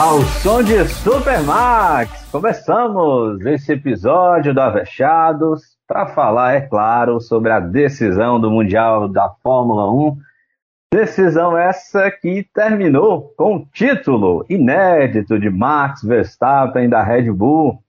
Ao 0.00 0.20
som 0.20 0.62
de 0.62 0.84
Supermax, 0.84 2.30
começamos 2.30 3.44
esse 3.44 3.72
episódio 3.72 4.54
do 4.54 4.60
Avechados 4.60 5.76
para 5.88 6.06
falar, 6.06 6.54
é 6.54 6.60
claro, 6.60 7.20
sobre 7.20 7.50
a 7.50 7.58
decisão 7.58 8.40
do 8.40 8.48
Mundial 8.48 9.08
da 9.08 9.28
Fórmula 9.42 9.90
1. 9.90 10.16
Decisão 10.94 11.58
essa 11.58 12.12
que 12.12 12.48
terminou 12.54 13.34
com 13.36 13.56
o 13.56 13.66
título 13.72 14.46
inédito 14.48 15.36
de 15.36 15.50
Max 15.50 16.00
Verstappen 16.04 16.88
da 16.88 17.02
Red 17.02 17.32
Bull. 17.32 17.82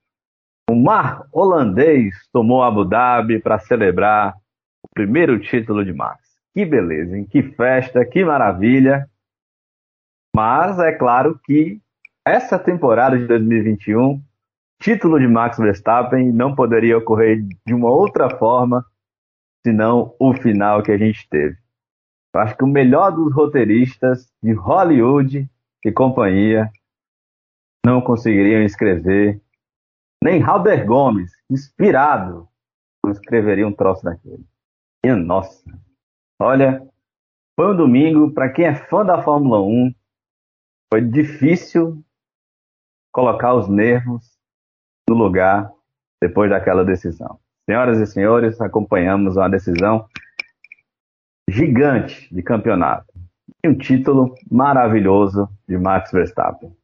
O 0.68 0.74
mar 0.74 1.28
holandês 1.32 2.12
tomou 2.32 2.64
Abu 2.64 2.84
Dhabi 2.84 3.38
para 3.38 3.60
celebrar 3.60 4.34
o 4.82 4.88
primeiro 4.92 5.38
título 5.38 5.84
de 5.84 5.92
Max. 5.92 6.18
Que 6.52 6.64
beleza, 6.64 7.16
hein? 7.16 7.24
Que 7.24 7.40
festa, 7.40 8.04
que 8.04 8.24
maravilha. 8.24 9.08
Mas 10.34 10.76
é 10.80 10.90
claro 10.90 11.38
que 11.44 11.80
essa 12.26 12.58
temporada 12.58 13.18
de 13.18 13.26
2021, 13.26 14.22
título 14.80 15.18
de 15.18 15.26
Max 15.26 15.58
Verstappen 15.58 16.32
não 16.32 16.54
poderia 16.54 16.98
ocorrer 16.98 17.42
de 17.66 17.74
uma 17.74 17.90
outra 17.90 18.28
forma 18.36 18.84
senão 19.66 20.14
o 20.18 20.34
final 20.34 20.82
que 20.82 20.92
a 20.92 20.98
gente 20.98 21.28
teve. 21.28 21.56
Eu 22.34 22.40
acho 22.40 22.56
que 22.56 22.64
o 22.64 22.68
melhor 22.68 23.10
dos 23.10 23.32
roteiristas 23.34 24.30
de 24.42 24.52
Hollywood 24.52 25.50
e 25.84 25.92
companhia 25.92 26.70
não 27.84 28.00
conseguiriam 28.00 28.62
escrever, 28.62 29.40
nem 30.22 30.40
Halder 30.40 30.86
Gomes, 30.86 31.32
inspirado, 31.50 32.46
não 33.04 33.10
escreveria 33.10 33.66
um 33.66 33.72
troço 33.72 34.04
daquele. 34.04 34.44
E 35.02 35.12
nossa, 35.14 35.64
olha, 36.38 36.86
foi 37.58 37.72
um 37.72 37.76
domingo, 37.76 38.30
para 38.32 38.50
quem 38.50 38.66
é 38.66 38.74
fã 38.74 39.04
da 39.04 39.22
Fórmula 39.22 39.62
1, 39.62 39.94
foi 40.92 41.00
difícil 41.00 42.04
colocar 43.12 43.54
os 43.54 43.68
nervos 43.68 44.24
no 45.08 45.14
lugar 45.14 45.70
depois 46.20 46.50
daquela 46.50 46.84
decisão. 46.84 47.38
Senhoras 47.68 47.98
e 47.98 48.06
senhores, 48.06 48.60
acompanhamos 48.60 49.36
uma 49.36 49.48
decisão 49.48 50.06
gigante 51.48 52.32
de 52.32 52.42
campeonato 52.42 53.12
e 53.64 53.68
um 53.68 53.76
título 53.76 54.34
maravilhoso 54.50 55.48
de 55.68 55.76
Max 55.76 56.10
Verstappen. 56.12 56.74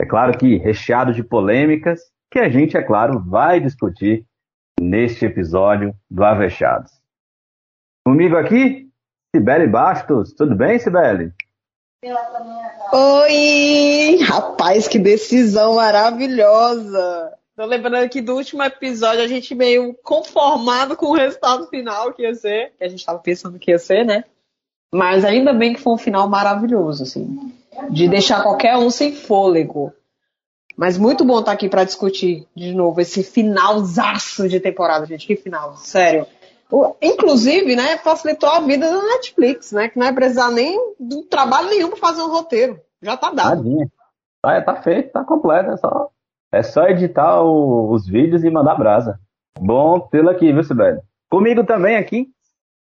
É 0.00 0.06
claro 0.06 0.36
que 0.36 0.56
recheado 0.56 1.12
de 1.12 1.24
polêmicas 1.24 2.00
que 2.30 2.38
a 2.38 2.48
gente, 2.48 2.76
é 2.76 2.82
claro, 2.82 3.20
vai 3.20 3.60
discutir 3.60 4.26
neste 4.80 5.24
episódio 5.24 5.94
do 6.10 6.24
Avechados. 6.24 6.92
Comigo 8.06 8.36
aqui, 8.36 8.88
Sibeli 9.34 9.66
Bastos. 9.66 10.32
Tudo 10.34 10.54
bem, 10.54 10.78
Sibeli? 10.78 11.32
Oi! 12.92 14.18
Rapaz, 14.22 14.86
que 14.86 15.00
decisão 15.00 15.74
maravilhosa! 15.74 17.32
Tô 17.56 17.64
lembrando 17.64 17.96
aqui 17.96 18.20
do 18.20 18.36
último 18.36 18.62
episódio, 18.62 19.24
a 19.24 19.26
gente 19.26 19.52
meio 19.52 19.92
conformado 20.04 20.96
com 20.96 21.06
o 21.06 21.16
resultado 21.16 21.66
final 21.66 22.12
que 22.12 22.22
ia 22.22 22.32
ser, 22.36 22.72
que 22.78 22.84
a 22.84 22.88
gente 22.88 23.04
tava 23.04 23.18
pensando 23.18 23.58
que 23.58 23.72
ia 23.72 23.80
ser, 23.80 24.04
né? 24.04 24.22
Mas 24.94 25.24
ainda 25.24 25.52
bem 25.52 25.74
que 25.74 25.80
foi 25.80 25.92
um 25.92 25.98
final 25.98 26.28
maravilhoso, 26.28 27.02
assim. 27.02 27.52
De 27.90 28.06
deixar 28.06 28.44
qualquer 28.44 28.76
um 28.76 28.90
sem 28.90 29.12
fôlego. 29.12 29.92
Mas 30.76 30.96
muito 30.96 31.24
bom 31.24 31.40
estar 31.40 31.50
aqui 31.50 31.68
para 31.68 31.82
discutir 31.82 32.46
de 32.54 32.72
novo 32.74 33.00
esse 33.00 33.24
finalzaço 33.24 34.48
de 34.48 34.60
temporada, 34.60 35.04
gente. 35.04 35.26
Que 35.26 35.34
final, 35.34 35.76
sério. 35.76 36.28
Inclusive, 37.00 37.74
né, 37.74 37.96
facilitou 37.98 38.48
a 38.48 38.60
vida 38.60 38.90
da 38.90 39.02
Netflix, 39.02 39.72
né? 39.72 39.88
Que 39.88 39.98
não 39.98 40.06
é 40.06 40.12
precisar 40.12 40.50
nem 40.50 40.78
do 41.00 41.22
trabalho 41.22 41.70
nenhum 41.70 41.88
para 41.90 41.98
fazer 41.98 42.22
um 42.22 42.30
roteiro. 42.30 42.78
Já 43.02 43.16
tá 43.16 43.30
dado. 43.30 43.62
Tadinha. 43.62 43.90
Tá, 44.42 44.60
tá 44.60 44.82
feito, 44.82 45.12
tá 45.12 45.24
completo. 45.24 45.70
É 45.70 45.76
só, 45.76 46.10
é 46.52 46.62
só 46.62 46.86
editar 46.88 47.42
o, 47.42 47.90
os 47.90 48.06
vídeos 48.06 48.44
e 48.44 48.50
mandar 48.50 48.76
brasa. 48.76 49.18
Bom 49.58 49.98
tê-lo 50.00 50.28
aqui, 50.28 50.52
viu, 50.52 50.62
Sibeli? 50.62 51.00
Comigo 51.30 51.64
também 51.64 51.96
aqui, 51.96 52.28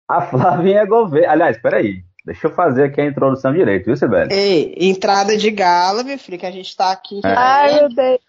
a 0.07 0.22
Flavinha 0.27 0.85
Gouveia. 0.85 1.29
Aliás, 1.29 1.61
peraí. 1.61 2.03
Deixa 2.25 2.47
eu 2.47 2.53
fazer 2.53 2.85
aqui 2.85 3.01
a 3.01 3.05
introdução 3.05 3.51
direito, 3.51 3.85
viu, 3.85 3.97
Sibeli? 3.97 4.33
Ei, 4.33 4.75
entrada 4.79 5.35
de 5.35 5.51
gala, 5.51 6.03
meu 6.03 6.17
filho, 6.17 6.39
que 6.39 6.45
a 6.45 6.51
gente 6.51 6.75
tá 6.75 6.89
aqui. 6.89 7.19
É. 7.23 7.33
Ai, 7.35 7.79
meu 7.81 7.89
Deus. 7.89 8.19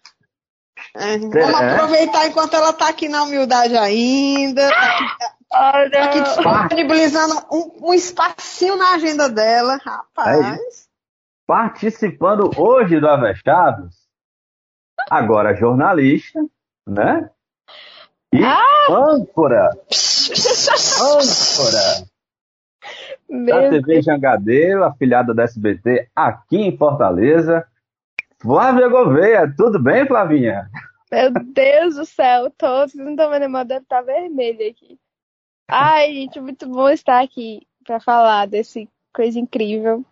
É, 0.96 1.18
vamos 1.18 1.60
é. 1.60 1.70
aproveitar 1.70 2.26
enquanto 2.26 2.54
ela 2.54 2.72
tá 2.72 2.88
aqui 2.88 3.08
na 3.08 3.22
humildade 3.22 3.76
ainda. 3.76 4.68
Tá 4.68 5.33
Olha. 5.54 6.04
Aqui 6.04 6.20
disponibilizando 6.20 7.34
um, 7.50 7.90
um 7.90 7.94
espacinho 7.94 8.76
na 8.76 8.94
agenda 8.94 9.28
dela, 9.28 9.78
rapaz. 9.84 10.40
É 10.40 10.58
Participando 11.46 12.50
hoje 12.58 12.98
do 12.98 13.06
Avechados, 13.06 14.08
agora 15.10 15.54
jornalista, 15.54 16.40
né? 16.88 17.30
E 18.32 18.42
ah! 18.42 18.86
âncora. 18.90 19.70
âncora. 21.00 22.08
Meu 23.28 23.62
da 23.62 23.70
TV 23.70 24.02
Jangadeiro, 24.02 24.84
afiliada 24.84 25.32
da 25.32 25.44
SBT 25.44 26.08
aqui 26.16 26.56
em 26.56 26.76
Fortaleza. 26.76 27.66
Flávia 28.40 28.88
Gouveia, 28.88 29.54
tudo 29.56 29.78
bem, 29.78 30.06
Flavinha? 30.06 30.68
Meu 31.12 31.30
Deus 31.30 31.94
do 31.94 32.04
céu, 32.04 32.50
todos 32.50 32.94
não 32.94 33.10
estão 33.10 33.30
vendo, 33.30 33.48
mas 33.48 33.68
deve 33.68 33.82
estar 33.82 34.02
vermelho 34.02 34.68
aqui. 34.68 34.98
Ai, 35.66 36.12
gente, 36.12 36.40
muito 36.40 36.68
bom 36.68 36.88
estar 36.90 37.22
aqui 37.22 37.66
para 37.84 37.98
falar 37.98 38.46
desse 38.46 38.88
coisa 39.12 39.38
incrível. 39.38 40.04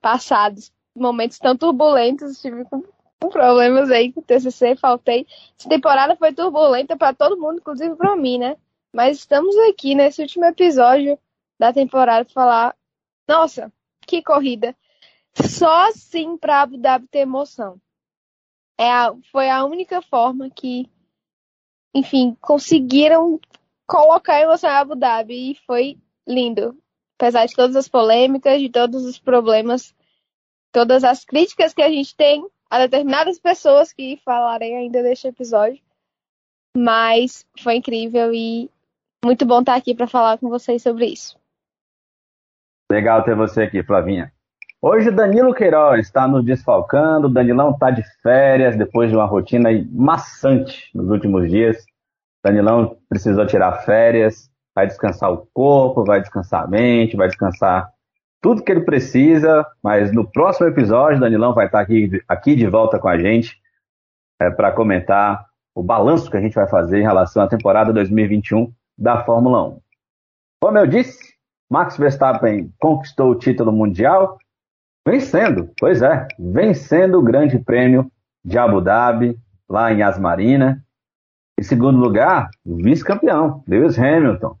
Passados 0.00 0.72
momentos 0.94 1.38
tão 1.38 1.56
turbulentos, 1.56 2.40
tive 2.42 2.64
com, 2.66 2.82
problemas 3.30 3.90
aí 3.90 4.12
com 4.12 4.20
o 4.20 4.22
TCC, 4.22 4.76
faltei. 4.76 5.26
Essa 5.58 5.68
temporada 5.68 6.16
foi 6.16 6.32
turbulenta 6.34 6.96
para 6.96 7.14
todo 7.14 7.40
mundo, 7.40 7.58
inclusive 7.58 7.96
para 7.96 8.16
mim, 8.16 8.38
né? 8.38 8.56
Mas 8.92 9.18
estamos 9.18 9.56
aqui 9.70 9.94
nesse 9.94 10.20
último 10.20 10.44
episódio 10.44 11.18
da 11.58 11.72
temporada 11.72 12.24
para 12.24 12.34
falar. 12.34 12.76
Nossa, 13.26 13.72
que 14.06 14.22
corrida! 14.22 14.76
Só 15.34 15.88
assim 15.88 16.36
para 16.36 16.62
Abu 16.62 16.76
Dhabi 16.76 17.06
ter 17.06 17.20
emoção. 17.20 17.80
É 18.78 18.90
a, 18.90 19.14
foi 19.30 19.48
a 19.48 19.64
única 19.64 20.02
forma 20.02 20.50
que, 20.50 20.90
enfim, 21.94 22.36
conseguiram 22.40 23.40
colocar 23.92 24.40
emoção 24.40 24.70
em 24.70 24.72
Abu 24.72 24.94
Dhabi 24.96 25.50
e 25.50 25.54
foi 25.66 25.98
lindo. 26.26 26.74
Apesar 27.20 27.44
de 27.44 27.54
todas 27.54 27.76
as 27.76 27.88
polêmicas, 27.88 28.58
de 28.58 28.70
todos 28.70 29.04
os 29.04 29.18
problemas, 29.18 29.94
todas 30.72 31.04
as 31.04 31.26
críticas 31.26 31.74
que 31.74 31.82
a 31.82 31.90
gente 31.90 32.16
tem 32.16 32.42
a 32.70 32.78
determinadas 32.78 33.38
pessoas 33.38 33.92
que 33.92 34.16
falarem 34.24 34.78
ainda 34.78 35.02
deste 35.02 35.28
episódio. 35.28 35.78
Mas 36.74 37.46
foi 37.60 37.76
incrível 37.76 38.32
e 38.32 38.70
muito 39.22 39.44
bom 39.44 39.60
estar 39.60 39.74
aqui 39.74 39.94
para 39.94 40.06
falar 40.06 40.38
com 40.38 40.48
vocês 40.48 40.82
sobre 40.82 41.04
isso. 41.04 41.38
Legal 42.90 43.22
ter 43.22 43.36
você 43.36 43.64
aqui, 43.64 43.82
Flavinha. 43.82 44.32
Hoje 44.80 45.10
Danilo 45.10 45.54
Queiroz 45.54 46.06
está 46.06 46.26
nos 46.26 46.44
desfalcando, 46.44 47.26
o 47.26 47.32
Danilão 47.32 47.72
está 47.72 47.90
de 47.90 48.02
férias 48.22 48.74
depois 48.74 49.10
de 49.10 49.16
uma 49.16 49.26
rotina 49.26 49.68
maçante 49.92 50.90
nos 50.94 51.10
últimos 51.10 51.48
dias. 51.50 51.84
Danilão 52.44 52.96
precisou 53.08 53.46
tirar 53.46 53.82
férias, 53.84 54.50
vai 54.74 54.86
descansar 54.86 55.32
o 55.32 55.46
corpo, 55.52 56.04
vai 56.04 56.20
descansar 56.20 56.64
a 56.64 56.66
mente, 56.66 57.16
vai 57.16 57.28
descansar 57.28 57.92
tudo 58.40 58.62
que 58.62 58.72
ele 58.72 58.80
precisa, 58.80 59.64
mas 59.82 60.12
no 60.12 60.28
próximo 60.28 60.66
episódio, 60.66 61.20
Danilão 61.20 61.54
vai 61.54 61.66
estar 61.66 61.80
aqui, 61.80 62.20
aqui 62.26 62.56
de 62.56 62.66
volta 62.66 62.98
com 62.98 63.08
a 63.08 63.16
gente 63.16 63.56
é, 64.40 64.50
para 64.50 64.72
comentar 64.72 65.46
o 65.74 65.82
balanço 65.82 66.28
que 66.28 66.36
a 66.36 66.40
gente 66.40 66.54
vai 66.54 66.68
fazer 66.68 66.98
em 66.98 67.04
relação 67.04 67.44
à 67.44 67.48
temporada 67.48 67.92
2021 67.92 68.72
da 68.98 69.24
Fórmula 69.24 69.62
1. 69.68 69.80
Como 70.60 70.78
eu 70.78 70.86
disse, 70.86 71.34
Max 71.70 71.96
Verstappen 71.96 72.72
conquistou 72.80 73.30
o 73.30 73.38
título 73.38 73.72
mundial 73.72 74.36
vencendo, 75.06 75.70
pois 75.78 76.02
é, 76.02 76.26
vencendo 76.38 77.18
o 77.18 77.22
Grande 77.22 77.58
Prêmio 77.58 78.10
de 78.44 78.58
Abu 78.58 78.80
Dhabi, 78.80 79.38
lá 79.68 79.92
em 79.92 80.02
Asmarina, 80.02 80.84
em 81.62 81.64
segundo 81.64 81.96
lugar, 81.96 82.50
vice-campeão, 82.66 83.62
Lewis 83.68 83.96
Hamilton. 83.96 84.56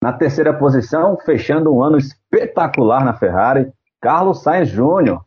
Na 0.00 0.12
terceira 0.12 0.54
posição, 0.54 1.18
fechando 1.26 1.74
um 1.74 1.82
ano 1.82 1.98
espetacular 1.98 3.04
na 3.04 3.12
Ferrari, 3.12 3.72
Carlos 4.00 4.40
Sainz 4.40 4.68
Jr. 4.68 5.18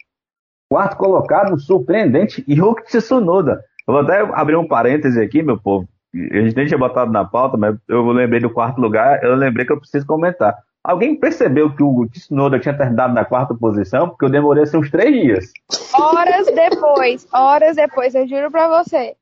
Quarto 0.71 0.95
colocado, 0.95 1.59
surpreendente, 1.59 2.45
Yuki 2.47 2.83
Tsunoda. 2.83 3.61
Eu 3.85 3.93
vou 3.93 4.03
até 4.03 4.21
abrir 4.39 4.55
um 4.55 4.65
parêntese 4.65 5.21
aqui, 5.21 5.43
meu 5.43 5.59
povo. 5.59 5.85
A 6.15 6.39
gente 6.39 6.55
nem 6.55 6.65
tinha 6.65 6.77
botado 6.77 7.11
na 7.11 7.25
pauta, 7.25 7.57
mas 7.57 7.75
eu 7.89 8.05
lembrei 8.07 8.39
do 8.39 8.49
quarto 8.49 8.79
lugar, 8.79 9.21
eu 9.21 9.35
lembrei 9.35 9.65
que 9.65 9.73
eu 9.73 9.79
preciso 9.79 10.07
comentar. 10.07 10.55
Alguém 10.81 11.19
percebeu 11.19 11.75
que 11.75 11.83
o 11.83 12.07
Tsunoda 12.07 12.57
tinha 12.57 12.77
terminado 12.77 13.13
na 13.13 13.25
quarta 13.25 13.53
posição? 13.53 14.07
Porque 14.07 14.23
eu 14.23 14.29
demorei 14.29 14.63
assim, 14.63 14.77
uns 14.77 14.89
três 14.89 15.11
dias. 15.11 15.51
Horas 15.93 16.47
depois, 16.47 17.27
horas 17.33 17.75
depois, 17.75 18.15
eu 18.15 18.25
juro 18.25 18.49
pra 18.49 18.81
você. 18.81 19.13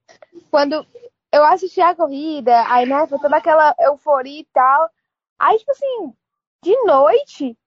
Quando 0.51 0.85
eu 1.35 1.43
assisti 1.43 1.81
a 1.81 1.95
corrida, 1.95 2.63
aí, 2.67 2.85
né, 2.85 3.05
foi 3.07 3.19
toda 3.19 3.37
aquela 3.37 3.75
euforia 3.79 4.39
e 4.39 4.45
tal. 4.53 4.89
Aí, 5.39 5.57
tipo 5.57 5.71
assim, 5.71 6.13
de 6.63 6.83
noite, 6.83 7.57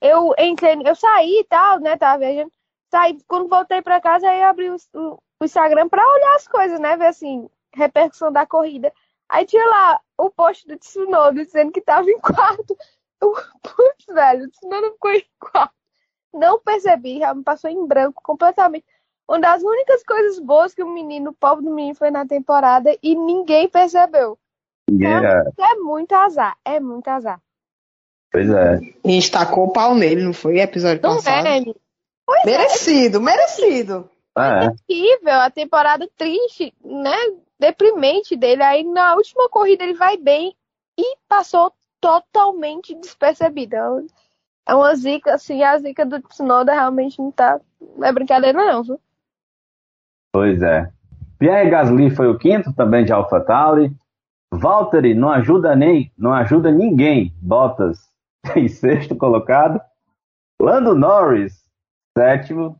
eu 0.00 0.34
entrei, 0.38 0.76
eu 0.84 0.94
saí 0.94 1.40
e 1.40 1.44
tal, 1.44 1.80
né, 1.80 1.96
tava 1.96 2.18
viajando, 2.18 2.52
saí, 2.90 3.18
quando 3.26 3.48
voltei 3.48 3.80
para 3.82 4.00
casa, 4.00 4.28
aí 4.28 4.42
abri 4.42 4.68
o, 4.70 4.76
o, 4.94 5.22
o 5.40 5.44
Instagram 5.44 5.88
para 5.88 6.06
olhar 6.06 6.36
as 6.36 6.46
coisas, 6.46 6.78
né? 6.78 6.96
Ver 6.96 7.06
assim, 7.06 7.48
repercussão 7.74 8.30
da 8.30 8.46
corrida. 8.46 8.92
Aí 9.28 9.46
tinha 9.46 9.66
lá 9.66 10.00
o 10.18 10.30
post 10.30 10.66
do 10.68 10.76
Tsunoda 10.76 11.44
dizendo 11.44 11.72
que 11.72 11.80
tava 11.80 12.10
em 12.10 12.20
quarto. 12.20 12.76
Putz, 13.18 14.06
velho, 14.08 14.44
o 14.44 14.50
Tsunoda 14.50 14.92
ficou 14.92 15.12
em 15.12 15.24
quarto. 15.40 15.74
Não 16.34 16.60
percebi, 16.60 17.18
já 17.18 17.34
me 17.34 17.42
passou 17.42 17.70
em 17.70 17.86
branco 17.86 18.22
completamente. 18.22 18.84
Uma 19.32 19.40
das 19.40 19.62
únicas 19.62 20.02
coisas 20.04 20.38
boas 20.38 20.74
que 20.74 20.82
o 20.82 20.92
menino, 20.92 21.30
o 21.30 21.34
povo 21.34 21.62
do 21.62 21.70
menino, 21.70 21.94
foi 21.94 22.10
na 22.10 22.26
temporada 22.26 22.94
e 23.02 23.14
ninguém 23.14 23.66
percebeu. 23.66 24.38
Yeah. 24.90 25.50
É, 25.58 25.72
é 25.72 25.74
muito 25.76 26.12
azar, 26.12 26.54
é 26.62 26.78
muito 26.78 27.08
azar. 27.08 27.40
Pois 28.30 28.50
é. 28.50 28.74
A 28.74 29.08
gente 29.08 29.30
tacou 29.30 29.68
o 29.68 29.72
pau 29.72 29.94
nele, 29.94 30.22
não 30.22 30.34
foi? 30.34 30.60
Episódio 30.60 31.00
Não 31.02 31.14
passado. 31.16 31.46
é, 31.46 31.62
Pois 32.26 32.44
Merecido, 32.44 33.22
merecido. 33.22 34.10
É, 34.36 34.66
horrível, 34.68 35.40
a 35.40 35.48
temporada 35.50 36.06
triste, 36.14 36.74
né? 36.84 37.16
Deprimente 37.58 38.36
dele. 38.36 38.62
Aí 38.62 38.84
na 38.84 39.14
última 39.14 39.48
corrida 39.48 39.82
ele 39.82 39.94
vai 39.94 40.18
bem 40.18 40.54
e 40.98 41.16
passou 41.26 41.72
totalmente 42.02 42.94
despercebido. 42.94 43.76
É 43.76 43.90
um- 43.90 44.06
É 44.68 44.74
uma 44.74 44.94
zica, 44.94 45.34
assim, 45.34 45.62
a 45.62 45.78
zica 45.78 46.04
do 46.04 46.20
Tsunoda 46.20 46.72
realmente 46.74 47.18
não 47.18 47.32
tá. 47.32 47.58
Não 47.96 48.06
é 48.06 48.12
brincadeira, 48.12 48.62
não, 48.62 48.82
viu? 48.82 49.00
Pois 50.32 50.62
é. 50.62 50.90
Pierre 51.38 51.70
Gasly 51.70 52.10
foi 52.10 52.28
o 52.28 52.38
quinto 52.38 52.72
também 52.72 53.04
de 53.04 53.12
AlphaTauri. 53.12 53.94
Valtteri 54.52 55.14
não 55.14 55.30
ajuda 55.30 55.74
nem, 55.74 56.12
não 56.16 56.32
ajuda 56.32 56.70
ninguém. 56.70 57.34
Bottas 57.40 57.98
em 58.56 58.68
sexto 58.68 59.16
colocado. 59.16 59.80
Lando 60.60 60.94
Norris, 60.94 61.64
sétimo. 62.16 62.78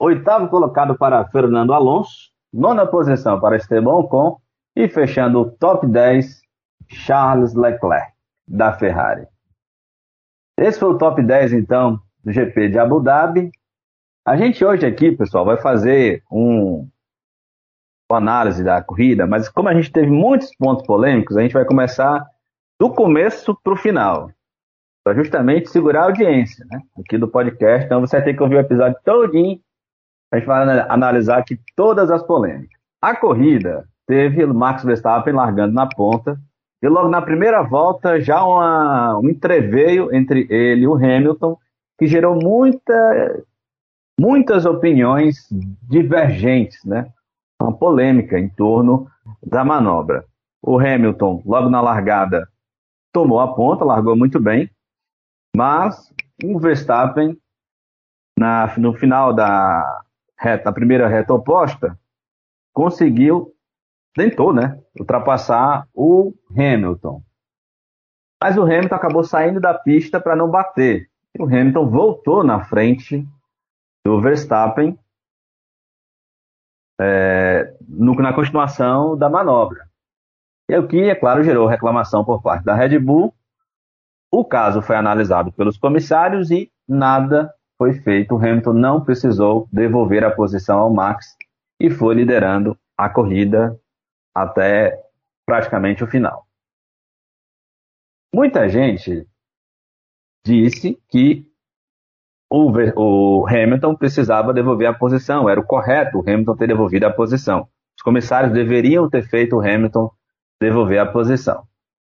Oitavo 0.00 0.48
colocado 0.48 0.96
para 0.96 1.24
Fernando 1.28 1.72
Alonso. 1.72 2.32
Nona 2.52 2.86
posição 2.86 3.40
para 3.40 3.56
Esteban 3.56 3.94
Ocon. 3.94 4.38
E 4.74 4.88
fechando 4.88 5.40
o 5.40 5.50
top 5.50 5.86
10, 5.86 6.40
Charles 6.88 7.54
Leclerc, 7.54 8.12
da 8.48 8.72
Ferrari. 8.72 9.26
Esse 10.58 10.78
foi 10.78 10.90
o 10.90 10.98
top 10.98 11.22
10, 11.22 11.52
então, 11.52 12.00
do 12.24 12.32
GP 12.32 12.70
de 12.70 12.78
Abu 12.78 13.00
Dhabi. 13.00 13.50
A 14.24 14.36
gente 14.36 14.64
hoje 14.64 14.86
aqui, 14.86 15.10
pessoal, 15.10 15.44
vai 15.44 15.56
fazer 15.56 16.22
um, 16.30 16.88
uma 18.08 18.18
análise 18.18 18.62
da 18.62 18.80
corrida, 18.80 19.26
mas 19.26 19.48
como 19.48 19.68
a 19.68 19.74
gente 19.74 19.90
teve 19.90 20.10
muitos 20.10 20.54
pontos 20.54 20.86
polêmicos, 20.86 21.36
a 21.36 21.42
gente 21.42 21.54
vai 21.54 21.64
começar 21.64 22.24
do 22.80 22.88
começo 22.92 23.58
para 23.64 23.72
o 23.72 23.76
final, 23.76 24.30
para 25.04 25.14
justamente 25.14 25.68
segurar 25.70 26.02
a 26.02 26.04
audiência 26.04 26.64
né, 26.70 26.80
aqui 27.00 27.18
do 27.18 27.26
podcast. 27.26 27.86
Então 27.86 28.00
você 28.00 28.22
ter 28.22 28.34
que 28.34 28.42
ouvir 28.42 28.56
o 28.56 28.60
episódio 28.60 28.96
todinho. 29.04 29.60
A 30.32 30.36
gente 30.36 30.46
vai 30.46 30.62
ana- 30.62 30.86
analisar 30.88 31.38
aqui 31.38 31.58
todas 31.74 32.08
as 32.08 32.22
polêmicas. 32.22 32.78
A 33.00 33.16
corrida 33.16 33.88
teve 34.06 34.44
o 34.44 34.54
Max 34.54 34.84
Verstappen 34.84 35.34
largando 35.34 35.74
na 35.74 35.88
ponta, 35.88 36.40
e 36.80 36.88
logo 36.88 37.08
na 37.08 37.22
primeira 37.22 37.62
volta 37.62 38.20
já 38.20 38.42
uma, 38.44 39.18
um 39.18 39.28
entreveio 39.28 40.14
entre 40.14 40.46
ele 40.48 40.82
e 40.82 40.88
o 40.88 40.94
Hamilton, 40.94 41.56
que 41.98 42.06
gerou 42.06 42.36
muita, 42.40 43.44
muitas 44.18 44.64
opiniões 44.64 45.48
divergentes, 45.82 46.84
né? 46.84 47.12
Uma 47.60 47.72
polêmica 47.72 48.38
em 48.38 48.48
torno 48.48 49.08
da 49.42 49.64
manobra. 49.64 50.24
O 50.60 50.78
Hamilton, 50.78 51.42
logo 51.44 51.68
na 51.68 51.80
largada, 51.80 52.48
tomou 53.12 53.40
a 53.40 53.54
ponta, 53.54 53.84
largou 53.84 54.16
muito 54.16 54.40
bem, 54.40 54.70
mas 55.54 56.12
o 56.42 56.58
Verstappen, 56.58 57.36
na, 58.38 58.76
no 58.78 58.94
final 58.94 59.32
da 59.32 60.02
reta, 60.38 60.70
a 60.70 60.72
primeira 60.72 61.06
reta 61.06 61.34
oposta, 61.34 61.98
conseguiu, 62.72 63.52
tentou, 64.14 64.52
né? 64.52 64.80
Ultrapassar 64.98 65.86
o 65.94 66.34
Hamilton. 66.50 67.22
Mas 68.42 68.56
o 68.56 68.62
Hamilton 68.62 68.94
acabou 68.94 69.22
saindo 69.22 69.60
da 69.60 69.74
pista 69.74 70.20
para 70.20 70.34
não 70.34 70.50
bater. 70.50 71.08
E 71.38 71.40
o 71.40 71.46
Hamilton 71.46 71.88
voltou 71.88 72.42
na 72.42 72.64
frente 72.64 73.26
do 74.04 74.20
Verstappen 74.20 74.98
é, 77.00 77.74
no- 77.88 78.14
na 78.16 78.32
continuação 78.32 79.16
da 79.16 79.28
manobra. 79.28 79.88
E 80.68 80.76
o 80.76 80.86
que, 80.86 81.00
é 81.10 81.14
claro, 81.14 81.42
gerou 81.42 81.66
reclamação 81.66 82.24
por 82.24 82.42
parte 82.42 82.64
da 82.64 82.74
Red 82.74 82.98
Bull. 82.98 83.34
O 84.32 84.44
caso 84.44 84.80
foi 84.80 84.96
analisado 84.96 85.52
pelos 85.52 85.76
comissários 85.76 86.50
e 86.50 86.72
nada 86.88 87.52
foi 87.76 87.94
feito. 87.94 88.34
O 88.34 88.38
Hamilton 88.38 88.72
não 88.72 89.04
precisou 89.04 89.68
devolver 89.72 90.24
a 90.24 90.30
posição 90.30 90.78
ao 90.78 90.92
Max 90.92 91.36
e 91.80 91.90
foi 91.90 92.14
liderando 92.14 92.78
a 92.96 93.08
corrida 93.10 93.78
até 94.34 94.98
praticamente 95.44 96.02
o 96.02 96.06
final. 96.06 96.46
Muita 98.34 98.68
gente 98.68 99.28
disse 100.46 100.98
que 101.08 101.51
o, 102.52 102.70
o 102.96 103.46
Hamilton 103.48 103.94
precisava 103.94 104.52
devolver 104.52 104.86
a 104.86 104.92
posição, 104.92 105.48
era 105.48 105.58
o 105.58 105.64
correto 105.64 106.18
o 106.18 106.20
Hamilton 106.20 106.56
ter 106.56 106.66
devolvido 106.66 107.06
a 107.06 107.10
posição. 107.10 107.66
Os 107.96 108.02
comissários 108.02 108.52
deveriam 108.52 109.08
ter 109.08 109.22
feito 109.22 109.56
o 109.56 109.60
Hamilton 109.60 110.10
devolver 110.60 110.98
a 110.98 111.06
posição. 111.06 111.64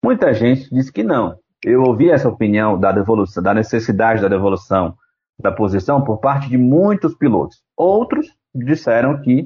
Muita 0.04 0.34
gente 0.34 0.68
disse 0.74 0.92
que 0.92 1.04
não. 1.04 1.38
Eu 1.64 1.82
ouvi 1.82 2.10
essa 2.10 2.28
opinião 2.28 2.78
da 2.78 2.90
devolução, 2.90 3.40
da 3.40 3.54
necessidade 3.54 4.20
da 4.20 4.26
devolução 4.26 4.96
da 5.40 5.52
posição 5.52 6.02
por 6.02 6.18
parte 6.18 6.48
de 6.48 6.58
muitos 6.58 7.14
pilotos. 7.14 7.62
Outros 7.76 8.26
disseram 8.52 9.20
que 9.20 9.42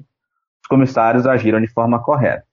os 0.62 0.68
comissários 0.68 1.26
agiram 1.26 1.60
de 1.60 1.68
forma 1.68 2.02
correta. 2.02 2.44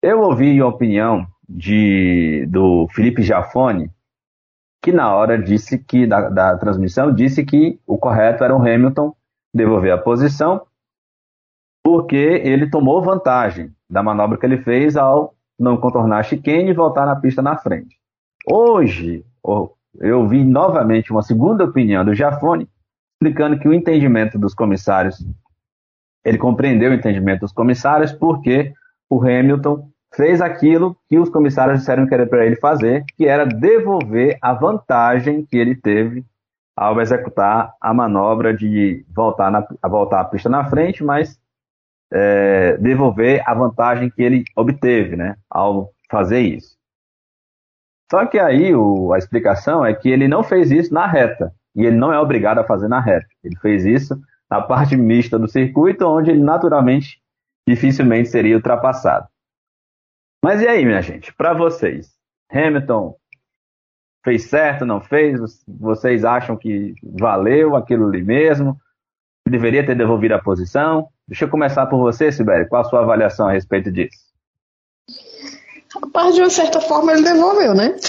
Eu 0.00 0.20
ouvi 0.20 0.58
a 0.60 0.66
opinião 0.66 1.26
de, 1.48 2.46
do 2.48 2.88
Felipe 2.92 3.22
Jafone, 3.22 3.90
que 4.82 4.90
na 4.90 5.14
hora 5.14 5.40
disse 5.40 5.78
que, 5.78 6.06
da, 6.06 6.28
da 6.28 6.58
transmissão, 6.58 7.14
disse 7.14 7.44
que 7.44 7.80
o 7.86 7.96
correto 7.96 8.42
era 8.42 8.54
o 8.54 8.60
Hamilton 8.60 9.14
devolver 9.54 9.92
a 9.92 9.98
posição, 9.98 10.66
porque 11.84 12.16
ele 12.16 12.68
tomou 12.68 13.00
vantagem 13.00 13.72
da 13.88 14.02
manobra 14.02 14.36
que 14.36 14.44
ele 14.44 14.58
fez 14.58 14.96
ao 14.96 15.34
não 15.58 15.76
contornar 15.76 16.18
a 16.18 16.22
chicane 16.22 16.70
e 16.70 16.74
voltar 16.74 17.06
na 17.06 17.14
pista 17.14 17.40
na 17.40 17.56
frente. 17.56 17.96
Hoje, 18.50 19.24
eu 20.00 20.26
vi 20.26 20.42
novamente 20.42 21.12
uma 21.12 21.22
segunda 21.22 21.64
opinião 21.64 22.04
do 22.04 22.14
Jafone, 22.14 22.68
explicando 23.14 23.58
que 23.58 23.68
o 23.68 23.74
entendimento 23.74 24.36
dos 24.36 24.54
comissários, 24.54 25.24
ele 26.24 26.38
compreendeu 26.38 26.90
o 26.90 26.94
entendimento 26.94 27.40
dos 27.40 27.52
comissários, 27.52 28.12
porque 28.12 28.72
o 29.08 29.22
Hamilton 29.22 29.91
fez 30.14 30.40
aquilo 30.40 30.96
que 31.08 31.18
os 31.18 31.28
comissários 31.30 31.80
disseram 31.80 32.06
que 32.06 32.14
era 32.14 32.26
para 32.26 32.44
ele 32.46 32.56
fazer, 32.56 33.04
que 33.16 33.26
era 33.26 33.46
devolver 33.46 34.38
a 34.40 34.52
vantagem 34.52 35.44
que 35.44 35.56
ele 35.56 35.74
teve 35.74 36.24
ao 36.76 37.00
executar 37.00 37.74
a 37.80 37.92
manobra 37.94 38.54
de 38.54 39.04
voltar, 39.14 39.50
na, 39.50 39.66
a 39.82 39.88
voltar 39.88 40.20
a 40.20 40.24
pista 40.24 40.48
na 40.48 40.68
frente, 40.68 41.02
mas 41.04 41.38
é, 42.12 42.76
devolver 42.78 43.42
a 43.46 43.54
vantagem 43.54 44.10
que 44.10 44.22
ele 44.22 44.44
obteve, 44.56 45.16
né, 45.16 45.36
ao 45.50 45.90
fazer 46.10 46.40
isso. 46.40 46.76
Só 48.10 48.26
que 48.26 48.38
aí 48.38 48.74
o- 48.74 49.12
a 49.12 49.18
explicação 49.18 49.84
é 49.84 49.94
que 49.94 50.08
ele 50.10 50.28
não 50.28 50.42
fez 50.42 50.70
isso 50.70 50.92
na 50.92 51.06
reta, 51.06 51.52
e 51.74 51.84
ele 51.86 51.96
não 51.96 52.12
é 52.12 52.18
obrigado 52.20 52.58
a 52.58 52.64
fazer 52.64 52.88
na 52.88 53.00
reta. 53.00 53.26
Ele 53.42 53.56
fez 53.56 53.84
isso 53.86 54.20
na 54.50 54.60
parte 54.60 54.96
mista 54.96 55.38
do 55.38 55.48
circuito, 55.48 56.06
onde 56.06 56.30
ele 56.30 56.42
naturalmente 56.42 57.18
dificilmente 57.66 58.28
seria 58.28 58.56
ultrapassado. 58.56 59.26
Mas 60.42 60.60
e 60.60 60.66
aí, 60.66 60.84
minha 60.84 61.00
gente, 61.00 61.32
para 61.32 61.54
vocês, 61.54 62.10
Hamilton 62.50 63.14
fez 64.24 64.42
certo, 64.44 64.84
não 64.84 65.00
fez? 65.00 65.38
Vocês 65.68 66.24
acham 66.24 66.56
que 66.56 66.96
valeu 67.02 67.76
aquilo 67.76 68.08
ali 68.08 68.24
mesmo? 68.24 68.76
Deveria 69.48 69.86
ter 69.86 69.96
devolvido 69.96 70.34
a 70.34 70.42
posição? 70.42 71.08
Deixa 71.28 71.44
eu 71.44 71.48
começar 71.48 71.86
por 71.86 71.98
você, 71.98 72.32
Sibeli. 72.32 72.68
Qual 72.68 72.82
a 72.82 72.84
sua 72.84 73.02
avaliação 73.02 73.46
a 73.48 73.52
respeito 73.52 73.92
disso? 73.92 74.18
Rapaz, 75.94 76.34
de 76.34 76.40
uma 76.40 76.50
certa 76.50 76.80
forma 76.80 77.12
ele 77.12 77.22
devolveu, 77.22 77.72
né? 77.74 77.94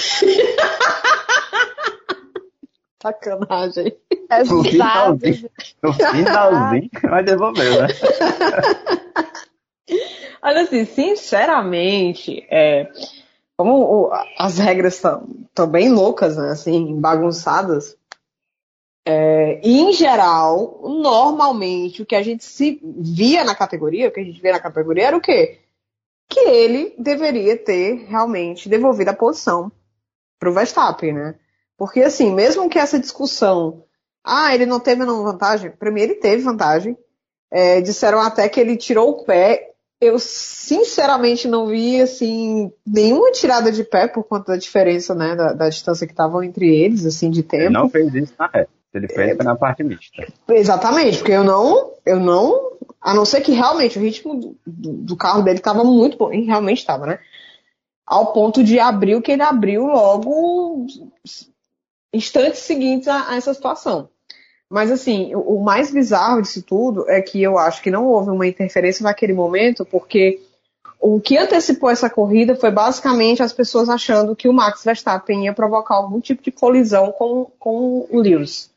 Sacanagem. 3.01 3.95
É 4.29 4.43
No 4.45 4.63
finalzinho, 4.63 5.49
no 5.83 5.93
finalzinho, 5.93 6.89
mas 7.03 7.25
devolveu, 7.25 7.81
né? 7.81 7.87
Olha 10.43 10.63
assim, 10.63 10.85
sinceramente, 10.85 12.45
é, 12.49 12.91
como 13.55 14.11
as 14.37 14.57
regras 14.57 14.95
estão 14.95 15.67
bem 15.67 15.89
loucas, 15.89 16.35
né? 16.35 16.51
Assim, 16.51 16.99
bagunçadas. 16.99 17.97
é, 19.05 19.61
e 19.63 19.79
em 19.81 19.93
geral, 19.93 20.81
normalmente, 20.83 22.01
o 22.01 22.05
que 22.05 22.15
a 22.15 22.21
gente 22.21 22.43
se 22.43 22.79
via 22.83 23.43
na 23.43 23.55
categoria, 23.55 24.09
o 24.09 24.11
que 24.11 24.19
a 24.19 24.23
gente 24.23 24.41
via 24.41 24.51
na 24.51 24.59
categoria 24.59 25.07
era 25.07 25.17
o 25.17 25.21
quê? 25.21 25.59
Que 26.29 26.39
ele 26.41 26.93
deveria 26.97 27.57
ter 27.57 28.05
realmente 28.07 28.67
devolvido 28.67 29.11
a 29.11 29.15
posição 29.15 29.71
para 30.39 30.49
o 30.49 30.53
Verstappen, 30.53 31.13
né? 31.13 31.35
Porque 31.77 32.01
assim, 32.01 32.31
mesmo 32.33 32.69
que 32.69 32.79
essa 32.79 32.99
discussão 32.99 33.83
ah, 34.23 34.55
ele 34.55 34.65
não 34.65 34.79
teve 34.79 35.03
não 35.03 35.23
vantagem. 35.23 35.71
Para 35.71 35.91
mim, 35.91 36.01
ele 36.01 36.15
teve 36.15 36.43
vantagem. 36.43 36.97
É, 37.51 37.81
disseram 37.81 38.19
até 38.19 38.47
que 38.47 38.59
ele 38.59 38.77
tirou 38.77 39.09
o 39.09 39.25
pé. 39.25 39.72
Eu, 40.03 40.19
sinceramente, 40.19 41.47
não 41.47 41.67
vi, 41.67 42.01
assim, 42.01 42.71
nenhuma 42.85 43.31
tirada 43.31 43.71
de 43.71 43.83
pé 43.83 44.07
por 44.07 44.23
conta 44.23 44.51
da 44.51 44.57
diferença, 44.57 45.15
né, 45.15 45.35
da, 45.35 45.53
da 45.53 45.69
distância 45.69 46.05
que 46.05 46.13
estavam 46.13 46.43
entre 46.43 46.67
eles, 46.67 47.05
assim, 47.05 47.29
de 47.29 47.41
tempo. 47.41 47.63
Ele 47.63 47.73
não 47.73 47.89
fez 47.89 48.13
isso 48.13 48.33
na 48.37 48.47
reta. 48.47 48.69
Ele 48.93 49.07
fez 49.07 49.39
é, 49.39 49.43
na 49.43 49.55
parte 49.55 49.83
mista. 49.83 50.27
Exatamente, 50.49 51.17
porque 51.17 51.31
eu 51.31 51.43
não, 51.43 51.93
eu 52.05 52.19
não, 52.19 52.73
a 53.01 53.13
não 53.13 53.25
ser 53.25 53.41
que 53.41 53.51
realmente 53.51 53.97
o 53.97 54.01
ritmo 54.01 54.35
do, 54.35 54.57
do 54.65 55.15
carro 55.15 55.41
dele 55.41 55.57
estava 55.57 55.83
muito 55.83 56.17
bom, 56.17 56.31
e 56.31 56.45
realmente 56.45 56.79
estava, 56.79 57.05
né? 57.07 57.19
Ao 58.05 58.33
ponto 58.33 58.63
de 58.63 58.79
abrir 58.79 59.15
o 59.15 59.21
que 59.21 59.31
ele 59.31 59.41
abriu 59.41 59.87
logo 59.87 60.85
instantes 62.13 62.59
seguintes 62.59 63.07
a, 63.07 63.31
a 63.31 63.35
essa 63.35 63.53
situação. 63.53 64.09
Mas 64.73 64.89
assim, 64.89 65.35
o, 65.35 65.61
mais 65.61 65.91
bizarro 65.91 66.41
disso 66.41 66.63
tudo 66.63 67.07
é 67.07 67.21
que 67.21 67.39
eu 67.39 67.59
acho 67.59 67.79
que 67.79 67.91
não 67.91 68.07
houve 68.07 68.31
uma 68.31 68.47
interferência 68.47 69.03
naquele 69.03 69.31
momento, 69.31 69.85
porque 69.85 70.41
o 70.99 71.21
que 71.21 71.37
antecipou 71.37 71.91
essa 71.91 72.09
corrida 72.09 72.55
foi 72.55 72.71
basicamente 72.71 73.43
as 73.43 73.53
pessoas 73.53 73.87
achando 73.87 74.35
que 74.35 74.49
o 74.49 74.53
Max 74.53 74.83
Verstappen 74.83 75.45
ia 75.45 75.53
provocar 75.53 75.93
algum 75.93 76.19
tipo 76.19 76.41
de 76.41 76.51
colisão 76.51 77.11
com, 77.11 77.51
com 77.59 78.07
o 78.09 78.19
Lewis. 78.19 78.71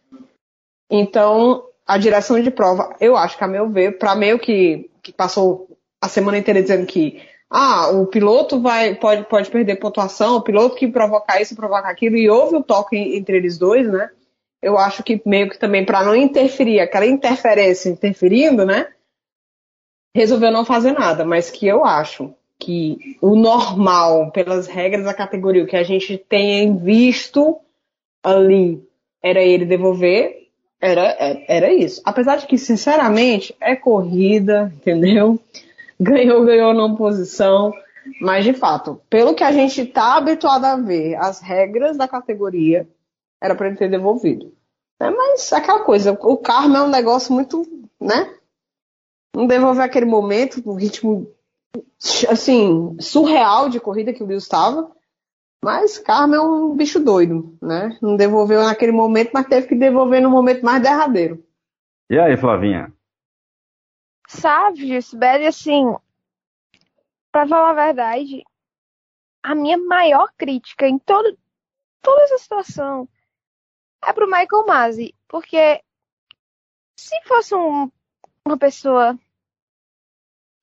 Então, 0.90 1.64
a 1.86 1.96
direção 1.96 2.38
de 2.42 2.50
prova, 2.50 2.94
eu 3.00 3.16
acho 3.16 3.38
que, 3.38 3.44
a 3.44 3.48
meu 3.48 3.70
ver, 3.70 3.96
para 3.96 4.14
meio 4.14 4.38
que, 4.38 4.90
que 5.02 5.14
passou 5.14 5.66
a 5.98 6.08
semana 6.08 6.36
inteira 6.36 6.60
dizendo 6.60 6.84
que 6.84 7.22
ah, 7.48 7.88
o 7.88 8.06
piloto 8.06 8.60
vai, 8.60 8.96
pode, 8.96 9.24
pode 9.24 9.50
perder 9.50 9.76
pontuação, 9.76 10.36
o 10.36 10.42
piloto 10.42 10.76
que 10.76 10.88
provocar 10.88 11.40
isso, 11.40 11.56
provocar 11.56 11.88
aquilo, 11.88 12.18
e 12.18 12.28
houve 12.28 12.56
o 12.56 12.62
toque 12.62 12.98
entre 13.16 13.38
eles 13.38 13.56
dois, 13.56 13.90
né? 13.90 14.10
Eu 14.62 14.78
acho 14.78 15.02
que 15.02 15.20
meio 15.24 15.48
que 15.50 15.58
também 15.58 15.84
para 15.84 16.04
não 16.04 16.16
interferir, 16.16 16.80
aquela 16.80 17.06
interferência 17.06 17.88
interferindo, 17.88 18.64
né? 18.64 18.88
Resolveu 20.14 20.50
não 20.50 20.64
fazer 20.64 20.92
nada, 20.92 21.24
mas 21.24 21.50
que 21.50 21.66
eu 21.66 21.84
acho 21.84 22.34
que 22.58 23.18
o 23.20 23.36
normal, 23.36 24.30
pelas 24.30 24.66
regras 24.66 25.04
da 25.04 25.14
categoria, 25.14 25.62
o 25.62 25.66
que 25.66 25.76
a 25.76 25.82
gente 25.82 26.16
tem 26.16 26.76
visto 26.76 27.60
ali 28.22 28.82
era 29.22 29.42
ele 29.42 29.64
devolver, 29.64 30.48
era, 30.80 31.16
era 31.48 31.72
isso. 31.72 32.00
Apesar 32.04 32.36
de 32.36 32.46
que, 32.46 32.58
sinceramente, 32.58 33.54
é 33.60 33.74
corrida, 33.74 34.72
entendeu? 34.76 35.38
Ganhou, 35.98 36.44
ganhou 36.44 36.74
não 36.74 36.94
posição. 36.94 37.72
Mas, 38.20 38.44
de 38.44 38.52
fato, 38.52 39.00
pelo 39.08 39.34
que 39.34 39.42
a 39.42 39.50
gente 39.50 39.80
está 39.80 40.16
habituado 40.16 40.64
a 40.66 40.76
ver, 40.76 41.14
as 41.16 41.40
regras 41.40 41.96
da 41.96 42.06
categoria, 42.06 42.86
era 43.40 43.54
para 43.54 43.68
ele 43.68 43.76
ter 43.76 43.90
devolvido. 43.90 44.54
É, 45.00 45.10
mas 45.10 45.52
aquela 45.52 45.84
coisa, 45.84 46.12
o 46.12 46.36
karma 46.36 46.78
é 46.78 46.82
um 46.82 46.88
negócio 46.88 47.32
muito, 47.32 47.62
né? 48.00 48.34
Não 49.34 49.46
devolver 49.46 49.84
aquele 49.84 50.06
momento, 50.06 50.62
o 50.64 50.74
ritmo, 50.74 51.30
assim, 52.28 52.96
surreal 52.98 53.68
de 53.68 53.78
corrida 53.78 54.12
que 54.12 54.22
o 54.22 54.26
Lewis 54.26 54.44
estava. 54.44 54.90
Mas 55.62 55.98
Karma 55.98 56.36
é 56.36 56.40
um 56.40 56.76
bicho 56.76 57.00
doido, 57.00 57.58
né? 57.60 57.98
Não 58.00 58.16
devolveu 58.16 58.62
naquele 58.62 58.92
momento, 58.92 59.32
mas 59.34 59.46
teve 59.46 59.66
que 59.66 59.74
devolver 59.74 60.22
no 60.22 60.30
momento 60.30 60.64
mais 60.64 60.82
derradeiro. 60.82 61.44
E 62.08 62.18
aí, 62.18 62.36
Flavinha? 62.36 62.92
Sabe, 64.28 64.86
Gisbele, 64.86 65.46
assim, 65.46 65.94
pra 67.32 67.46
falar 67.46 67.70
a 67.70 67.86
verdade, 67.86 68.44
a 69.42 69.54
minha 69.54 69.76
maior 69.76 70.30
crítica 70.36 70.86
em 70.86 70.98
todo, 70.98 71.36
toda 72.00 72.22
essa 72.22 72.38
situação 72.38 73.08
é 74.04 74.12
pro 74.12 74.26
Michael 74.26 74.66
Masi, 74.66 75.14
porque 75.28 75.82
se 76.98 77.20
fosse 77.24 77.54
um, 77.54 77.90
uma 78.44 78.56
pessoa 78.56 79.18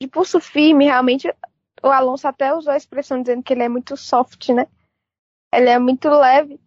de 0.01 0.07
pulso 0.07 0.39
firme, 0.39 0.85
realmente, 0.85 1.33
o 1.81 1.87
Alonso 1.87 2.27
até 2.27 2.53
usou 2.53 2.73
a 2.73 2.77
expressão 2.77 3.21
dizendo 3.21 3.43
que 3.43 3.53
ele 3.53 3.63
é 3.63 3.69
muito 3.69 3.95
soft, 3.95 4.49
né? 4.49 4.67
Ele 5.53 5.69
é 5.69 5.77
muito 5.77 6.09
leve. 6.09 6.59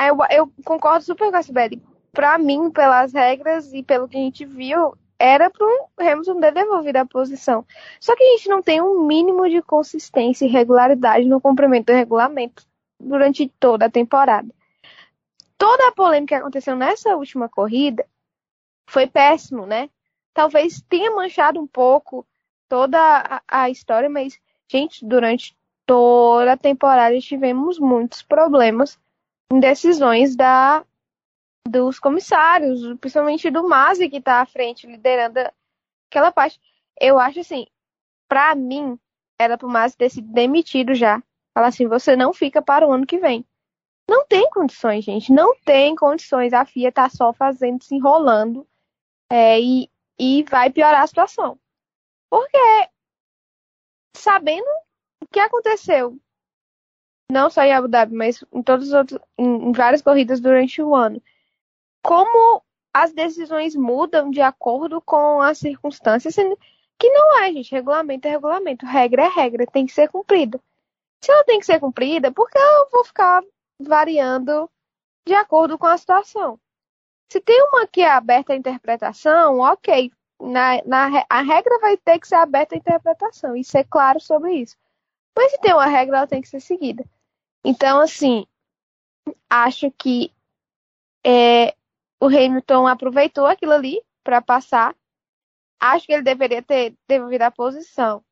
Eu, 0.00 0.18
eu 0.30 0.52
concordo 0.64 1.04
super 1.04 1.30
com 1.30 1.36
a 1.36 1.42
Sibeli. 1.42 1.82
Pra 2.12 2.38
mim, 2.38 2.70
pelas 2.70 3.12
regras 3.12 3.72
e 3.72 3.82
pelo 3.82 4.08
que 4.08 4.16
a 4.16 4.20
gente 4.20 4.44
viu, 4.44 4.96
era 5.18 5.48
pro 5.50 5.88
Hamilton 5.98 6.40
ter 6.40 6.52
devolvido 6.52 6.98
a 6.98 7.06
posição. 7.06 7.64
Só 8.00 8.14
que 8.14 8.22
a 8.22 8.36
gente 8.36 8.48
não 8.48 8.62
tem 8.62 8.82
um 8.82 9.06
mínimo 9.06 9.48
de 9.48 9.62
consistência 9.62 10.44
e 10.44 10.48
regularidade 10.48 11.26
no 11.26 11.40
cumprimento 11.40 11.86
do 11.86 11.92
regulamento 11.92 12.64
durante 13.00 13.48
toda 13.58 13.86
a 13.86 13.90
temporada. 13.90 14.48
Toda 15.64 15.88
a 15.88 15.92
polêmica 15.92 16.36
que 16.36 16.40
aconteceu 16.42 16.76
nessa 16.76 17.16
última 17.16 17.48
corrida 17.48 18.06
foi 18.86 19.06
péssimo, 19.06 19.64
né? 19.64 19.88
Talvez 20.34 20.82
tenha 20.90 21.10
manchado 21.10 21.58
um 21.58 21.66
pouco 21.66 22.26
toda 22.68 22.98
a, 23.00 23.42
a 23.48 23.70
história, 23.70 24.10
mas, 24.10 24.38
gente, 24.68 25.02
durante 25.06 25.56
toda 25.86 26.52
a 26.52 26.56
temporada 26.58 27.18
tivemos 27.18 27.78
muitos 27.78 28.20
problemas 28.20 29.00
em 29.50 29.58
decisões 29.58 30.36
da 30.36 30.84
dos 31.66 31.98
comissários, 31.98 32.82
principalmente 32.98 33.50
do 33.50 33.66
Masi 33.66 34.10
que 34.10 34.18
está 34.18 34.42
à 34.42 34.46
frente, 34.46 34.86
liderando 34.86 35.50
aquela 36.10 36.30
parte. 36.30 36.60
Eu 37.00 37.18
acho 37.18 37.40
assim, 37.40 37.66
para 38.28 38.54
mim, 38.54 38.98
era 39.38 39.56
pro 39.56 39.66
Masi 39.66 39.96
ter 39.96 40.10
sido 40.10 40.30
demitido 40.30 40.94
já. 40.94 41.22
Fala 41.54 41.68
assim, 41.68 41.88
você 41.88 42.14
não 42.14 42.34
fica 42.34 42.60
para 42.60 42.86
o 42.86 42.92
ano 42.92 43.06
que 43.06 43.16
vem. 43.16 43.46
Não 44.08 44.26
tem 44.26 44.48
condições, 44.50 45.04
gente. 45.04 45.32
Não 45.32 45.54
tem 45.64 45.94
condições. 45.96 46.52
A 46.52 46.64
FIA 46.64 46.92
tá 46.92 47.08
só 47.08 47.32
fazendo, 47.32 47.82
se 47.82 47.94
enrolando 47.94 48.66
é, 49.30 49.60
e, 49.60 49.90
e 50.18 50.42
vai 50.44 50.70
piorar 50.70 51.02
a 51.02 51.06
situação. 51.06 51.58
Porque, 52.30 52.88
sabendo 54.16 54.66
o 55.22 55.26
que 55.30 55.40
aconteceu, 55.40 56.18
não 57.30 57.48
só 57.48 57.62
em 57.62 57.72
Abu 57.72 57.88
Dhabi, 57.88 58.14
mas 58.14 58.44
em 58.52 58.62
todos 58.62 58.88
os 58.88 58.92
outros, 58.92 59.20
em, 59.38 59.68
em 59.68 59.72
várias 59.72 60.02
corridas 60.02 60.40
durante 60.40 60.82
o 60.82 60.94
ano, 60.94 61.22
como 62.02 62.62
as 62.92 63.12
decisões 63.12 63.74
mudam 63.74 64.30
de 64.30 64.40
acordo 64.40 65.00
com 65.00 65.40
as 65.40 65.58
circunstâncias, 65.58 66.36
que 66.98 67.10
não 67.10 67.38
é, 67.40 67.52
gente, 67.52 67.72
regulamento 67.72 68.28
é 68.28 68.30
regulamento, 68.30 68.86
regra 68.86 69.24
é 69.24 69.28
regra, 69.28 69.66
tem 69.66 69.86
que 69.86 69.92
ser 69.92 70.08
cumprida. 70.08 70.60
Se 71.22 71.32
ela 71.32 71.42
tem 71.44 71.58
que 71.58 71.66
ser 71.66 71.80
cumprida, 71.80 72.30
por 72.30 72.48
que 72.48 72.58
eu 72.58 72.88
vou 72.92 73.04
ficar 73.04 73.42
variando 73.80 74.70
de 75.26 75.34
acordo 75.34 75.78
com 75.78 75.86
a 75.86 75.96
situação? 75.96 76.58
Se 77.30 77.40
tem 77.40 77.62
uma 77.62 77.86
que 77.86 78.00
é 78.00 78.10
aberta 78.10 78.52
à 78.52 78.56
interpretação, 78.56 79.58
ok. 79.60 80.12
Na, 80.40 80.82
na, 80.84 81.24
a 81.28 81.40
regra 81.40 81.78
vai 81.78 81.96
ter 81.96 82.18
que 82.18 82.28
ser 82.28 82.34
aberta 82.34 82.74
à 82.74 82.78
interpretação 82.78 83.56
e 83.56 83.64
ser 83.64 83.84
claro 83.84 84.20
sobre 84.20 84.54
isso. 84.54 84.76
Mas 85.36 85.52
se 85.52 85.58
tem 85.58 85.72
uma 85.72 85.86
regra, 85.86 86.18
ela 86.18 86.26
tem 86.26 86.40
que 86.40 86.48
ser 86.48 86.60
seguida. 86.60 87.04
Então, 87.64 88.00
assim, 88.00 88.46
acho 89.48 89.90
que 89.92 90.32
é, 91.24 91.74
o 92.20 92.26
Hamilton 92.26 92.86
aproveitou 92.86 93.46
aquilo 93.46 93.72
ali 93.72 94.00
para 94.22 94.42
passar. 94.42 94.94
Acho 95.80 96.06
que 96.06 96.12
ele 96.12 96.22
deveria 96.22 96.62
ter 96.62 96.94
devolvido 97.08 97.44
a 97.44 97.50
posição. 97.50 98.24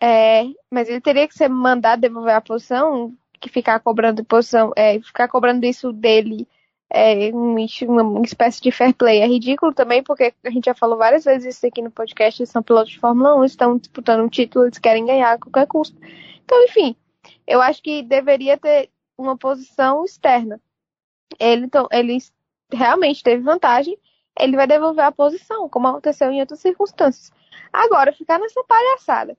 É, 0.00 0.44
mas 0.70 0.88
ele 0.88 1.00
teria 1.00 1.26
que 1.26 1.34
ser 1.34 1.48
mandado 1.48 2.00
devolver 2.00 2.34
a 2.34 2.40
posição, 2.40 3.16
que 3.40 3.48
ficar 3.48 3.80
cobrando 3.80 4.24
posição, 4.24 4.72
é, 4.76 5.00
ficar 5.00 5.28
cobrando 5.28 5.64
isso 5.64 5.92
dele 5.92 6.46
é 6.90 7.30
uma, 7.32 7.60
espécie 8.24 8.60
de 8.60 8.70
fair 8.70 8.94
play. 8.94 9.20
É 9.20 9.26
ridículo 9.26 9.74
também, 9.74 10.02
porque 10.02 10.34
a 10.44 10.50
gente 10.50 10.66
já 10.66 10.74
falou 10.74 10.96
várias 10.96 11.24
vezes 11.24 11.56
isso 11.56 11.66
aqui 11.66 11.82
no 11.82 11.90
podcast, 11.90 12.40
eles 12.40 12.50
são 12.50 12.62
pilotos 12.62 12.92
de 12.92 12.98
Fórmula 12.98 13.34
1, 13.36 13.44
estão 13.44 13.76
disputando 13.76 14.24
um 14.24 14.28
título, 14.28 14.64
eles 14.64 14.78
querem 14.78 15.04
ganhar 15.04 15.32
a 15.32 15.38
qualquer 15.38 15.66
custo. 15.66 15.96
Então, 16.44 16.62
enfim, 16.64 16.96
eu 17.46 17.60
acho 17.60 17.82
que 17.82 18.02
deveria 18.02 18.56
ter 18.56 18.90
uma 19.16 19.36
posição 19.36 20.04
externa. 20.04 20.60
Ele, 21.38 21.68
ele 21.92 22.18
realmente 22.72 23.22
teve 23.22 23.42
vantagem, 23.42 23.98
ele 24.38 24.56
vai 24.56 24.66
devolver 24.66 25.04
a 25.04 25.12
posição, 25.12 25.68
como 25.68 25.88
aconteceu 25.88 26.30
em 26.30 26.40
outras 26.40 26.60
circunstâncias. 26.60 27.30
Agora, 27.72 28.12
ficar 28.12 28.38
nessa 28.38 28.64
palhaçada 28.64 29.36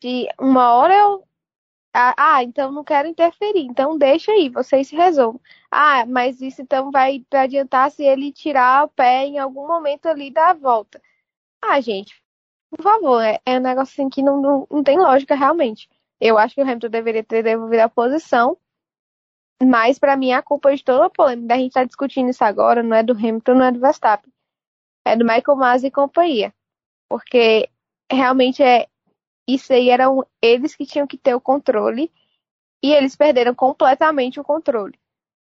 de 0.00 0.28
uma 0.38 0.74
hora 0.74 0.94
eu 0.94 1.24
ah, 1.94 2.14
ah, 2.18 2.42
então 2.42 2.72
não 2.72 2.82
quero 2.82 3.08
interferir. 3.08 3.62
Então 3.66 3.96
deixa 3.96 4.32
aí, 4.32 4.48
vocês 4.48 4.88
se 4.88 4.96
resolvam. 4.96 5.40
Ah, 5.70 6.04
mas 6.06 6.40
isso 6.40 6.60
então 6.60 6.90
vai 6.90 7.24
adiantar 7.32 7.90
se 7.90 8.02
ele 8.04 8.32
tirar 8.32 8.84
o 8.84 8.88
pé 8.88 9.26
em 9.26 9.38
algum 9.38 9.66
momento 9.66 10.06
ali 10.06 10.30
da 10.30 10.52
volta. 10.52 11.00
Ah, 11.62 11.80
gente, 11.80 12.22
por 12.70 12.82
favor, 12.82 13.22
é, 13.22 13.40
é 13.46 13.58
um 13.58 13.62
negócio 13.62 13.92
assim 13.92 14.10
que 14.10 14.22
não, 14.22 14.40
não, 14.40 14.66
não 14.70 14.82
tem 14.82 14.98
lógica 14.98 15.36
realmente. 15.36 15.88
Eu 16.20 16.38
acho 16.38 16.54
que 16.54 16.60
o 16.62 16.64
Hamilton 16.64 16.88
deveria 16.88 17.24
ter 17.24 17.42
devolvido 17.44 17.82
a 17.82 17.88
posição, 17.88 18.56
mas 19.62 19.98
para 19.98 20.16
mim 20.16 20.32
a 20.32 20.42
culpa 20.42 20.74
de 20.74 20.82
toda 20.84 21.06
a 21.06 21.10
polêmica, 21.10 21.54
a 21.54 21.58
gente 21.58 21.72
tá 21.72 21.84
discutindo 21.84 22.30
isso 22.30 22.44
agora, 22.44 22.82
não 22.82 22.96
é 22.96 23.02
do 23.02 23.12
Hamilton, 23.12 23.54
não 23.54 23.64
é 23.66 23.72
do 23.72 23.80
Verstappen. 23.80 24.32
É 25.04 25.16
do 25.16 25.24
Michael 25.24 25.56
Masi 25.56 25.86
e 25.88 25.90
companhia. 25.90 26.52
Porque 27.08 27.68
realmente 28.10 28.62
é 28.62 28.88
isso 29.46 29.72
aí 29.72 29.90
eram 29.90 30.26
eles 30.40 30.74
que 30.74 30.86
tinham 30.86 31.06
que 31.06 31.16
ter 31.16 31.34
o 31.34 31.40
controle 31.40 32.10
e 32.82 32.92
eles 32.92 33.16
perderam 33.16 33.54
completamente 33.54 34.40
o 34.40 34.44
controle. 34.44 34.98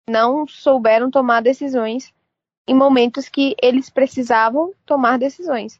Não 0.09 0.47
souberam 0.47 1.09
tomar 1.11 1.41
decisões 1.41 2.13
em 2.67 2.73
momentos 2.73 3.27
que 3.29 3.55
eles 3.61 3.89
precisavam 3.89 4.73
tomar 4.85 5.17
decisões. 5.17 5.79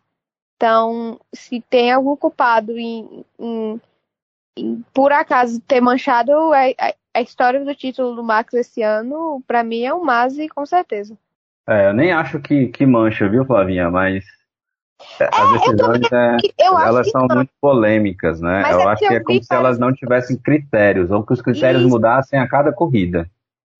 Então, 0.56 1.20
se 1.34 1.62
tem 1.70 1.92
algum 1.92 2.16
culpado 2.16 2.78
em, 2.78 3.26
em, 3.40 3.82
em 4.58 4.86
por 4.94 5.12
acaso 5.12 5.60
ter 5.62 5.82
manchado 5.82 6.32
a, 6.54 6.66
a, 6.68 6.94
a, 7.16 7.22
história 7.22 7.64
do 7.66 7.74
título 7.74 8.16
do 8.16 8.24
Max 8.24 8.54
esse 8.54 8.82
ano, 8.82 9.42
para 9.48 9.64
mim 9.64 9.84
é 9.84 9.94
o 9.94 10.04
Masi, 10.04 10.48
com 10.48 10.66
certeza. 10.66 11.18
É, 11.68 11.88
eu 11.88 11.94
nem 11.94 12.12
acho 12.12 12.40
que, 12.40 12.68
que 12.68 12.86
mancha, 12.86 13.28
viu, 13.28 13.46
Flavinha? 13.46 13.90
Mas 13.90 14.24
as 15.20 15.52
decisões 15.54 16.12
é, 16.12 16.38
elas 16.60 17.10
são 17.12 17.28
não. 17.28 17.38
muito 17.38 17.52
polêmicas, 17.60 18.42
né? 18.42 18.62
Mas 18.62 18.74
eu 18.74 18.82
é 18.82 18.86
acho 18.86 19.08
que 19.08 19.14
é 19.14 19.20
como 19.20 19.44
se 19.44 19.54
elas 19.54 19.80
não 19.80 19.94
tivessem 19.94 20.38
critérios, 20.38 21.12
ou 21.12 21.24
que 21.24 21.34
os 21.34 21.42
critérios 21.42 21.84
isso. 21.84 21.90
mudassem 21.90 22.40
a 22.40 22.48
cada 22.48 22.72
corrida. 22.72 23.30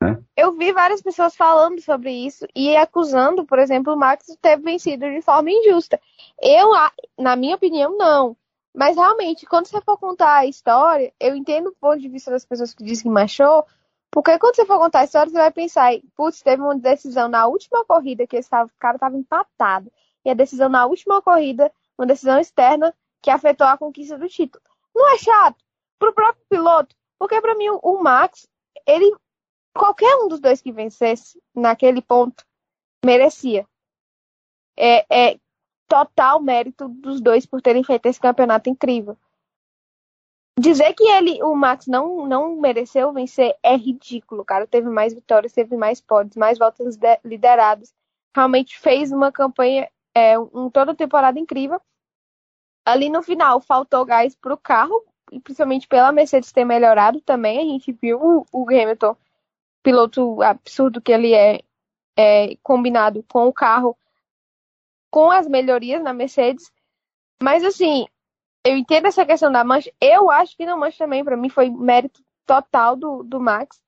Né? 0.02 0.18
Eu 0.36 0.54
vi 0.58 0.72
várias 0.72 1.02
pessoas 1.02 1.36
falando 1.36 1.80
sobre 1.80 2.12
isso 2.12 2.48
e 2.56 2.76
acusando, 2.76 3.46
por 3.46 3.60
exemplo, 3.60 3.94
o 3.94 3.98
Max 3.98 4.26
de 4.26 4.38
ter 4.38 4.58
vencido 4.60 5.06
de 5.10 5.22
forma 5.22 5.52
injusta. 5.52 6.00
Eu, 6.42 6.72
na 7.18 7.36
minha 7.36 7.56
opinião, 7.56 7.96
não. 7.98 8.36
Mas 8.76 8.96
realmente, 8.96 9.46
quando 9.46 9.68
você 9.68 9.80
for 9.82 9.98
contar 9.98 10.38
a 10.38 10.46
história, 10.46 11.14
eu 11.20 11.36
entendo 11.36 11.68
o 11.68 11.76
ponto 11.80 12.00
de 12.00 12.10
vista 12.10 12.32
das 12.32 12.46
pessoas 12.46 12.74
que 12.74 12.84
dizem 12.84 13.04
que 13.04 13.10
machou, 13.10 13.66
porque 14.10 14.38
quando 14.40 14.56
você 14.56 14.66
for 14.66 14.80
contar 14.80 15.00
a 15.00 15.04
história, 15.04 15.32
você 15.32 15.38
vai 15.38 15.52
pensar, 15.52 15.92
putz, 16.16 16.42
teve 16.42 16.62
uma 16.62 16.78
decisão 16.78 17.30
na 17.30 17.48
última 17.48 17.86
corrida 17.86 18.26
que 18.28 18.36
esse 18.36 18.50
cara 18.50 18.96
estava 18.96 19.16
empatado. 19.16 19.92
E 20.26 20.30
a 20.30 20.34
decisão 20.34 20.70
na 20.70 20.86
última 20.86 21.22
corrida, 21.22 21.72
uma 21.98 22.06
decisão 22.06 22.40
externa 22.40 22.94
que 23.22 23.30
afetou 23.30 23.68
a 23.68 23.78
conquista 23.78 24.18
do 24.18 24.28
título. 24.28 24.64
Não 24.94 25.14
é 25.14 25.18
chato 25.18 25.64
pro 26.00 26.14
próprio 26.14 26.44
piloto, 26.50 26.96
porque 27.20 27.40
para 27.40 27.56
mim 27.56 27.70
o 27.70 28.02
Max, 28.02 28.48
ele 28.86 29.16
qualquer 29.74 30.16
um 30.18 30.28
dos 30.28 30.40
dois 30.40 30.62
que 30.62 30.72
vencesse 30.72 31.42
naquele 31.56 32.02
ponto 32.02 32.44
merecia. 33.04 33.68
É, 34.78 35.06
é 35.10 35.40
total 35.88 36.42
mérito 36.42 36.88
dos 36.88 37.20
dois 37.22 37.46
por 37.46 37.62
terem 37.62 37.84
feito 37.84 38.06
esse 38.06 38.20
campeonato 38.20 38.70
incrível. 38.70 39.18
Dizer 40.60 40.94
que 40.94 41.04
ele, 41.04 41.42
o 41.44 41.56
Max 41.56 41.88
não, 41.88 42.28
não 42.28 42.56
mereceu 42.56 43.12
vencer 43.12 43.56
é 43.64 43.76
ridículo, 43.76 44.46
cara. 44.46 44.68
Teve 44.68 44.90
mais 44.90 45.14
vitórias, 45.14 45.54
teve 45.54 45.76
mais 45.76 46.00
pódios, 46.00 46.36
mais 46.36 46.58
voltas 46.58 46.98
lideradas. 47.24 47.94
Realmente 48.36 48.78
fez 48.80 49.12
uma 49.12 49.32
campanha, 49.32 49.90
é, 50.16 50.38
um, 50.38 50.70
toda 50.70 50.96
temporada 50.96 51.40
incrível. 51.40 51.82
Ali 52.86 53.10
no 53.10 53.22
final 53.22 53.62
faltou 53.62 54.06
gás 54.06 54.36
para 54.36 54.54
o 54.54 54.58
carro, 54.58 55.04
e 55.32 55.40
principalmente 55.40 55.88
pela 55.88 56.12
Mercedes 56.12 56.52
ter 56.52 56.66
melhorado 56.66 57.22
também. 57.22 57.60
A 57.60 57.64
gente 57.64 57.92
viu 57.92 58.20
o, 58.20 58.46
o 58.52 58.70
Hamilton 58.70 59.16
piloto 59.84 60.42
absurdo 60.42 61.02
que 61.02 61.12
ele 61.12 61.34
é, 61.34 61.62
é 62.18 62.56
combinado 62.62 63.24
com 63.24 63.48
o 63.48 63.54
carro, 63.54 63.98
com 65.10 65.32
as 65.32 65.48
melhorias 65.48 66.02
na 66.02 66.14
Mercedes. 66.14 66.72
Mas 67.42 67.64
assim, 67.64 68.06
eu 68.66 68.78
entendo 68.78 69.08
essa 69.08 69.26
questão 69.26 69.52
da 69.52 69.64
mancha. 69.64 69.92
Eu 70.00 70.30
acho 70.30 70.56
que 70.56 70.66
na 70.66 70.76
mancha 70.76 70.98
também, 71.00 71.24
para 71.24 71.38
mim, 71.38 71.50
foi 71.50 71.70
mérito 71.70 72.24
total 72.46 72.96
do, 72.96 73.24
do 73.24 73.40
Max. 73.40 73.82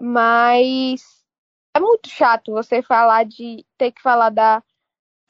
Mas 0.00 1.02
é 1.74 1.80
muito 1.80 2.08
chato 2.08 2.52
você 2.52 2.82
falar 2.82 3.24
de 3.24 3.64
ter 3.76 3.92
que 3.92 4.02
falar 4.02 4.30
da, 4.30 4.62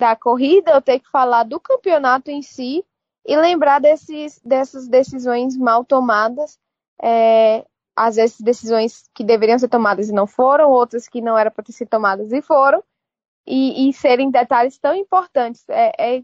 da 0.02 0.16
corrida 0.16 0.75
ou 0.75 0.82
ter 0.82 0.99
que 0.99 1.09
falar 1.09 1.44
do 1.44 1.61
campeonato 1.61 2.28
em 2.28 2.42
si 2.42 2.85
e 3.25 3.37
lembrar 3.37 3.80
desses, 3.80 4.40
dessas 4.44 4.88
decisões 4.88 5.56
mal 5.56 5.85
tomadas. 5.85 6.58
É, 7.00 7.65
às 7.95 8.17
vezes 8.17 8.41
decisões 8.41 9.08
que 9.15 9.23
deveriam 9.23 9.56
ser 9.60 9.69
tomadas 9.69 10.08
e 10.08 10.12
não 10.12 10.26
foram, 10.26 10.71
outras 10.71 11.06
que 11.06 11.21
não 11.21 11.38
eram 11.38 11.52
para 11.52 11.62
ter 11.62 11.73
sido 11.73 11.88
tomadas 11.88 12.32
e 12.32 12.43
foram, 12.43 12.82
e, 13.47 13.88
e 13.88 13.93
serem 13.93 14.28
detalhes 14.28 14.76
tão 14.76 14.93
importantes. 14.93 15.65
É, 15.69 16.17
é, 16.17 16.23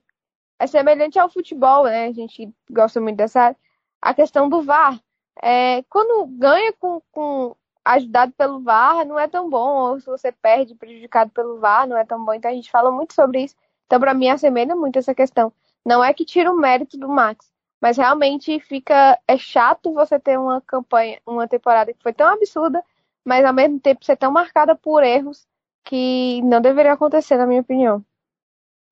é, 0.59 0.67
semelhante 0.67 1.17
ao 1.17 1.29
futebol, 1.31 1.85
né? 1.85 2.07
A 2.07 2.12
gente 2.12 2.53
gosta 2.69 3.01
muito 3.01 3.17
dessa 3.17 3.55
a 4.03 4.12
questão 4.12 4.49
do 4.49 4.62
VAR. 4.62 4.99
É, 5.41 5.85
quando 5.85 6.27
ganha 6.27 6.73
com, 6.81 7.01
com 7.12 7.55
ajudado 7.85 8.33
pelo 8.33 8.61
VAR, 8.61 9.07
não 9.07 9.19
é 9.19 9.29
tão 9.29 9.49
bom, 9.49 9.93
ou 9.93 10.01
se 10.01 10.07
você 10.07 10.33
perde 10.33 10.75
prejudicado 10.75 11.31
pelo 11.31 11.61
VAR, 11.61 11.87
não 11.87 11.97
é 11.97 12.05
tão 12.05 12.25
bom. 12.25 12.35
Então 12.35 12.51
a 12.51 12.55
gente 12.55 12.71
fala 12.73 12.91
muito 12.91 13.14
sobre 13.14 13.45
isso. 13.45 13.55
Então, 13.88 13.98
para 13.98 14.12
mim, 14.12 14.29
assemelha 14.29 14.77
muito 14.77 14.98
essa 14.98 15.14
questão. 15.14 15.51
Não 15.85 16.05
é 16.05 16.12
que 16.12 16.24
tira 16.24 16.53
o 16.53 16.57
mérito 16.57 16.98
do 16.98 17.09
Max, 17.09 17.51
mas 17.81 17.96
realmente 17.96 18.61
fica. 18.61 19.18
É 19.27 19.38
chato 19.38 19.94
você 19.94 20.20
ter 20.20 20.38
uma 20.38 20.61
campanha, 20.61 21.18
uma 21.27 21.48
temporada 21.48 21.92
que 21.94 22.03
foi 22.03 22.12
tão 22.12 22.29
absurda, 22.29 22.83
mas 23.24 23.46
ao 23.46 23.55
mesmo 23.55 23.81
tempo 23.81 24.05
ser 24.05 24.16
tão 24.16 24.31
marcada 24.31 24.77
por 24.77 25.03
erros 25.03 25.46
que 25.87 26.42
não 26.42 26.61
deveria 26.61 26.92
acontecer, 26.92 27.38
na 27.38 27.46
minha 27.46 27.62
opinião. 27.62 28.05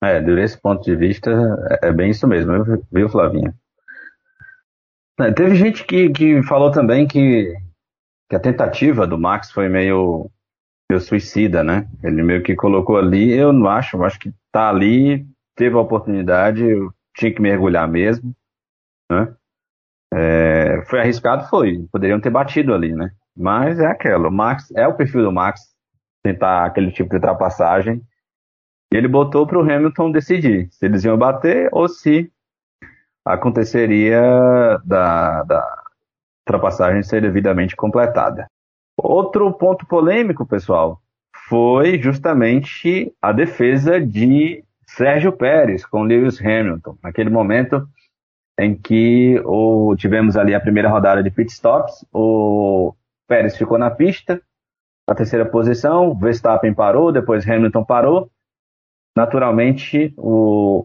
É, 0.02 0.18
desse 0.18 0.58
ponto 0.58 0.82
de 0.82 0.96
vista, 0.96 1.30
é, 1.82 1.88
é 1.88 1.92
bem 1.92 2.10
isso 2.10 2.26
mesmo, 2.26 2.52
viu, 2.90 3.08
Flavinha? 3.10 3.54
É, 5.20 5.30
teve 5.30 5.54
gente 5.56 5.84
que, 5.84 6.08
que 6.08 6.42
falou 6.42 6.70
também 6.70 7.06
que, 7.06 7.54
que 8.30 8.36
a 8.36 8.40
tentativa 8.40 9.06
do 9.06 9.18
Max 9.18 9.50
foi 9.50 9.68
meio, 9.68 10.30
meio 10.90 11.00
suicida, 11.02 11.62
né? 11.62 11.86
Ele 12.02 12.22
meio 12.22 12.42
que 12.42 12.56
colocou 12.56 12.96
ali, 12.96 13.30
eu 13.32 13.52
não 13.52 13.68
acho, 13.68 13.96
eu 13.96 14.04
acho 14.04 14.18
que 14.18 14.32
tá 14.56 14.70
ali, 14.70 15.26
teve 15.54 15.76
a 15.76 15.80
oportunidade, 15.80 16.64
eu 16.64 16.90
tinha 17.14 17.30
que 17.30 17.42
mergulhar 17.42 17.86
mesmo. 17.86 18.34
Né? 19.12 19.36
É, 20.14 20.82
foi 20.86 21.00
arriscado, 21.00 21.46
foi. 21.50 21.86
Poderiam 21.92 22.18
ter 22.18 22.30
batido 22.30 22.72
ali, 22.72 22.94
né? 22.94 23.10
Mas 23.36 23.78
é 23.78 23.86
aquela. 23.86 24.28
O 24.28 24.32
Max 24.32 24.70
é 24.74 24.88
o 24.88 24.96
perfil 24.96 25.24
do 25.24 25.32
Max 25.32 25.60
tentar 26.24 26.64
aquele 26.64 26.90
tipo 26.90 27.10
de 27.10 27.16
ultrapassagem. 27.16 28.00
E 28.90 28.96
ele 28.96 29.08
botou 29.08 29.46
para 29.46 29.58
o 29.58 29.60
Hamilton 29.60 30.10
decidir 30.10 30.68
se 30.70 30.86
eles 30.86 31.04
iam 31.04 31.18
bater 31.18 31.68
ou 31.70 31.86
se 31.86 32.32
aconteceria 33.26 34.22
da, 34.86 35.42
da 35.42 35.84
ultrapassagem 36.48 37.02
ser 37.02 37.20
devidamente 37.20 37.76
completada. 37.76 38.46
Outro 38.96 39.52
ponto 39.52 39.84
polêmico, 39.86 40.46
pessoal, 40.46 41.02
foi 41.48 42.00
justamente 42.00 43.12
a 43.22 43.32
defesa 43.32 44.00
de 44.00 44.64
Sérgio 44.86 45.32
Pérez 45.32 45.86
com 45.86 46.02
Lewis 46.02 46.40
Hamilton. 46.40 46.98
Naquele 47.02 47.30
momento, 47.30 47.88
em 48.58 48.74
que 48.74 49.40
o, 49.44 49.94
tivemos 49.96 50.36
ali 50.36 50.54
a 50.54 50.60
primeira 50.60 50.88
rodada 50.88 51.22
de 51.22 51.30
pitstops, 51.30 52.04
o 52.12 52.94
Pérez 53.28 53.56
ficou 53.56 53.78
na 53.78 53.90
pista, 53.90 54.40
na 55.08 55.14
terceira 55.14 55.46
posição, 55.46 56.16
Verstappen 56.18 56.74
parou, 56.74 57.12
depois 57.12 57.48
Hamilton 57.48 57.84
parou. 57.84 58.30
Naturalmente, 59.16 60.12
o 60.16 60.84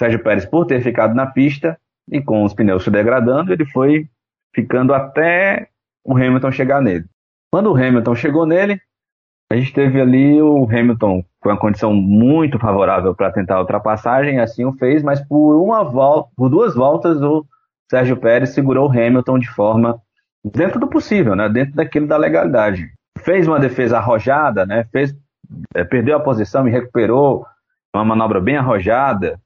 Sérgio 0.00 0.22
Pérez, 0.22 0.46
por 0.46 0.64
ter 0.64 0.82
ficado 0.82 1.14
na 1.14 1.26
pista 1.26 1.78
e 2.10 2.22
com 2.22 2.44
os 2.44 2.54
pneus 2.54 2.82
se 2.82 2.90
degradando, 2.90 3.52
ele 3.52 3.66
foi 3.66 4.08
ficando 4.54 4.94
até 4.94 5.68
o 6.02 6.16
Hamilton 6.16 6.50
chegar 6.50 6.80
nele. 6.80 7.04
Quando 7.50 7.70
o 7.70 7.76
Hamilton 7.76 8.14
chegou 8.14 8.46
nele, 8.46 8.80
a 9.52 9.56
gente 9.56 9.72
teve 9.74 10.00
ali 10.00 10.40
o 10.40 10.64
Hamilton 10.64 11.22
com 11.38 11.50
uma 11.50 11.58
condição 11.58 11.92
muito 11.92 12.58
favorável 12.58 13.14
para 13.14 13.30
tentar 13.30 13.56
a 13.56 13.60
ultrapassagem, 13.60 14.40
assim 14.40 14.64
o 14.64 14.72
fez, 14.72 15.02
mas 15.02 15.20
por 15.20 15.62
uma 15.62 15.84
volta, 15.84 16.30
por 16.34 16.48
duas 16.48 16.74
voltas 16.74 17.20
o 17.20 17.44
Sérgio 17.90 18.16
Pérez 18.16 18.54
segurou 18.54 18.88
o 18.88 18.90
Hamilton 18.90 19.38
de 19.38 19.50
forma 19.50 20.00
dentro 20.42 20.80
do 20.80 20.88
possível, 20.88 21.36
né, 21.36 21.50
dentro 21.50 21.74
daquilo 21.74 22.06
da 22.06 22.16
legalidade. 22.16 22.88
Fez 23.18 23.46
uma 23.46 23.60
defesa 23.60 23.98
arrojada, 23.98 24.64
né, 24.64 24.84
fez, 24.90 25.14
é, 25.74 25.84
perdeu 25.84 26.16
a 26.16 26.20
posição 26.20 26.66
e 26.66 26.70
recuperou 26.70 27.44
uma 27.94 28.06
manobra 28.06 28.40
bem 28.40 28.56
arrojada. 28.56 29.38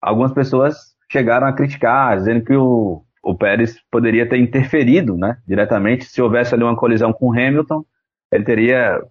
Algumas 0.00 0.32
pessoas 0.32 0.76
chegaram 1.10 1.48
a 1.48 1.52
criticar, 1.52 2.16
dizendo 2.16 2.44
que 2.44 2.54
o, 2.54 3.02
o 3.24 3.34
Pérez 3.34 3.76
poderia 3.90 4.28
ter 4.28 4.38
interferido, 4.38 5.16
né, 5.16 5.36
diretamente 5.44 6.04
se 6.04 6.22
houvesse 6.22 6.54
ali 6.54 6.62
uma 6.62 6.76
colisão 6.76 7.12
com 7.12 7.26
o 7.26 7.32
Hamilton 7.32 7.84
ele 8.32 8.44
teria 8.44 9.02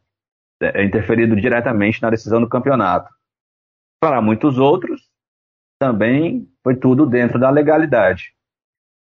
é, 0.62 0.84
interferido 0.84 1.36
diretamente 1.36 2.02
na 2.02 2.10
decisão 2.10 2.40
do 2.40 2.50
campeonato. 2.50 3.10
Para 4.02 4.22
muitos 4.22 4.58
outros, 4.58 5.02
também 5.80 6.48
foi 6.64 6.76
tudo 6.76 7.06
dentro 7.06 7.40
da 7.40 7.50
legalidade. 7.50 8.34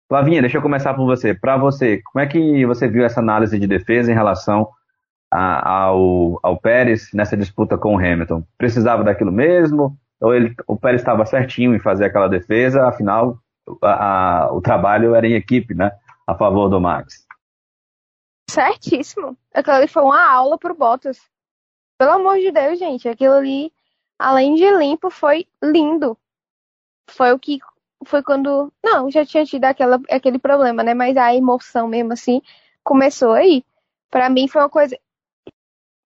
Flavinha, 0.08 0.40
deixa 0.40 0.58
eu 0.58 0.62
começar 0.62 0.92
por 0.94 1.06
você. 1.06 1.34
Para 1.34 1.56
você, 1.56 2.02
como 2.02 2.22
é 2.22 2.26
que 2.26 2.66
você 2.66 2.88
viu 2.88 3.04
essa 3.04 3.20
análise 3.20 3.58
de 3.58 3.66
defesa 3.66 4.10
em 4.10 4.14
relação 4.14 4.68
a, 5.30 5.84
ao, 5.84 6.40
ao 6.42 6.58
Pérez 6.58 7.10
nessa 7.14 7.36
disputa 7.36 7.78
com 7.78 7.94
o 7.94 7.98
Hamilton? 7.98 8.42
Precisava 8.58 9.04
daquilo 9.04 9.30
mesmo? 9.30 9.96
Ou 10.20 10.34
ele, 10.34 10.54
o 10.66 10.76
Pérez 10.76 11.00
estava 11.00 11.24
certinho 11.24 11.74
em 11.74 11.78
fazer 11.78 12.06
aquela 12.06 12.28
defesa? 12.28 12.88
Afinal, 12.88 13.38
a, 13.82 14.46
a, 14.46 14.52
o 14.52 14.60
trabalho 14.60 15.14
era 15.14 15.26
em 15.26 15.34
equipe, 15.34 15.74
né? 15.74 15.92
A 16.26 16.34
favor 16.34 16.68
do 16.68 16.80
Max. 16.80 17.19
Certíssimo. 18.50 19.36
Aquilo 19.54 19.76
ali 19.76 19.88
foi 19.88 20.02
uma 20.02 20.28
aula 20.28 20.58
pro 20.58 20.74
Bottas. 20.74 21.20
Pelo 21.96 22.12
amor 22.12 22.38
de 22.38 22.50
Deus, 22.50 22.78
gente. 22.78 23.08
Aquilo 23.08 23.34
ali, 23.34 23.72
além 24.18 24.54
de 24.54 24.68
limpo, 24.70 25.10
foi 25.10 25.46
lindo. 25.62 26.18
Foi 27.08 27.32
o 27.32 27.38
que. 27.38 27.60
Foi 28.04 28.22
quando. 28.22 28.72
Não, 28.82 29.10
já 29.10 29.24
tinha 29.24 29.44
tido 29.44 29.64
aquela, 29.64 30.00
aquele 30.10 30.38
problema, 30.38 30.82
né? 30.82 30.94
Mas 30.94 31.16
a 31.16 31.34
emoção 31.34 31.86
mesmo 31.86 32.12
assim 32.12 32.42
começou 32.82 33.32
aí. 33.32 33.64
Para 34.10 34.28
mim 34.28 34.48
foi 34.48 34.62
uma 34.62 34.70
coisa. 34.70 34.98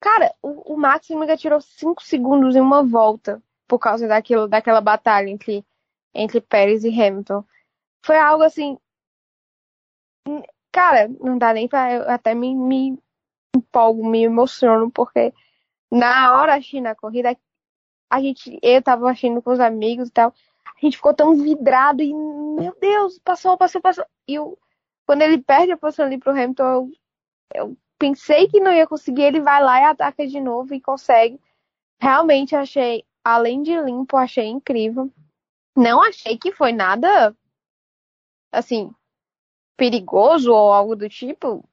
Cara, 0.01 0.35
o, 0.43 0.75
o 0.75 0.77
Max 0.77 1.09
Miga 1.11 1.37
tirou 1.37 1.61
5 1.61 2.03
segundos 2.03 2.55
em 2.55 2.61
uma 2.61 2.83
volta 2.83 3.43
por 3.67 3.79
causa 3.79 4.07
daquilo, 4.07 4.47
daquela 4.47 4.81
batalha 4.81 5.31
entre, 5.31 5.65
entre 6.13 6.41
Pérez 6.41 6.85
e 6.85 6.89
Hamilton. 6.89 7.43
Foi 8.05 8.19
algo 8.19 8.43
assim. 8.43 8.79
Cara, 10.75 11.09
não 11.21 11.39
dá 11.39 11.55
nem 11.55 11.69
pra. 11.69 11.93
Eu 11.93 12.11
até 12.11 12.35
me, 12.35 12.53
me 12.53 12.99
empolgo, 13.57 14.05
me 14.05 14.25
emociono, 14.25 14.91
porque 14.91 15.33
na 15.89 16.35
hora 16.35 16.57
achei 16.57 16.81
na 16.81 16.97
corrida, 16.97 17.37
a 18.11 18.21
gente, 18.21 18.59
eu 18.61 18.83
tava 18.83 19.09
assistindo 19.09 19.41
com 19.41 19.53
os 19.53 19.61
amigos 19.61 20.09
e 20.09 20.11
tal, 20.11 20.35
a 20.67 20.81
gente 20.85 20.97
ficou 20.97 21.15
tão 21.15 21.37
vidrado 21.37 22.03
e, 22.03 22.13
meu 22.13 22.77
Deus, 22.81 23.21
passou, 23.21 23.57
passou, 23.57 23.81
passou. 23.81 24.05
E 24.27 24.35
eu, 24.35 24.59
quando 25.07 25.23
ele 25.23 25.39
perde 25.39 25.71
a 25.71 25.77
posição 25.77 26.07
ali 26.07 26.19
pro 26.19 26.33
Hamilton, 26.33 26.65
eu, 26.65 26.93
eu 27.55 27.77
pensei 27.97 28.49
que 28.49 28.59
não 28.59 28.73
ia 28.73 28.87
conseguir, 28.87 29.23
ele 29.23 29.41
vai 29.41 29.63
lá 29.63 29.81
e 29.81 29.85
ataca 29.85 30.27
de 30.27 30.41
novo 30.41 30.75
e 30.75 30.81
consegue. 30.81 31.41
Realmente 32.01 32.57
achei, 32.57 33.05
além 33.25 33.63
de 33.63 33.81
limpo, 33.81 34.17
achei 34.17 34.47
incrível. 34.47 35.09
Não 35.77 36.03
achei 36.03 36.37
que 36.37 36.51
foi 36.51 36.73
nada 36.73 37.33
assim 38.53 38.93
perigoso 39.77 40.53
ou 40.53 40.73
algo 40.73 40.97
do 40.97 41.09
tipo. 41.09 41.65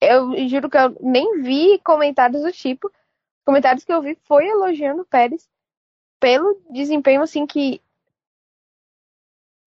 Eu 0.00 0.48
juro 0.48 0.70
que 0.70 0.76
eu 0.76 0.96
nem 1.00 1.42
vi 1.42 1.78
comentários 1.80 2.42
do 2.42 2.52
tipo. 2.52 2.90
Comentários 3.44 3.84
que 3.84 3.92
eu 3.92 4.02
vi 4.02 4.16
foi 4.24 4.46
elogiando 4.46 5.02
o 5.02 5.06
Pérez 5.06 5.48
pelo 6.20 6.60
desempenho 6.70 7.22
assim 7.22 7.46
que 7.46 7.80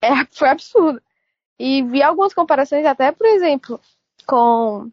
é, 0.02 0.10
foi 0.32 0.50
absurdo. 0.50 1.02
E 1.60 1.84
vi 1.84 2.02
algumas 2.02 2.34
comparações 2.34 2.86
até, 2.86 3.12
por 3.12 3.28
exemplo, 3.28 3.80
com 4.26 4.92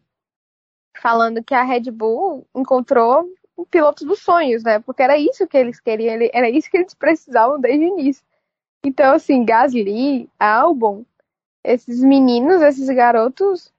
falando 1.01 1.43
que 1.43 1.53
a 1.55 1.63
Red 1.63 1.89
Bull 1.91 2.45
encontrou 2.53 3.25
o 3.55 3.65
piloto 3.65 4.05
dos 4.05 4.19
sonhos, 4.19 4.63
né? 4.63 4.79
Porque 4.79 5.01
era 5.01 5.17
isso 5.17 5.47
que 5.47 5.57
eles 5.57 5.79
queriam, 5.79 6.17
era 6.33 6.49
isso 6.49 6.69
que 6.69 6.77
eles 6.77 6.93
precisavam 6.93 7.59
desde 7.59 7.85
o 7.85 7.99
início. 7.99 8.23
Então, 8.83 9.13
assim, 9.13 9.43
Gasly, 9.43 10.29
Albon, 10.39 11.03
esses 11.63 12.01
meninos, 12.01 12.61
esses 12.61 12.89
garotos, 12.89 13.73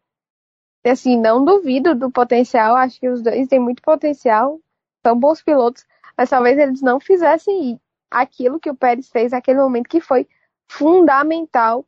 assim, 0.85 1.19
não 1.19 1.45
duvido 1.45 1.95
do 1.95 2.11
potencial, 2.11 2.77
acho 2.77 2.99
que 3.01 3.09
os 3.09 3.23
dois 3.23 3.49
têm 3.49 3.59
muito 3.59 3.83
potencial, 3.83 4.61
são 5.05 5.19
bons 5.19 5.43
pilotos, 5.43 5.87
mas 6.16 6.31
talvez 6.31 6.59
eles 6.59 6.83
não 6.83 7.01
fizessem 7.01 7.81
aquilo 8.11 8.61
que 8.61 8.71
o 8.71 8.75
Pérez 8.75 9.09
fez 9.09 9.33
naquele 9.33 9.61
momento 9.61 9.88
que 9.88 10.01
foi 10.01 10.29
fundamental 10.69 11.87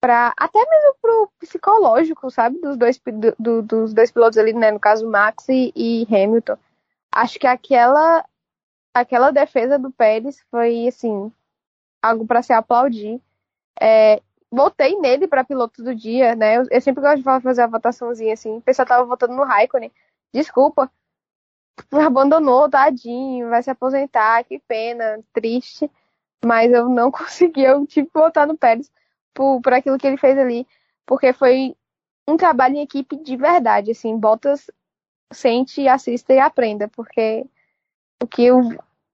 para 0.00 0.32
até 0.36 0.58
mesmo 0.58 0.94
pro 1.00 1.30
psicológico, 1.38 2.30
sabe, 2.30 2.58
dos 2.58 2.76
dois 2.76 2.98
do, 2.98 3.34
do, 3.38 3.62
dos 3.62 3.92
dois 3.92 4.10
pilotos 4.10 4.38
ali, 4.38 4.52
né, 4.54 4.70
no 4.70 4.80
caso 4.80 5.08
Max 5.08 5.48
e, 5.48 5.72
e 5.76 6.06
Hamilton. 6.10 6.56
Acho 7.12 7.38
que 7.38 7.46
aquela 7.46 8.24
aquela 8.94 9.30
defesa 9.30 9.78
do 9.78 9.90
Pérez 9.90 10.42
foi 10.50 10.88
assim 10.88 11.30
algo 12.02 12.26
para 12.26 12.42
se 12.42 12.52
aplaudir. 12.52 13.20
É, 13.80 14.22
votei 14.50 14.96
nele 14.98 15.28
para 15.28 15.44
piloto 15.44 15.82
do 15.82 15.94
dia, 15.94 16.34
né? 16.34 16.56
Eu, 16.58 16.66
eu, 16.70 16.80
sempre 16.80 17.02
gosto 17.02 17.18
de 17.18 17.22
fazer 17.22 17.62
a 17.62 17.66
votaçãozinha 17.66 18.34
assim. 18.34 18.56
O 18.58 18.62
pessoal 18.62 18.86
tava 18.86 19.04
votando 19.04 19.34
no 19.34 19.44
Raikkonen. 19.44 19.92
Desculpa, 20.32 20.90
abandonou, 21.92 22.68
tadinho, 22.68 23.48
vai 23.48 23.62
se 23.62 23.70
aposentar, 23.70 24.44
que 24.44 24.58
pena, 24.60 25.20
triste. 25.32 25.90
Mas 26.44 26.72
eu 26.72 26.88
não 26.88 27.10
consegui, 27.12 27.62
eu 27.62 27.86
tive 27.86 28.08
que 28.08 28.18
votar 28.18 28.46
no 28.46 28.56
Pérez 28.56 28.90
por, 29.34 29.60
por 29.60 29.72
aquilo 29.72 29.98
que 29.98 30.06
ele 30.06 30.16
fez 30.16 30.38
ali, 30.38 30.66
porque 31.06 31.32
foi 31.32 31.76
um 32.28 32.36
trabalho 32.36 32.76
em 32.76 32.82
equipe 32.82 33.16
de 33.16 33.36
verdade, 33.36 33.90
assim, 33.90 34.16
Bottas 34.16 34.70
sente, 35.32 35.86
assista 35.88 36.32
e 36.32 36.38
aprenda, 36.38 36.88
porque 36.88 37.46
o 38.22 38.26
que, 38.26 38.50
o, 38.50 38.60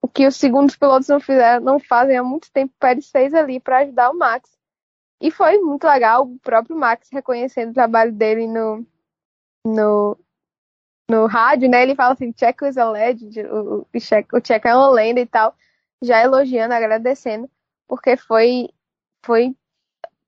o 0.02 0.08
que 0.08 0.26
os 0.26 0.36
segundos 0.36 0.76
pilotos 0.76 1.08
não 1.08 1.20
fizeram, 1.20 1.64
não 1.64 1.78
fazem 1.78 2.16
há 2.16 2.22
muito 2.22 2.50
tempo, 2.50 2.72
o 2.74 2.80
Pérez 2.80 3.10
fez 3.10 3.34
ali 3.34 3.60
para 3.60 3.78
ajudar 3.78 4.10
o 4.10 4.18
Max. 4.18 4.55
E 5.20 5.30
foi 5.30 5.58
muito 5.58 5.86
legal 5.86 6.24
o 6.24 6.38
próprio 6.40 6.76
Max 6.76 7.08
reconhecendo 7.10 7.70
o 7.70 7.74
trabalho 7.74 8.12
dele 8.12 8.46
no, 8.46 8.86
no, 9.66 10.18
no 11.08 11.26
rádio, 11.26 11.70
né? 11.70 11.82
Ele 11.82 11.94
fala 11.94 12.12
assim, 12.12 12.34
Checo 12.36 12.66
is 12.66 12.76
a 12.76 12.90
legend, 12.90 13.40
o, 13.46 13.80
o, 13.80 13.86
o 13.92 14.00
Checo 14.00 14.68
é 14.68 14.76
uma 14.76 14.90
lenda 14.90 15.20
e 15.20 15.26
tal, 15.26 15.54
já 16.02 16.22
elogiando, 16.22 16.74
agradecendo, 16.74 17.50
porque 17.88 18.16
foi, 18.16 18.68
foi 19.24 19.56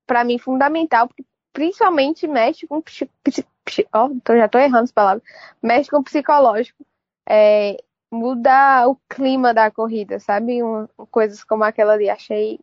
para 0.07 0.25
mim 0.25 0.39
fundamental, 0.39 1.07
porque 1.09 1.25
principalmente 1.53 2.27
mexe 2.27 2.67
com 2.67 2.79
oh, 2.79 4.37
já 4.37 4.47
estou 4.47 4.61
errando 4.61 4.85
as 4.85 4.93
palavras, 4.93 5.23
mexe 5.63 5.91
com 5.91 5.99
o 5.99 6.05
psicológico, 6.05 6.85
é, 7.29 7.77
muda 8.11 8.89
o 8.89 8.97
clima 9.09 9.53
da 9.53 9.71
corrida, 9.71 10.19
sabe? 10.19 10.63
Um, 10.63 10.87
coisas 11.11 11.45
como 11.45 11.65
aquela 11.65 11.93
ali, 11.95 12.09
achei, 12.09 12.59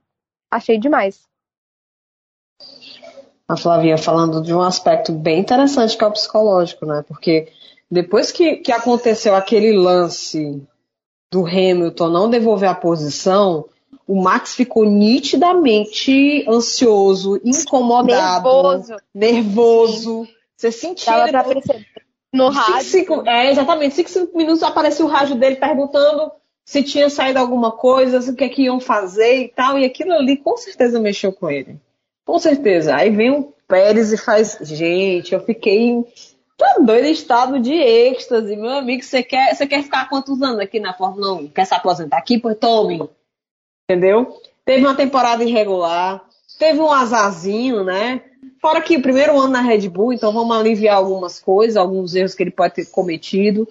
achei 0.49 0.79
demais. 0.79 1.27
A 3.47 3.55
Flavinha 3.55 3.97
falando 3.97 4.41
de 4.41 4.53
um 4.53 4.61
aspecto 4.61 5.11
bem 5.11 5.39
interessante 5.39 5.95
que 5.95 6.03
é 6.03 6.07
o 6.07 6.11
psicológico, 6.11 6.85
né? 6.85 7.03
Porque 7.07 7.47
depois 7.89 8.31
que, 8.31 8.57
que 8.57 8.71
aconteceu 8.71 9.35
aquele 9.35 9.71
lance 9.71 10.63
do 11.31 11.45
Hamilton 11.45 12.09
não 12.09 12.29
devolver 12.29 12.69
a 12.69 12.75
posição, 12.75 13.65
o 14.07 14.21
Max 14.21 14.55
ficou 14.55 14.85
nitidamente 14.85 16.45
ansioso, 16.47 17.39
incomodado, 17.43 18.45
nervoso. 18.45 18.95
nervoso. 19.13 20.27
Você 20.55 20.71
sentia. 20.71 21.13
Dava 21.13 21.29
pra 21.29 21.43
perceber. 21.43 21.85
No 22.33 22.49
rádio. 22.49 22.89
Cinco, 22.89 23.27
é, 23.27 23.51
exatamente. 23.51 23.95
Cinco, 23.95 24.09
cinco 24.09 24.37
minutos 24.37 24.63
apareceu 24.63 25.05
o 25.05 25.09
rádio 25.09 25.35
dele 25.35 25.55
perguntando 25.55 26.31
se 26.65 26.83
tinha 26.83 27.09
saído 27.09 27.39
alguma 27.39 27.71
coisa, 27.71 28.19
o 28.31 28.35
que 28.35 28.43
é 28.43 28.49
que 28.49 28.63
iam 28.63 28.79
fazer 28.79 29.43
e 29.43 29.47
tal. 29.49 29.77
E 29.77 29.85
aquilo 29.85 30.13
ali 30.13 30.37
com 30.37 30.57
certeza 30.57 30.99
mexeu 30.99 31.31
com 31.31 31.49
ele. 31.49 31.79
Com 32.25 32.39
certeza. 32.39 32.95
Aí 32.95 33.09
vem 33.09 33.31
o 33.31 33.53
Pérez 33.67 34.11
e 34.11 34.17
faz. 34.17 34.57
Gente, 34.61 35.33
eu 35.33 35.39
fiquei. 35.39 36.03
Tá 36.57 36.77
doido 36.79 37.05
em 37.05 37.11
estado 37.11 37.59
de 37.59 37.73
êxtase, 37.73 38.55
meu 38.55 38.71
amigo. 38.71 39.03
Você 39.03 39.21
quer, 39.21 39.53
você 39.53 39.67
quer 39.67 39.83
ficar 39.83 40.09
quantos 40.09 40.41
anos 40.41 40.59
aqui 40.59 40.79
na 40.79 40.93
Fórmula 40.93 41.33
1? 41.33 41.47
Quer 41.49 41.65
se 41.65 41.73
aposentar 41.73 42.17
aqui? 42.17 42.39
Pois 42.39 42.57
tome 42.57 43.09
entendeu? 43.89 44.39
Teve 44.65 44.85
uma 44.85 44.95
temporada 44.95 45.43
irregular, 45.43 46.25
teve 46.57 46.79
um 46.79 46.91
azarzinho, 46.91 47.83
né? 47.83 48.21
Fora 48.59 48.81
que 48.81 48.97
o 48.97 49.01
primeiro 49.01 49.37
ano 49.39 49.49
na 49.49 49.61
Red 49.61 49.87
Bull, 49.89 50.13
então 50.13 50.33
vamos 50.33 50.55
aliviar 50.55 50.97
algumas 50.97 51.39
coisas, 51.39 51.77
alguns 51.77 52.15
erros 52.15 52.33
que 52.33 52.43
ele 52.43 52.51
pode 52.51 52.73
ter 52.73 52.85
cometido. 52.87 53.67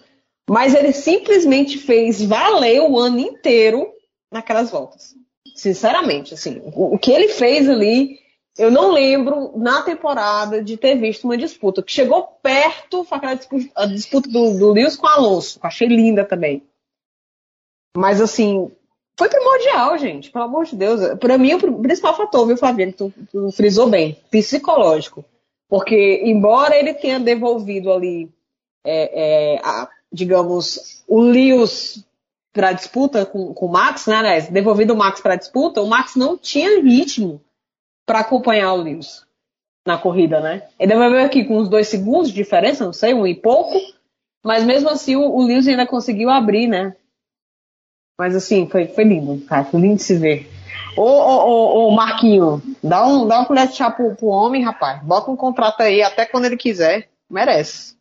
Mas 0.48 0.74
ele 0.74 0.92
simplesmente 0.92 1.78
fez 1.78 2.22
valer 2.22 2.80
o 2.80 2.98
ano 2.98 3.18
inteiro 3.18 3.88
naquelas 4.30 4.70
voltas. 4.70 5.14
Sinceramente, 5.56 6.34
assim, 6.34 6.60
o, 6.74 6.98
que 6.98 7.10
ele 7.10 7.28
fez 7.28 7.68
ali, 7.68 8.18
eu 8.56 8.70
não 8.70 8.92
lembro 8.92 9.52
na 9.56 9.82
temporada 9.82 10.62
de 10.62 10.76
ter 10.76 10.94
visto 10.96 11.24
uma 11.24 11.36
disputa. 11.36 11.82
Que 11.82 11.90
chegou 11.90 12.22
perto 12.42 13.06
aquela 13.10 13.34
disputa, 13.34 13.70
a 13.74 13.86
disputa 13.86 14.28
do, 14.28 14.56
do 14.56 14.72
Lewis 14.72 14.96
com 14.96 15.06
o 15.06 15.10
Alonso, 15.10 15.58
que 15.58 15.66
achei 15.66 15.88
linda 15.88 16.24
também. 16.24 16.62
Mas 17.96 18.20
assim, 18.20 18.70
foi 19.18 19.28
primordial, 19.28 19.98
gente, 19.98 20.30
pelo 20.30 20.44
amor 20.44 20.64
de 20.66 20.76
Deus. 20.76 21.00
Para 21.18 21.36
mim, 21.36 21.54
o 21.54 21.82
principal 21.82 22.16
fator, 22.16 22.46
viu, 22.46 22.56
Flaviano, 22.56 22.92
tu, 22.92 23.12
tu 23.30 23.50
frisou 23.50 23.88
bem, 23.88 24.18
psicológico. 24.30 25.24
Porque, 25.68 26.22
embora 26.24 26.76
ele 26.76 26.94
tenha 26.94 27.18
devolvido 27.18 27.92
ali, 27.92 28.30
é, 28.84 29.54
é, 29.54 29.60
a, 29.64 29.88
digamos, 30.12 31.02
o 31.08 31.20
Lewis 31.20 32.04
para 32.52 32.72
disputa 32.72 33.26
com, 33.26 33.52
com 33.52 33.66
o 33.66 33.72
Max, 33.72 34.06
né, 34.06 34.22
né, 34.22 34.40
devolvido 34.42 34.94
o 34.94 34.96
Max 34.96 35.20
para 35.20 35.34
disputa, 35.34 35.82
o 35.82 35.88
Max 35.88 36.14
não 36.14 36.38
tinha 36.38 36.80
ritmo 36.80 37.40
para 38.06 38.20
acompanhar 38.20 38.72
o 38.72 38.82
Lewis 38.82 39.26
na 39.86 39.98
corrida, 39.98 40.40
né? 40.40 40.62
Ele 40.78 40.92
devolveu 40.92 41.24
aqui 41.24 41.44
com 41.44 41.58
uns 41.58 41.68
dois 41.68 41.88
segundos 41.88 42.28
de 42.28 42.34
diferença, 42.34 42.84
não 42.84 42.92
sei, 42.92 43.12
um 43.12 43.26
e 43.26 43.34
pouco, 43.34 43.78
mas 44.44 44.64
mesmo 44.64 44.88
assim 44.88 45.16
o, 45.16 45.22
o 45.22 45.44
Lewis 45.44 45.68
ainda 45.68 45.86
conseguiu 45.86 46.30
abrir, 46.30 46.66
né? 46.66 46.94
Mas 48.18 48.34
assim, 48.34 48.68
foi, 48.68 48.86
foi 48.86 49.04
lindo, 49.04 49.44
cara. 49.46 49.64
Foi 49.64 49.80
lindo 49.80 49.96
de 49.96 50.02
se 50.02 50.16
ver. 50.16 50.48
Ô, 50.96 51.02
ô, 51.02 51.48
ô, 51.48 51.88
ô 51.88 51.90
Marquinho, 51.90 52.62
dá, 52.82 53.06
um, 53.06 53.26
dá 53.26 53.38
uma 53.38 53.46
colher 53.46 53.66
de 53.66 53.74
chá 53.74 53.90
pro, 53.90 54.14
pro 54.14 54.28
homem, 54.28 54.62
rapaz. 54.62 55.02
Bota 55.02 55.30
um 55.30 55.36
contrato 55.36 55.80
aí 55.80 56.02
até 56.02 56.24
quando 56.24 56.44
ele 56.44 56.56
quiser. 56.56 57.08
Merece. 57.28 57.94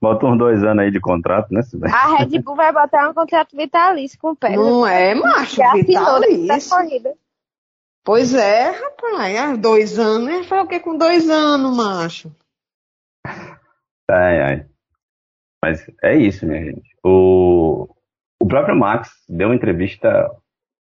Bota 0.00 0.26
uns 0.26 0.38
dois 0.38 0.64
anos 0.64 0.84
aí 0.84 0.90
de 0.90 1.00
contrato, 1.00 1.52
né? 1.52 1.60
A 1.92 2.16
Red 2.16 2.38
Bull 2.38 2.56
vai 2.56 2.72
botar 2.72 3.10
um 3.10 3.14
contrato 3.14 3.54
vitalício 3.54 4.18
com 4.18 4.30
o 4.30 4.36
Pérez. 4.36 4.58
Não 4.58 4.86
é, 4.86 5.14
macho, 5.14 5.60
vitalício. 5.74 6.74
Pois 8.04 8.34
é, 8.34 8.70
rapaz. 8.70 9.34
É, 9.34 9.56
dois 9.56 9.98
anos, 9.98 10.26
né? 10.26 10.42
Foi 10.44 10.58
o 10.60 10.66
que 10.66 10.80
com 10.80 10.96
dois 10.96 11.28
anos, 11.28 11.76
macho? 11.76 12.34
Ai, 14.10 14.42
ai. 14.42 14.66
Mas 15.62 15.86
é 16.02 16.16
isso, 16.16 16.46
minha 16.46 16.64
gente. 16.64 16.96
O, 17.04 17.88
o 18.40 18.46
próprio 18.46 18.74
Max 18.74 19.10
deu 19.28 19.48
uma 19.48 19.54
entrevista 19.54 20.30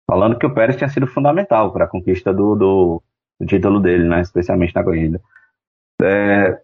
falando 0.08 0.38
que 0.38 0.46
o 0.46 0.54
Pérez 0.54 0.76
tinha 0.76 0.88
sido 0.88 1.06
fundamental 1.06 1.72
para 1.72 1.84
a 1.84 1.88
conquista 1.88 2.32
do, 2.32 2.54
do, 2.54 3.02
do, 3.38 3.46
título 3.46 3.80
dele, 3.80 4.08
né? 4.08 4.20
especialmente 4.20 4.74
na 4.74 4.82
corrida. 4.82 5.20
É, 6.02 6.60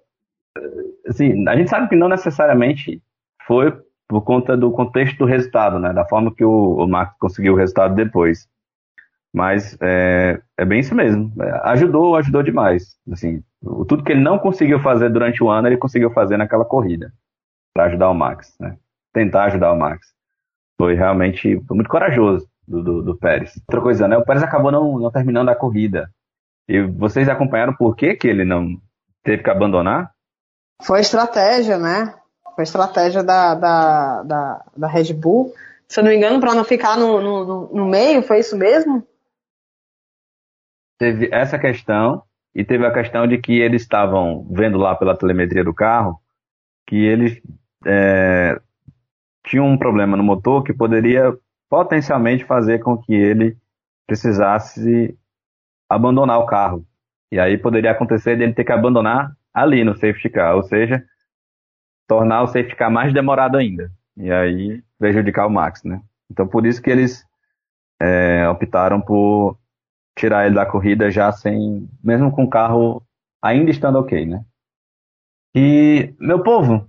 assim, 1.07 1.47
a 1.49 1.57
gente 1.57 1.71
sabe 1.71 1.89
que 1.89 1.97
não 1.97 2.09
necessariamente 2.09 3.03
foi 3.47 3.73
por 4.09 4.23
conta 4.23 4.57
do 4.57 4.73
contexto 4.73 5.19
do 5.19 5.25
resultado, 5.25 5.79
né? 5.79 5.93
Da 5.93 6.05
forma 6.05 6.35
que 6.35 6.45
o, 6.45 6.77
o 6.77 6.89
Max 6.89 7.15
conseguiu 7.19 7.53
o 7.53 7.57
resultado 7.57 7.95
depois. 7.95 8.49
Mas 9.33 9.77
é, 9.81 10.41
é 10.59 10.65
bem 10.65 10.81
isso 10.81 10.95
mesmo. 10.95 11.33
É, 11.41 11.71
ajudou, 11.71 12.17
ajudou 12.17 12.43
demais. 12.43 12.97
Assim, 13.13 13.43
tudo 13.61 14.03
que 14.03 14.13
ele 14.13 14.21
não 14.21 14.39
conseguiu 14.39 14.81
fazer 14.81 15.09
durante 15.09 15.43
o 15.43 15.49
ano, 15.49 15.69
ele 15.69 15.77
conseguiu 15.77 16.11
fazer 16.11 16.37
naquela 16.37 16.65
corrida 16.65 17.13
para 17.73 17.85
ajudar 17.85 18.11
o 18.11 18.15
Max, 18.15 18.55
né? 18.59 18.77
Tentar 19.13 19.45
ajudar 19.45 19.73
o 19.73 19.79
Max. 19.79 20.09
Foi 20.81 20.95
realmente 20.95 21.63
foi 21.67 21.75
muito 21.77 21.91
corajoso 21.91 22.49
do, 22.67 22.83
do, 22.83 23.03
do, 23.03 23.19
Pérez. 23.19 23.55
Outra 23.69 23.81
coisa, 23.81 24.09
né? 24.09 24.17
O 24.17 24.25
Pérez 24.25 24.43
acabou 24.43 24.73
não, 24.73 24.99
não 24.99 25.11
terminando 25.11 25.49
a 25.49 25.55
corrida. 25.55 26.11
E 26.69 26.83
vocês 26.83 27.29
acompanharam 27.29 27.75
por 27.75 27.95
que, 27.95 28.15
que 28.15 28.27
ele 28.27 28.45
não 28.45 28.81
teve 29.23 29.43
que 29.43 29.51
abandonar? 29.51 30.13
Foi 30.83 31.01
estratégia, 31.01 31.79
né? 31.79 32.15
Foi 32.55 32.65
estratégia 32.65 33.23
da, 33.23 33.55
da, 33.55 34.23
da, 34.23 34.65
da 34.77 34.89
Red 34.89 35.13
Bull. 35.13 35.53
Se 35.87 36.01
eu 36.01 36.05
não 36.05 36.11
me 36.11 36.17
engano, 36.17 36.41
para 36.41 36.55
não 36.55 36.65
ficar 36.65 36.97
no, 36.97 37.21
no, 37.21 37.75
no 37.75 37.87
meio, 37.87 38.23
foi 38.23 38.39
isso 38.39 38.57
mesmo? 38.57 39.07
Teve 41.01 41.31
essa 41.33 41.59
questão 41.59 42.23
e 42.55 42.63
teve 42.63 42.85
a 42.85 42.93
questão 42.93 43.27
de 43.27 43.39
que 43.39 43.59
eles 43.59 43.81
estavam 43.81 44.47
vendo 44.51 44.77
lá 44.77 44.95
pela 44.95 45.17
telemetria 45.17 45.65
do 45.65 45.73
carro 45.73 46.21
que 46.87 46.97
eles 46.97 47.41
é, 47.87 48.61
tinham 49.47 49.67
um 49.67 49.79
problema 49.79 50.15
no 50.15 50.23
motor 50.23 50.63
que 50.63 50.75
poderia 50.75 51.33
potencialmente 51.71 52.45
fazer 52.45 52.81
com 52.81 52.99
que 52.99 53.15
ele 53.15 53.57
precisasse 54.07 55.17
abandonar 55.89 56.39
o 56.39 56.45
carro. 56.47 56.85
E 57.33 57.41
aí 57.41 57.57
poderia 57.57 57.93
acontecer 57.93 58.37
dele 58.37 58.53
ter 58.53 58.65
que 58.65 58.73
abandonar 58.73 59.33
ali 59.55 59.83
no 59.85 59.95
safety 59.95 60.29
car, 60.29 60.55
ou 60.55 60.65
seja, 60.65 61.03
tornar 62.07 62.43
o 62.43 62.47
safety 62.49 62.77
car 62.77 62.91
mais 62.91 63.15
demorado 63.15 63.57
ainda. 63.57 63.91
E 64.19 64.31
aí 64.31 64.83
prejudicar 64.99 65.47
o 65.47 65.51
Max, 65.51 65.83
né? 65.83 66.03
Então 66.31 66.47
por 66.47 66.67
isso 66.67 66.83
que 66.83 66.91
eles 66.91 67.25
é, 67.99 68.47
optaram 68.51 69.01
por 69.01 69.60
tirar 70.19 70.47
ele 70.47 70.55
da 70.55 70.67
corrida 70.67 71.11
já 71.11 71.31
sem, 71.33 71.89
mesmo 72.03 72.31
com 72.31 72.45
o 72.45 72.51
carro 72.51 73.03
ainda 73.43 73.71
estando 73.71 73.99
ok, 73.99 74.27
né? 74.27 74.45
E, 75.55 76.15
meu 76.19 76.43
povo, 76.43 76.89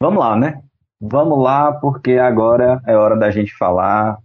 vamos 0.00 0.18
lá, 0.18 0.36
né? 0.36 0.62
Vamos 1.00 1.38
lá, 1.42 1.72
porque 1.72 2.12
agora 2.12 2.82
é 2.86 2.96
hora 2.96 3.16
da 3.16 3.30
gente 3.30 3.54
falar 3.56 4.18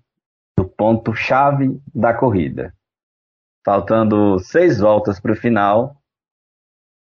do 0.57 0.65
ponto-chave 0.67 1.79
da 1.93 2.13
corrida. 2.13 2.73
Faltando 3.65 4.39
seis 4.39 4.79
voltas 4.79 5.19
para 5.19 5.33
o 5.33 5.35
final, 5.35 5.95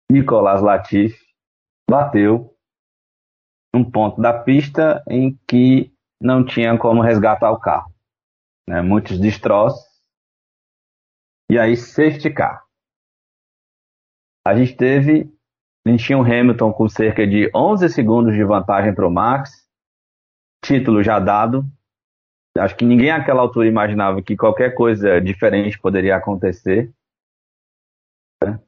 Nicolas 0.09 0.61
Latifi 0.61 1.19
bateu 1.89 2.53
um 3.75 3.83
ponto 3.83 4.21
da 4.21 4.33
pista 4.33 5.03
em 5.07 5.37
que 5.47 5.93
não 6.21 6.43
tinha 6.43 6.77
como 6.77 7.01
resgatar 7.01 7.51
o 7.51 7.59
carro. 7.59 7.93
Né? 8.67 8.81
Muitos 8.81 9.19
destroços. 9.19 9.86
E 11.49 11.57
aí, 11.57 11.77
safety 11.77 12.29
car. 12.29 12.65
A 14.45 14.55
gente 14.55 14.75
teve 14.75 15.37
a 15.87 15.89
gente 15.89 16.03
tinha 16.03 16.17
o 16.17 16.21
Hamilton 16.21 16.73
com 16.73 16.89
cerca 16.89 17.25
de 17.25 17.49
11 17.55 17.87
segundos 17.87 18.35
de 18.35 18.43
vantagem 18.43 18.93
para 18.93 19.07
o 19.07 19.11
Max. 19.11 19.65
Título 20.61 21.01
já 21.01 21.17
dado. 21.17 21.65
Acho 22.57 22.75
que 22.75 22.83
ninguém 22.83 23.09
àquela 23.09 23.41
altura 23.41 23.67
imaginava 23.67 24.21
que 24.21 24.35
qualquer 24.35 24.73
coisa 24.73 25.21
diferente 25.21 25.79
poderia 25.79 26.17
acontecer. 26.17 26.91
Né? 28.43 28.59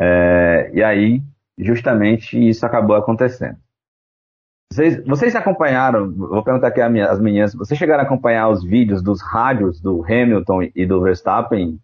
É, 0.00 0.70
e 0.72 0.82
aí, 0.82 1.22
justamente, 1.58 2.38
isso 2.48 2.64
acabou 2.64 2.96
acontecendo. 2.96 3.58
Vocês, 4.72 5.04
vocês 5.04 5.36
acompanharam, 5.36 6.10
vou 6.10 6.42
perguntar 6.42 6.68
aqui 6.68 6.80
às 6.80 7.20
meninas, 7.20 7.54
vocês 7.54 7.78
chegaram 7.78 8.04
a 8.04 8.06
acompanhar 8.06 8.48
os 8.48 8.64
vídeos 8.64 9.02
dos 9.02 9.20
rádios 9.20 9.80
do 9.80 10.02
Hamilton 10.04 10.70
e 10.74 10.86
do 10.86 11.02
Verstappen 11.02 11.78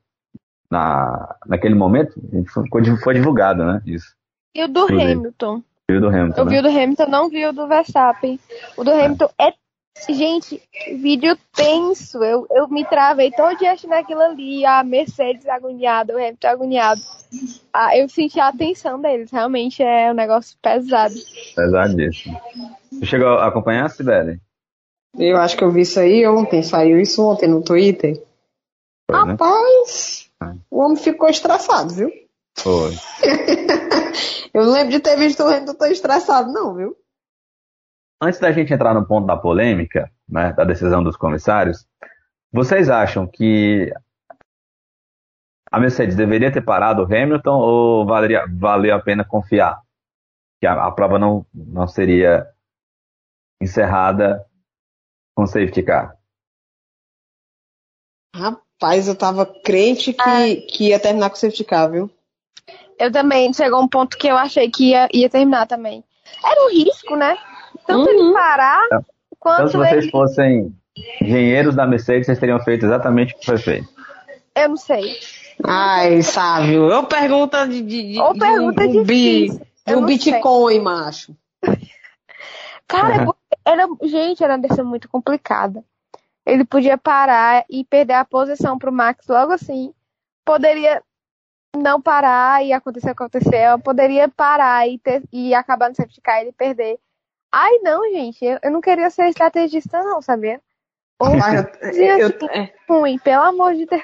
na, 0.70 1.36
naquele 1.46 1.74
momento? 1.74 2.14
Foi, 2.52 2.84
foi 2.96 3.14
divulgado, 3.14 3.64
né? 3.64 3.82
Isso. 3.86 4.14
E 4.54 4.62
o 4.62 4.68
do 4.68 4.86
Hamilton. 4.86 5.62
E 5.90 5.94
o 5.94 6.00
do 6.00 6.08
Hamilton. 6.08 6.40
Eu 6.40 6.44
né? 6.44 6.50
vi 6.50 6.58
o 6.58 6.62
do 6.62 6.68
Hamilton, 6.68 7.06
não 7.06 7.28
vi 7.28 7.46
o 7.46 7.52
do 7.52 7.66
Verstappen. 7.66 8.38
O 8.76 8.84
do 8.84 8.90
Hamilton 8.90 9.28
é. 9.40 9.52
Gente, 10.08 10.60
vídeo 11.00 11.38
tenso. 11.54 12.22
Eu, 12.24 12.48
eu 12.50 12.66
me 12.66 12.84
travei 12.84 13.30
todo 13.30 13.56
dia 13.56 13.72
achando 13.72 13.92
aquilo 13.92 14.22
ali. 14.22 14.64
A 14.64 14.82
Mercedes 14.82 15.46
agoniada, 15.46 16.12
o 16.12 16.16
Hamilton 16.16 16.48
agoniado. 16.48 17.00
Ah, 17.72 17.96
eu 17.96 18.08
senti 18.08 18.40
a 18.40 18.48
atenção 18.48 19.00
deles. 19.00 19.30
Realmente 19.30 19.84
é 19.84 20.10
um 20.10 20.14
negócio 20.14 20.56
pesado. 20.60 21.14
Pesadíssimo. 21.54 22.40
Você 22.90 23.06
chegou 23.06 23.28
a 23.28 23.46
acompanhar, 23.46 23.88
Sibeli? 23.88 24.40
Eu 25.16 25.36
acho 25.36 25.56
que 25.56 25.62
eu 25.62 25.70
vi 25.70 25.82
isso 25.82 26.00
aí 26.00 26.26
ontem. 26.26 26.62
Saiu 26.62 26.98
isso 26.98 27.24
ontem 27.24 27.48
no 27.48 27.62
Twitter. 27.62 28.20
Foi, 29.08 29.24
né? 29.24 29.32
Rapaz, 29.32 30.23
né? 30.23 30.23
O 30.70 30.80
homem 30.80 30.96
ficou 30.96 31.28
estressado, 31.28 31.94
viu? 31.94 32.10
Foi. 32.56 32.92
Eu 34.54 34.64
não 34.64 34.72
lembro 34.72 34.92
de 34.92 35.00
ter 35.00 35.16
visto 35.16 35.42
o 35.42 35.48
Hamilton 35.48 35.74
tão 35.74 35.88
estressado, 35.88 36.52
não, 36.52 36.74
viu? 36.74 36.96
Antes 38.22 38.38
da 38.38 38.52
gente 38.52 38.72
entrar 38.72 38.94
no 38.94 39.06
ponto 39.06 39.26
da 39.26 39.36
polêmica, 39.36 40.10
né, 40.28 40.52
da 40.52 40.64
decisão 40.64 41.02
dos 41.02 41.16
comissários, 41.16 41.86
vocês 42.52 42.88
acham 42.88 43.26
que 43.26 43.92
a 45.70 45.80
Mercedes 45.80 46.14
deveria 46.14 46.52
ter 46.52 46.62
parado 46.62 47.02
o 47.02 47.04
Hamilton 47.04 47.58
ou 47.58 48.06
valeria, 48.06 48.44
valeu 48.48 48.94
a 48.94 49.02
pena 49.02 49.24
confiar 49.24 49.82
que 50.60 50.66
a, 50.66 50.86
a 50.86 50.92
prova 50.92 51.18
não, 51.18 51.44
não 51.52 51.88
seria 51.88 52.46
encerrada 53.60 54.46
com 55.34 55.46
safety 55.46 55.82
car? 55.82 56.16
Rapaz, 58.34 58.64
eu 58.92 59.14
tava 59.14 59.46
crente 59.46 60.12
que, 60.12 60.20
ah. 60.20 60.44
que 60.68 60.88
ia 60.88 60.98
terminar 60.98 61.30
com 61.30 61.36
safety 61.36 61.64
car, 61.64 61.90
viu? 61.90 62.10
Eu 62.98 63.10
também, 63.10 63.52
chegou 63.52 63.82
um 63.82 63.88
ponto 63.88 64.16
que 64.16 64.28
eu 64.28 64.36
achei 64.36 64.70
que 64.70 64.90
ia, 64.90 65.08
ia 65.12 65.28
terminar 65.28 65.66
também. 65.66 66.04
Era 66.44 66.64
um 66.64 66.70
risco, 66.70 67.16
né? 67.16 67.36
Tanto 67.86 68.08
uhum. 68.08 68.24
ele 68.24 68.32
parar, 68.32 68.84
então, 68.86 69.04
quanto 69.38 69.68
então, 69.68 69.68
se 69.68 69.76
vocês 69.76 70.04
ele... 70.04 70.10
fossem 70.10 70.74
engenheiros 71.20 71.74
da 71.74 71.86
Mercedes, 71.86 72.26
vocês 72.26 72.38
teriam 72.38 72.60
feito 72.60 72.86
exatamente 72.86 73.34
o 73.34 73.38
que 73.38 73.46
foi 73.46 73.58
feito. 73.58 73.88
Eu 74.54 74.68
não 74.68 74.76
sei. 74.76 75.18
Ai, 75.62 76.22
Sávio, 76.22 76.90
eu 76.90 77.04
pergunto 77.04 77.56
de, 77.68 77.82
de, 77.82 78.12
de, 78.12 78.20
Ou 78.20 78.38
pergunta 78.38 78.86
de, 78.86 78.98
um, 78.98 79.04
de 79.04 79.94
um 79.94 80.04
Bitcoin, 80.04 80.74
sei. 80.74 80.82
macho. 80.82 81.36
Cara, 82.86 83.26
era, 83.64 83.88
gente, 84.02 84.42
era 84.42 84.54
uma 84.54 84.60
decisão 84.60 84.84
muito 84.84 85.08
complicada. 85.08 85.82
Ele 86.46 86.64
podia 86.64 86.98
parar 86.98 87.64
e 87.70 87.84
perder 87.84 88.14
a 88.14 88.24
posição 88.24 88.78
pro 88.78 88.92
Max 88.92 89.26
logo 89.26 89.52
assim. 89.52 89.92
Poderia 90.44 91.02
não 91.76 92.00
parar 92.00 92.64
e 92.64 92.72
acontecer 92.72 93.10
o 93.10 93.16
que 93.16 93.22
aconteceu, 93.22 93.78
poderia 93.80 94.28
parar 94.28 94.86
e, 94.88 94.98
ter, 94.98 95.22
e 95.32 95.54
acabar 95.54 95.88
no 95.88 95.96
safety 95.96 96.20
car 96.20 96.44
e 96.44 96.52
perder. 96.52 96.98
Ai, 97.50 97.78
não, 97.82 98.02
gente, 98.10 98.44
eu, 98.44 98.58
eu 98.62 98.70
não 98.70 98.80
queria 98.80 99.10
ser 99.10 99.28
estrategista, 99.28 100.02
não, 100.02 100.20
sabia? 100.20 100.60
Ou 101.18 101.28
eu, 101.28 101.34
eu, 101.34 102.26
assim, 102.28 102.46
é. 102.52 102.72
ruim, 102.88 103.18
pelo 103.18 103.42
amor 103.42 103.74
de 103.74 103.86
Deus. 103.86 104.02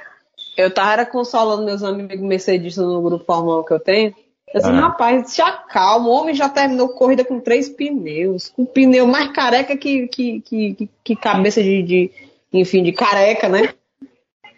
Eu 0.57 0.73
tava 0.73 1.05
consolando 1.07 1.65
meus 1.65 1.83
amigos 1.83 2.21
mercedistas 2.21 2.85
no 2.85 3.03
grupo 3.03 3.25
Fórmula 3.25 3.65
que 3.65 3.73
eu 3.73 3.81
tenho. 3.81 4.15
Assim, 4.55 4.71
ah. 4.71 4.81
rapaz, 4.81 5.31
se 5.31 5.41
acalma, 5.41 6.09
o 6.09 6.13
homem 6.13 6.35
já 6.35 6.49
terminou 6.49 6.89
corrida 6.91 7.25
com 7.25 7.41
três 7.41 7.69
pneus, 7.69 8.49
com 8.51 8.65
pneu 8.65 9.07
mais 9.07 9.33
careca 9.33 9.77
que, 9.77 10.09
que, 10.09 10.41
que, 10.41 10.89
que 11.05 11.17
cabeça 11.17 11.63
de, 11.63 11.83
de, 11.83 12.11
enfim, 12.53 12.83
de 12.83 12.93
careca, 12.93 13.49
né? 13.49 13.75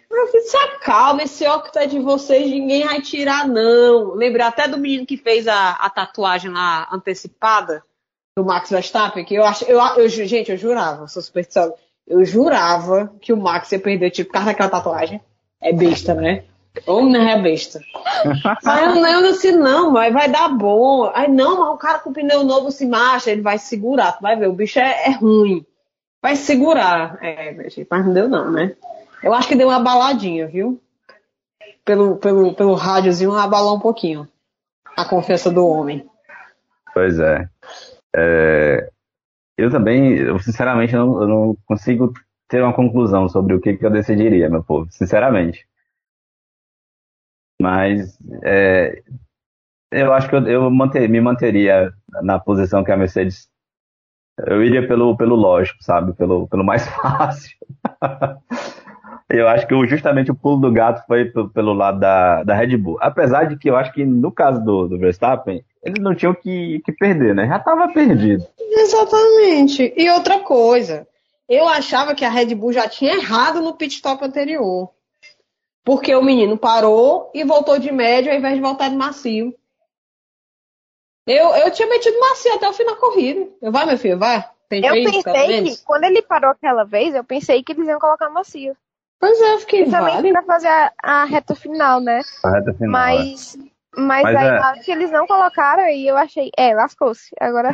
Eu 0.09 0.27
fiz, 0.27 0.51
se 0.51 0.57
acalma, 0.57 1.23
esse 1.23 1.45
óculos 1.45 1.75
é 1.75 1.87
de 1.87 1.99
vocês, 1.99 2.49
ninguém 2.49 2.85
vai 2.85 3.01
tirar, 3.01 3.47
não. 3.47 4.13
Lembrei 4.13 4.45
até 4.45 4.67
do 4.67 4.77
menino 4.77 5.05
que 5.05 5.17
fez 5.17 5.47
a, 5.47 5.71
a 5.71 5.89
tatuagem 5.89 6.51
lá 6.51 6.87
antecipada 6.91 7.83
do 8.37 8.45
Max 8.45 8.69
Verstappen, 8.69 9.25
que 9.25 9.35
eu 9.35 9.43
acho, 9.43 9.65
eu, 9.65 9.79
eu, 9.97 10.07
gente, 10.09 10.51
eu 10.51 10.57
jurava, 10.57 11.07
sou 11.07 11.21
supersticiosa, 11.21 11.73
eu 12.07 12.23
jurava 12.25 13.13
que 13.21 13.33
o 13.33 13.37
Max 13.37 13.71
ia 13.71 13.79
perder, 13.79 14.11
tipo, 14.11 14.29
por 14.29 14.33
causa 14.33 14.47
daquela 14.47 14.69
tatuagem. 14.69 15.21
É 15.61 15.71
besta, 15.71 16.13
né? 16.13 16.43
Homem 16.87 17.13
não 17.13 17.29
é 17.29 17.41
besta. 17.41 17.79
Aí 18.65 18.85
eu 18.85 19.21
não 19.21 19.31
disse, 19.31 19.51
não, 19.51 19.91
mas 19.91 20.11
vai 20.11 20.29
dar 20.29 20.49
bom. 20.49 21.09
Aí 21.13 21.29
não, 21.29 21.59
mas 21.59 21.69
o 21.69 21.77
cara 21.77 21.99
com 21.99 22.11
pneu 22.11 22.43
novo 22.43 22.71
se 22.71 22.85
marcha, 22.85 23.31
ele 23.31 23.41
vai 23.41 23.57
segurar, 23.57 24.13
tu 24.13 24.21
vai 24.21 24.35
ver, 24.35 24.47
o 24.47 24.53
bicho 24.53 24.79
é, 24.79 25.09
é 25.09 25.11
ruim. 25.11 25.65
Vai 26.23 26.37
segurar. 26.37 27.21
É, 27.21 27.53
mas 27.91 28.05
não 28.05 28.13
deu 28.13 28.29
não, 28.29 28.49
né? 28.49 28.73
Eu 29.21 29.33
acho 29.33 29.45
que 29.45 29.57
deu 29.57 29.67
uma 29.67 29.83
baladinha, 29.83 30.47
viu? 30.47 30.81
Pelo, 31.83 32.15
pelo, 32.15 32.55
pelo 32.55 32.75
rádiozinho, 32.75 33.33
abalou 33.33 33.75
um 33.75 33.79
pouquinho 33.81 34.25
a 34.95 35.03
confiança 35.03 35.51
do 35.51 35.67
homem. 35.67 36.09
Pois 36.93 37.19
é. 37.19 37.49
é 38.15 38.89
eu 39.57 39.69
também, 39.69 40.13
eu 40.13 40.39
sinceramente, 40.39 40.93
não, 40.93 41.21
eu 41.21 41.27
não 41.27 41.57
consigo 41.65 42.13
ter 42.47 42.63
uma 42.63 42.73
conclusão 42.73 43.27
sobre 43.27 43.53
o 43.53 43.59
que, 43.59 43.75
que 43.75 43.85
eu 43.85 43.91
decidiria, 43.91 44.49
meu 44.49 44.63
povo, 44.63 44.89
sinceramente. 44.91 45.67
Mas 47.61 48.17
é, 48.43 49.03
eu 49.91 50.13
acho 50.13 50.29
que 50.29 50.35
eu, 50.35 50.47
eu 50.47 50.71
manter, 50.71 51.07
me 51.09 51.19
manteria 51.19 51.93
na 52.23 52.39
posição 52.39 52.83
que 52.83 52.91
a 52.91 52.97
Mercedes 52.97 53.49
Eu 54.37 54.63
iria 54.63 54.87
pelo, 54.87 55.15
pelo 55.15 55.35
lógico, 55.35 55.83
sabe? 55.83 56.13
Pelo, 56.13 56.47
pelo 56.47 56.63
mais 56.63 56.87
fácil. 56.89 57.57
eu 59.29 59.47
acho 59.47 59.67
que 59.67 59.87
justamente 59.87 60.31
o 60.31 60.35
pulo 60.35 60.61
do 60.61 60.71
gato 60.71 61.05
foi 61.05 61.25
pelo 61.53 61.73
lado 61.73 61.99
da, 61.99 62.43
da 62.43 62.55
Red 62.55 62.77
Bull. 62.77 62.97
Apesar 62.99 63.45
de 63.45 63.57
que 63.57 63.69
eu 63.69 63.75
acho 63.75 63.93
que 63.93 64.05
no 64.05 64.31
caso 64.31 64.63
do, 64.63 64.87
do 64.87 64.97
Verstappen, 64.97 65.63
eles 65.83 66.01
não 66.01 66.15
tinham 66.15 66.33
que, 66.33 66.81
que 66.85 66.91
perder, 66.91 67.35
né? 67.35 67.47
Já 67.47 67.57
estava 67.57 67.91
perdido. 67.93 68.45
Exatamente. 68.59 69.93
E 69.95 70.09
outra 70.09 70.39
coisa, 70.39 71.07
eu 71.47 71.67
achava 71.67 72.15
que 72.15 72.25
a 72.25 72.29
Red 72.29 72.55
Bull 72.55 72.73
já 72.73 72.87
tinha 72.87 73.15
errado 73.15 73.61
no 73.61 73.75
pit 73.75 73.95
stop 73.95 74.23
anterior. 74.23 74.89
Porque 75.83 76.15
o 76.15 76.23
menino 76.23 76.57
parou 76.57 77.29
e 77.33 77.43
voltou 77.43 77.77
de 77.77 77.91
médio 77.91 78.31
ao 78.31 78.37
invés 78.37 78.55
de 78.55 78.61
voltar 78.61 78.89
de 78.89 78.95
macio. 78.95 79.53
Eu, 81.25 81.55
eu 81.55 81.71
tinha 81.71 81.87
metido 81.87 82.19
macio 82.19 82.53
até 82.53 82.67
o 82.67 82.73
fim 82.73 82.85
da 82.85 82.95
corrida. 82.95 83.47
Eu, 83.61 83.71
vai, 83.71 83.85
meu 83.85 83.97
filho, 83.97 84.19
vai. 84.19 84.43
Tem 84.69 84.85
eu 84.85 84.93
pensei 84.93 85.63
que, 85.63 85.83
quando 85.85 86.03
ele 86.03 86.21
parou 86.21 86.51
aquela 86.51 86.83
vez, 86.83 87.13
eu 87.13 87.23
pensei 87.23 87.63
que 87.63 87.71
eles 87.71 87.87
iam 87.87 87.99
colocar 87.99 88.29
macio. 88.29 88.75
Pois 89.19 89.39
é, 89.39 89.53
eu 89.53 89.59
fiquei 89.59 89.81
Principalmente 89.83 90.15
vale. 90.15 90.31
pra 90.33 90.43
fazer 90.43 90.67
a, 90.67 90.91
a, 91.01 91.23
reta 91.23 91.55
final, 91.55 92.01
né? 92.01 92.21
A 92.43 92.49
reta 92.49 92.73
final. 92.73 92.91
Mas, 92.91 93.55
é. 93.55 93.59
mas, 93.95 94.23
mas 94.23 94.35
aí, 94.35 94.79
é... 94.79 94.83
que 94.83 94.91
eles 94.91 95.11
não 95.11 95.25
colocaram, 95.25 95.87
e 95.87 96.07
eu 96.07 96.17
achei, 96.17 96.51
é, 96.57 96.73
lascou-se. 96.73 97.29
Agora. 97.39 97.73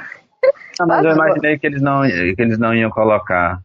Não, 0.80 0.88
mas 0.88 1.04
eu 1.04 1.12
imaginei 1.12 1.58
que 1.58 1.66
eles 1.66 1.82
não, 1.82 2.04
que 2.04 2.36
eles 2.38 2.60
não 2.60 2.74
iam 2.74 2.92
colocar. 2.92 3.62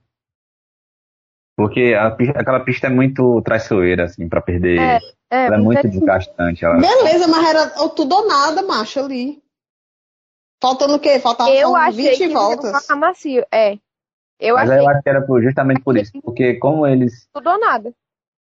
Porque 1.57 1.95
a, 1.95 2.07
aquela 2.07 2.61
pista 2.61 2.87
é 2.87 2.91
muito 2.91 3.43
traiçoeira, 3.43 4.05
assim, 4.05 4.29
pra 4.29 4.41
perder. 4.41 4.79
É, 4.79 5.01
é, 5.31 5.47
ela 5.47 5.57
é 5.57 5.59
muito 5.59 5.87
desgastante. 5.87 6.65
Ela... 6.65 6.79
Beleza, 6.79 7.29
mas 7.29 7.49
era 7.49 7.67
tudo 7.91 8.15
ou 8.15 8.27
nada, 8.27 8.63
macho, 8.63 9.01
ali. 9.01 9.44
Faltando 10.65 10.95
o 10.95 10.99
quê? 10.99 11.21
Faltava 11.21 11.51
eu 11.51 11.77
achei 11.77 12.13
20 12.13 12.17
que 12.17 12.29
voltas. 12.29 12.89
macio, 12.97 13.45
é. 13.53 13.79
Eu 14.41 14.55
Mas 14.55 14.71
achei... 14.71 14.83
eu 14.83 14.89
acho 14.89 15.03
que 15.03 15.09
era 15.11 15.27
justamente 15.43 15.83
por 15.83 15.95
isso. 15.95 16.11
Porque 16.23 16.55
como 16.55 16.87
eles. 16.87 17.29
Tudo 17.35 17.51
ou 17.51 17.61
nada. 17.61 17.93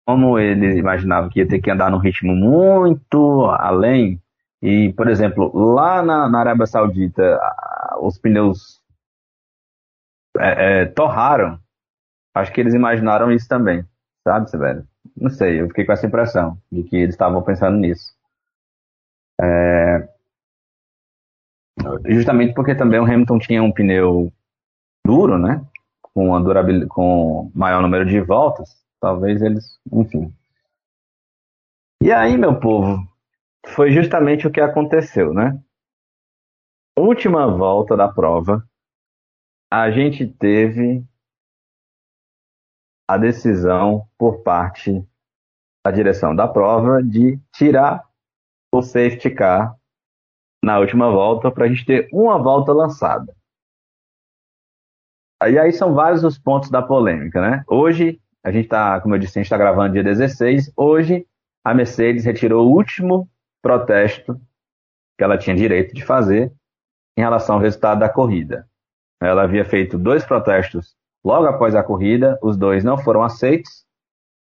Como 0.04 0.36
eles 0.36 0.76
imaginavam 0.76 1.30
que 1.30 1.38
ia 1.38 1.46
ter 1.46 1.60
que 1.60 1.70
andar 1.70 1.88
num 1.88 1.98
ritmo 1.98 2.34
muito 2.34 3.44
além. 3.60 4.20
E, 4.60 4.92
por 4.94 5.08
exemplo, 5.08 5.52
lá 5.54 6.02
na, 6.02 6.28
na 6.28 6.40
Arábia 6.40 6.66
Saudita, 6.66 7.40
os 8.00 8.18
pneus 8.18 8.82
é, 10.36 10.82
é, 10.82 10.86
torraram. 10.86 11.60
Acho 12.34 12.52
que 12.52 12.60
eles 12.60 12.74
imaginaram 12.74 13.30
isso 13.30 13.46
também. 13.46 13.84
Sabe, 14.26 14.50
velho? 14.58 14.84
Não 15.16 15.30
sei, 15.30 15.60
eu 15.60 15.68
fiquei 15.68 15.84
com 15.84 15.92
essa 15.92 16.08
impressão 16.08 16.58
de 16.72 16.82
que 16.82 16.96
eles 16.96 17.14
estavam 17.14 17.40
pensando 17.40 17.76
nisso. 17.76 18.12
É, 19.40 20.08
Justamente 22.06 22.54
porque 22.54 22.74
também 22.74 23.00
o 23.00 23.04
Hamilton 23.04 23.38
tinha 23.38 23.62
um 23.62 23.72
pneu 23.72 24.32
duro, 25.06 25.38
né? 25.38 25.64
Com, 26.02 26.30
com 26.88 27.50
maior 27.54 27.82
número 27.82 28.04
de 28.04 28.20
voltas. 28.20 28.80
Talvez 29.00 29.40
eles, 29.40 29.78
enfim. 29.92 30.32
E 32.02 32.12
aí, 32.12 32.36
meu 32.36 32.58
povo, 32.58 32.98
foi 33.68 33.90
justamente 33.92 34.46
o 34.46 34.50
que 34.50 34.60
aconteceu, 34.60 35.32
né? 35.32 35.58
Última 36.98 37.46
volta 37.46 37.96
da 37.96 38.08
prova, 38.08 38.66
a 39.72 39.90
gente 39.90 40.26
teve 40.26 41.04
a 43.08 43.16
decisão 43.16 44.06
por 44.18 44.42
parte 44.42 45.04
da 45.84 45.90
direção 45.90 46.34
da 46.34 46.46
prova 46.46 47.02
de 47.02 47.38
tirar 47.52 48.04
o 48.72 48.82
safety 48.82 49.30
car 49.30 49.79
na 50.62 50.78
última 50.78 51.10
volta 51.10 51.50
para 51.50 51.64
a 51.64 51.68
gente 51.68 51.84
ter 51.84 52.08
uma 52.12 52.38
volta 52.38 52.72
lançada. 52.72 53.34
E 55.48 55.58
aí 55.58 55.72
são 55.72 55.94
vários 55.94 56.22
os 56.22 56.38
pontos 56.38 56.70
da 56.70 56.82
polêmica, 56.82 57.40
né? 57.40 57.64
Hoje, 57.66 58.20
a 58.44 58.50
gente 58.50 58.64
está, 58.64 59.00
como 59.00 59.14
eu 59.14 59.18
disse, 59.18 59.38
a 59.38 59.40
gente 59.40 59.46
está 59.46 59.56
gravando 59.56 59.94
dia 59.94 60.04
16. 60.04 60.70
Hoje, 60.76 61.26
a 61.64 61.72
Mercedes 61.72 62.24
retirou 62.24 62.66
o 62.66 62.72
último 62.72 63.28
protesto 63.62 64.38
que 65.16 65.24
ela 65.24 65.38
tinha 65.38 65.56
direito 65.56 65.94
de 65.94 66.04
fazer 66.04 66.52
em 67.16 67.22
relação 67.22 67.56
ao 67.56 67.60
resultado 67.60 68.00
da 68.00 68.08
corrida. 68.08 68.68
Ela 69.20 69.42
havia 69.42 69.64
feito 69.64 69.98
dois 69.98 70.24
protestos 70.24 70.94
logo 71.24 71.46
após 71.46 71.74
a 71.74 71.82
corrida, 71.82 72.38
os 72.42 72.56
dois 72.56 72.82
não 72.82 72.96
foram 72.96 73.22
aceitos 73.22 73.84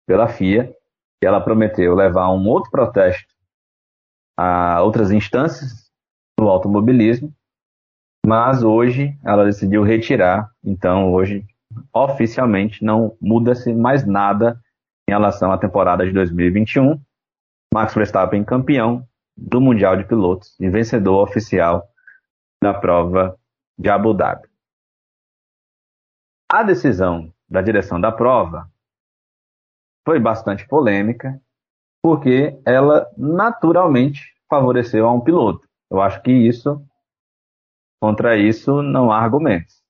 pela 0.07 0.27
FIA, 0.27 0.75
e 1.21 1.25
ela 1.25 1.41
prometeu 1.41 1.95
levar 1.95 2.31
um 2.31 2.47
outro 2.47 2.69
protesto 2.71 3.33
a 4.37 4.81
outras 4.81 5.11
instâncias 5.11 5.84
no 6.45 6.51
automobilismo, 6.51 7.33
mas 8.25 8.63
hoje 8.63 9.17
ela 9.23 9.45
decidiu 9.45 9.83
retirar, 9.83 10.51
então 10.63 11.11
hoje 11.11 11.43
oficialmente 11.91 12.83
não 12.83 13.17
muda-se 13.19 13.73
mais 13.73 14.05
nada 14.05 14.61
em 15.09 15.11
relação 15.11 15.51
à 15.51 15.57
temporada 15.57 16.05
de 16.05 16.11
2021. 16.11 17.01
Max 17.73 17.95
Verstappen 17.95 18.43
campeão 18.43 19.07
do 19.35 19.59
Mundial 19.59 19.97
de 19.97 20.05
Pilotos 20.05 20.55
e 20.59 20.69
vencedor 20.69 21.23
oficial 21.23 21.83
da 22.63 22.73
prova 22.73 23.37
de 23.77 23.89
Abu 23.89 24.13
Dhabi. 24.13 24.47
A 26.49 26.63
decisão 26.63 27.33
da 27.49 27.61
direção 27.61 27.99
da 27.99 28.11
prova 28.11 28.69
foi 30.05 30.19
bastante 30.19 30.67
polêmica, 30.67 31.41
porque 32.03 32.57
ela 32.63 33.07
naturalmente 33.17 34.21
favoreceu 34.47 35.07
a 35.07 35.11
um 35.11 35.21
piloto. 35.21 35.67
Eu 35.89 36.01
acho 36.01 36.21
que 36.21 36.31
isso, 36.31 36.83
contra 38.01 38.37
isso, 38.37 38.81
não 38.81 39.11
há 39.11 39.19
argumentos. 39.19 39.83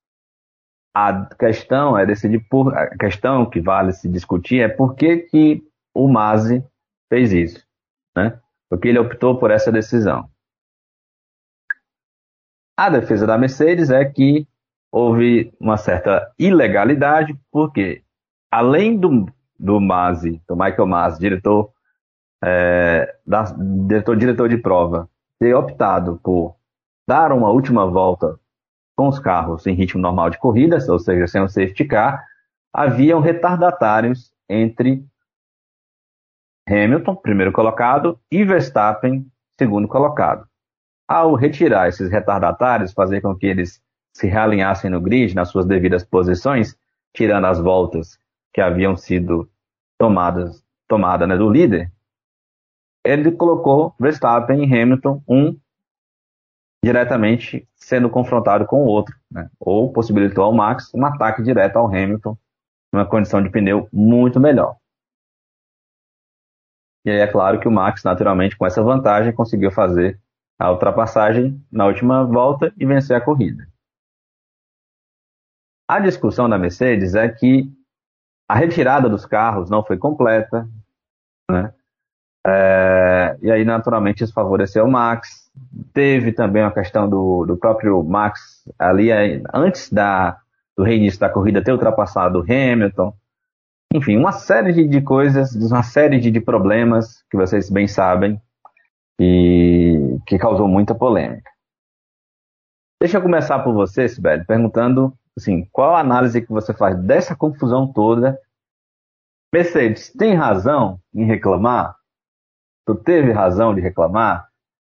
A 0.94 1.26
questão 1.36 1.98
é 1.98 2.06
decidir 2.06 2.40
por, 2.50 2.74
a 2.74 2.96
questão 2.98 3.50
que 3.50 3.60
vale 3.60 3.92
se 3.92 4.08
discutir 4.08 4.62
é 4.62 4.68
por 4.70 4.96
que, 4.96 5.18
que 5.18 5.64
o 5.94 6.08
Masi 6.08 6.64
fez 7.10 7.34
isso, 7.34 7.66
né? 8.16 8.40
Porque 8.70 8.88
ele 8.88 9.00
optou 9.00 9.38
por 9.38 9.52
essa 9.52 9.72
decisão. 9.72 10.30
A 12.78 12.90
defesa 12.90 13.26
da 13.26 13.38
Mercedes 13.38 13.90
é 13.90 14.04
que 14.04 14.48
houve 14.92 15.54
uma 15.60 15.78
certa 15.78 16.34
ilegalidade, 16.40 17.38
porque 17.52 18.04
além 18.52 18.98
do, 18.98 19.26
do 19.60 19.80
Masi, 19.80 20.42
do 20.48 20.56
Michael 20.56 20.88
Masi, 20.88 21.20
diretor, 21.20 21.72
é, 22.44 23.18
da, 23.26 23.44
diretor, 23.88 24.16
diretor 24.16 24.50
de 24.50 24.58
prova, 24.58 25.10
ter 25.40 25.54
optado 25.54 26.20
por 26.24 26.56
dar 27.08 27.32
uma 27.32 27.50
última 27.50 27.86
volta 27.86 28.40
com 28.96 29.08
os 29.08 29.20
carros 29.20 29.68
em 29.68 29.74
ritmo 29.74 30.02
normal 30.02 30.30
de 30.30 30.38
corrida, 30.38 30.78
ou 30.90 31.00
seja, 31.00 31.28
sem 31.28 31.42
o 31.42 31.50
safety 31.50 31.86
car, 31.86 32.26
haviam 32.74 33.20
retardatários 33.20 34.34
entre 34.50 35.06
Hamilton, 36.68 37.16
primeiro 37.16 37.52
colocado, 37.52 38.20
e 38.32 38.44
Verstappen, 38.44 39.26
segundo 39.60 39.88
colocado. 39.88 40.48
Ao 41.08 41.36
retirar 41.36 41.88
esses 41.88 42.10
retardatários, 42.10 42.94
fazer 42.94 43.22
com 43.22 43.36
que 43.36 43.46
eles 43.46 43.82
se 44.14 44.28
realinhassem 44.28 44.90
no 44.90 45.02
grid, 45.02 45.36
nas 45.36 45.50
suas 45.50 45.66
devidas 45.66 46.04
posições, 46.04 46.76
tirando 47.14 47.46
as 47.46 47.60
voltas 47.60 48.18
que 48.54 48.62
haviam 48.62 48.96
sido 48.96 49.50
tomadas 50.00 50.64
tomada, 50.88 51.28
né, 51.28 51.36
do 51.36 51.50
líder, 51.50 51.92
ele 53.06 53.32
colocou 53.32 53.94
Verstappen 54.00 54.64
e 54.64 54.82
Hamilton, 54.82 55.24
um 55.28 55.58
diretamente 56.84 57.68
sendo 57.76 58.10
confrontado 58.10 58.66
com 58.66 58.84
o 58.84 58.88
outro, 58.88 59.16
né? 59.32 59.50
ou 59.60 59.92
possibilitou 59.92 60.44
ao 60.44 60.54
Max 60.54 60.94
um 60.94 61.06
ataque 61.06 61.42
direto 61.42 61.78
ao 61.78 61.88
Hamilton, 61.88 62.38
numa 62.92 63.08
condição 63.08 63.42
de 63.42 63.50
pneu 63.50 63.88
muito 63.92 64.40
melhor. 64.40 64.78
E 67.06 67.12
aí 67.12 67.20
é 67.20 67.28
claro 67.28 67.60
que 67.60 67.68
o 67.68 67.72
Max, 67.72 68.04
naturalmente, 68.04 68.58
com 68.58 68.66
essa 68.66 68.82
vantagem, 68.82 69.34
conseguiu 69.34 69.72
fazer 69.72 70.20
a 70.60 70.72
ultrapassagem 70.72 71.64
na 71.72 71.86
última 71.86 72.24
volta 72.24 72.74
e 72.78 72.86
vencer 72.86 73.16
a 73.16 73.22
corrida. 73.24 73.68
A 75.88 76.00
discussão 76.00 76.50
da 76.50 76.58
Mercedes 76.58 77.14
é 77.14 77.30
que 77.30 77.72
a 78.50 78.56
retirada 78.56 79.08
dos 79.08 79.26
carros 79.26 79.70
não 79.70 79.84
foi 79.84 79.98
completa, 79.98 80.68
né? 81.50 81.74
É, 82.48 82.95
e 83.42 83.52
aí, 83.52 83.64
naturalmente, 83.66 84.24
isso 84.24 84.34
favoreceu 84.34 84.86
o 84.86 84.92
Max. 84.92 85.50
Teve 85.94 86.32
também 86.32 86.64
a 86.64 86.72
questão 86.72 87.10
do, 87.10 87.46
do 87.46 87.58
próprio 87.58 88.04
Max 88.04 88.64
ali, 88.78 89.10
antes 89.54 89.92
da, 89.92 90.38
do 90.78 90.84
reinício 90.84 91.20
da 91.20 91.30
corrida, 91.30 91.64
ter 91.64 91.72
ultrapassado 91.72 92.40
o 92.40 92.44
Hamilton. 92.44 93.14
Enfim, 93.94 94.18
uma 94.18 94.32
série 94.32 94.74
de, 94.74 94.88
de 94.88 95.02
coisas, 95.02 95.56
uma 95.56 95.84
série 95.84 96.20
de, 96.20 96.30
de, 96.30 96.42
problemas 96.42 97.24
que 97.30 97.38
vocês 97.38 97.70
bem 97.70 97.88
sabem 97.88 98.42
e 99.20 100.18
que 100.28 100.38
causou 100.38 100.68
muita 100.68 100.94
polêmica. 100.94 101.50
Deixa 103.00 103.18
eu 103.18 103.22
começar 103.22 103.60
por 103.60 103.74
você, 103.74 104.08
Sibeli, 104.10 104.46
perguntando 104.46 105.14
assim, 105.38 105.68
qual 105.72 105.96
a 105.96 106.00
análise 106.00 106.42
que 106.42 106.52
você 106.52 106.74
faz 106.74 106.98
dessa 106.98 107.36
confusão 107.36 107.92
toda? 107.92 108.38
Mercedes 109.54 110.12
tem 110.12 110.34
razão 110.34 111.00
em 111.14 111.26
reclamar? 111.26 111.96
Tu 112.86 112.96
teve 112.96 113.32
razão 113.32 113.74
de 113.74 113.82
reclamar? 113.82 114.48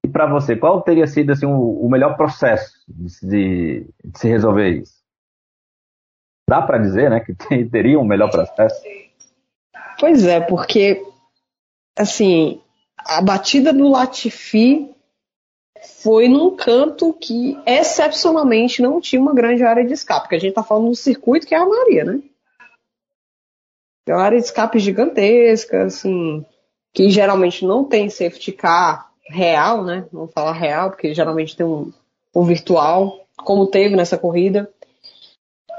E 0.04 0.08
para 0.08 0.26
você, 0.26 0.56
qual 0.56 0.82
teria 0.82 1.06
sido 1.06 1.30
assim, 1.30 1.46
o, 1.46 1.84
o 1.84 1.88
melhor 1.88 2.16
processo 2.16 2.72
de, 2.88 3.06
de, 3.22 4.18
se 4.18 4.28
resolver 4.28 4.70
isso? 4.70 4.94
Dá 6.48 6.60
para 6.60 6.78
dizer 6.78 7.10
né, 7.10 7.20
que 7.20 7.34
tem, 7.48 7.68
teria 7.68 7.98
um 7.98 8.04
melhor 8.04 8.30
processo? 8.30 8.82
Pois 9.98 10.26
é, 10.26 10.40
porque 10.40 11.04
assim, 11.96 12.60
a 12.98 13.20
batida 13.20 13.72
do 13.72 13.88
Latifi 13.88 14.90
foi 16.02 16.28
num 16.28 16.56
canto 16.56 17.12
que 17.12 17.58
excepcionalmente 17.66 18.82
não 18.82 19.00
tinha 19.00 19.20
uma 19.20 19.34
grande 19.34 19.62
área 19.62 19.84
de 19.84 19.92
escape, 19.92 20.22
porque 20.22 20.36
a 20.36 20.38
gente 20.38 20.50
está 20.50 20.62
falando 20.62 20.88
do 20.88 20.94
circuito 20.94 21.46
que 21.46 21.54
é 21.54 21.58
a 21.58 21.66
Maria, 21.66 22.04
né? 22.04 22.22
É 24.06 24.14
uma 24.14 24.22
área 24.22 24.38
de 24.38 24.44
escape 24.44 24.78
gigantesca, 24.78 25.84
assim, 25.84 26.44
que 26.92 27.10
geralmente 27.10 27.64
não 27.64 27.84
tem 27.84 28.10
safety 28.10 28.52
car 28.52 29.10
real, 29.26 29.84
né? 29.84 30.06
Vamos 30.12 30.32
falar 30.32 30.52
real, 30.52 30.90
porque 30.90 31.14
geralmente 31.14 31.56
tem 31.56 31.64
um, 31.64 31.92
um 32.34 32.44
virtual, 32.44 33.26
como 33.36 33.66
teve 33.66 33.96
nessa 33.96 34.18
corrida. 34.18 34.70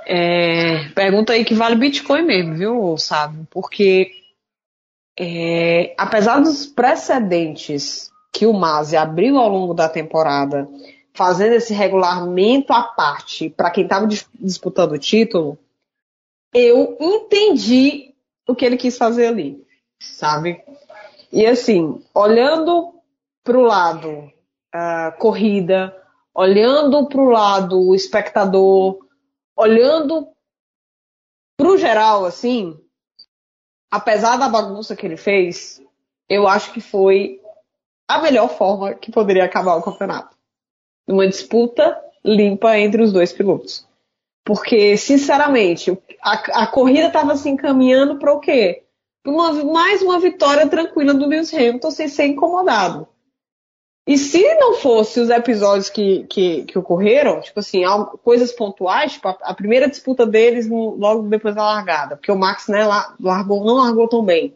É, 0.06 0.90
pergunta 0.90 1.34
aí 1.34 1.46
que 1.46 1.54
vale 1.54 1.76
Bitcoin 1.76 2.24
mesmo, 2.24 2.56
viu, 2.56 2.98
Sábio? 2.98 3.48
Porque 3.50 4.12
é, 5.18 5.94
apesar 5.98 6.40
dos 6.40 6.66
precedentes 6.66 8.12
que 8.32 8.46
o 8.46 8.54
Masi 8.54 8.98
abriu 8.98 9.38
ao 9.38 9.48
longo 9.48 9.74
da 9.74 9.88
temporada, 9.88 10.68
fazendo 11.14 11.54
esse 11.54 11.74
regulamento 11.74 12.74
à 12.74 12.82
parte 12.82 13.50
para 13.50 13.70
quem 13.70 13.84
estava 13.84 14.08
disputando 14.08 14.94
o 14.94 15.00
título, 15.00 15.58
eu 16.54 16.98
entendi 17.00 18.14
o 18.48 18.56
que 18.56 18.66
ele 18.66 18.78
quis 18.78 18.98
fazer 18.98 19.28
ali, 19.28 19.64
sabe? 20.00 20.60
E 21.34 21.48
assim, 21.48 22.00
olhando 22.14 22.94
para 23.44 23.58
o 23.58 23.62
lado 23.64 24.32
corrida, 25.18 25.96
olhando 26.32 27.08
para 27.08 27.22
o 27.22 27.30
lado 27.30 27.96
espectador, 27.96 29.00
olhando 29.56 30.28
para 31.58 31.68
o 31.70 31.78
geral, 31.78 32.24
assim, 32.24 32.80
apesar 33.90 34.38
da 34.38 34.48
bagunça 34.48 34.96
que 34.96 35.08
ele 35.08 35.18
fez, 35.18 35.82
eu 36.30 36.48
acho 36.48 36.72
que 36.72 36.80
foi 36.80 37.42
a 38.08 38.22
melhor 38.22 38.50
forma 38.50 38.94
que 38.94 39.12
poderia 39.12 39.46
acabar 39.46 39.76
o 39.76 39.84
campeonato. 39.84 40.38
Uma 41.08 41.28
disputa 41.28 42.00
limpa 42.24 42.78
entre 42.78 43.02
os 43.02 43.12
dois 43.12 43.34
pilotos. 43.34 43.88
Porque, 44.46 44.98
sinceramente, 44.98 45.98
a, 46.22 46.64
a 46.64 46.68
corrida 46.68 47.08
estava 47.08 47.36
se 47.36 47.50
encaminhando 47.50 48.20
para 48.20 48.34
o 48.34 48.40
quê? 48.40 48.83
Uma, 49.26 49.54
mais 49.64 50.02
uma 50.02 50.20
vitória 50.20 50.68
tranquila 50.68 51.14
do 51.14 51.26
Lewis 51.26 51.54
Hamilton 51.54 51.92
sem 51.92 52.08
ser 52.08 52.26
incomodado. 52.26 53.08
E 54.06 54.18
se 54.18 54.56
não 54.56 54.74
fosse 54.74 55.22
os 55.22 55.30
episódios 55.30 55.90
que, 55.90 56.26
que, 56.26 56.64
que 56.66 56.78
ocorreram, 56.78 57.40
tipo 57.40 57.62
assim, 57.62 57.84
coisas 58.22 58.52
pontuais, 58.52 59.14
tipo 59.14 59.30
a, 59.30 59.38
a 59.42 59.54
primeira 59.54 59.90
disputa 59.90 60.26
deles 60.26 60.68
no, 60.68 60.96
logo 60.96 61.30
depois 61.30 61.56
da 61.56 61.64
largada, 61.64 62.18
porque 62.18 62.32
o 62.32 62.38
Max 62.38 62.68
né, 62.68 62.86
largou, 63.18 63.64
não 63.64 63.76
largou 63.76 64.10
tão 64.10 64.22
bem. 64.22 64.54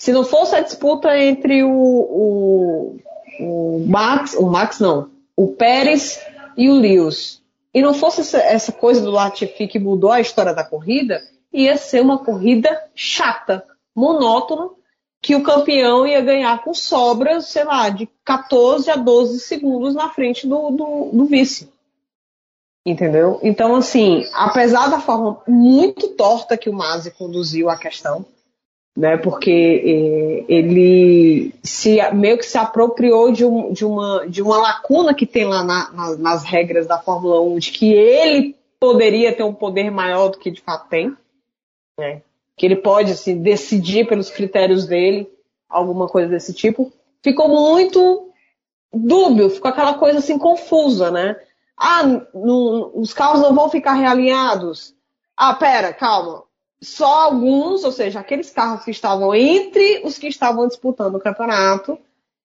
Se 0.00 0.12
não 0.12 0.24
fosse 0.24 0.54
a 0.54 0.60
disputa 0.60 1.18
entre 1.18 1.64
o, 1.64 1.70
o, 1.70 2.98
o 3.40 3.84
Max, 3.88 4.34
o 4.34 4.46
Max 4.46 4.78
não, 4.78 5.10
o 5.36 5.48
Pérez 5.48 6.24
e 6.56 6.70
o 6.70 6.74
Lewis, 6.74 7.42
e 7.74 7.82
não 7.82 7.92
fosse 7.92 8.20
essa, 8.20 8.38
essa 8.38 8.70
coisa 8.70 9.00
do 9.00 9.10
Latifi 9.10 9.66
que 9.66 9.80
mudou 9.80 10.12
a 10.12 10.20
história 10.20 10.54
da 10.54 10.62
corrida, 10.62 11.20
ia 11.52 11.76
ser 11.76 12.02
uma 12.02 12.18
corrida 12.18 12.70
chata, 12.94 13.64
monótona, 13.94 14.70
que 15.20 15.34
o 15.34 15.42
campeão 15.42 16.06
ia 16.06 16.20
ganhar 16.20 16.62
com 16.62 16.72
sobras, 16.72 17.46
sei 17.46 17.64
lá, 17.64 17.88
de 17.88 18.08
14 18.24 18.90
a 18.90 18.96
12 18.96 19.40
segundos 19.40 19.94
na 19.94 20.08
frente 20.08 20.46
do, 20.46 20.70
do, 20.70 21.10
do 21.12 21.24
vice. 21.24 21.68
Entendeu? 22.86 23.38
Então, 23.42 23.74
assim, 23.74 24.24
apesar 24.32 24.88
da 24.88 25.00
forma 25.00 25.42
muito 25.46 26.08
torta 26.08 26.56
que 26.56 26.70
o 26.70 26.72
Masi 26.72 27.10
conduziu 27.10 27.68
a 27.68 27.76
questão, 27.76 28.24
né, 28.96 29.16
porque 29.16 30.44
eh, 30.48 30.52
ele 30.52 31.54
se, 31.62 31.98
meio 32.12 32.38
que 32.38 32.46
se 32.46 32.58
apropriou 32.58 33.30
de, 33.30 33.44
um, 33.44 33.72
de, 33.72 33.84
uma, 33.84 34.26
de 34.26 34.42
uma 34.42 34.58
lacuna 34.58 35.14
que 35.14 35.26
tem 35.26 35.44
lá 35.44 35.62
na, 35.62 35.90
na, 35.92 36.16
nas 36.16 36.44
regras 36.44 36.86
da 36.86 36.98
Fórmula 36.98 37.40
1, 37.40 37.58
de 37.58 37.70
que 37.70 37.92
ele 37.92 38.56
poderia 38.80 39.32
ter 39.32 39.42
um 39.42 39.54
poder 39.54 39.90
maior 39.90 40.28
do 40.30 40.38
que 40.38 40.50
de 40.50 40.60
fato 40.60 40.88
tem. 40.88 41.14
Né? 41.98 42.22
que 42.58 42.66
ele 42.66 42.76
pode 42.76 43.12
assim, 43.12 43.40
decidir 43.40 44.06
pelos 44.06 44.28
critérios 44.28 44.84
dele, 44.84 45.30
alguma 45.68 46.08
coisa 46.08 46.28
desse 46.28 46.52
tipo, 46.52 46.92
ficou 47.22 47.48
muito 47.48 48.32
dúbio, 48.92 49.48
ficou 49.48 49.70
aquela 49.70 49.94
coisa 49.94 50.18
assim 50.18 50.36
confusa, 50.36 51.10
né? 51.10 51.36
Ah, 51.76 52.02
os 52.34 53.14
carros 53.14 53.40
não 53.40 53.54
vão 53.54 53.70
ficar 53.70 53.92
realinhados. 53.92 54.92
Ah, 55.36 55.54
pera, 55.54 55.92
calma. 55.92 56.42
Só 56.82 57.22
alguns, 57.22 57.84
ou 57.84 57.92
seja, 57.92 58.18
aqueles 58.18 58.50
carros 58.50 58.84
que 58.84 58.90
estavam 58.90 59.32
entre 59.32 60.02
os 60.04 60.18
que 60.18 60.26
estavam 60.26 60.66
disputando 60.66 61.14
o 61.14 61.20
campeonato, 61.20 61.96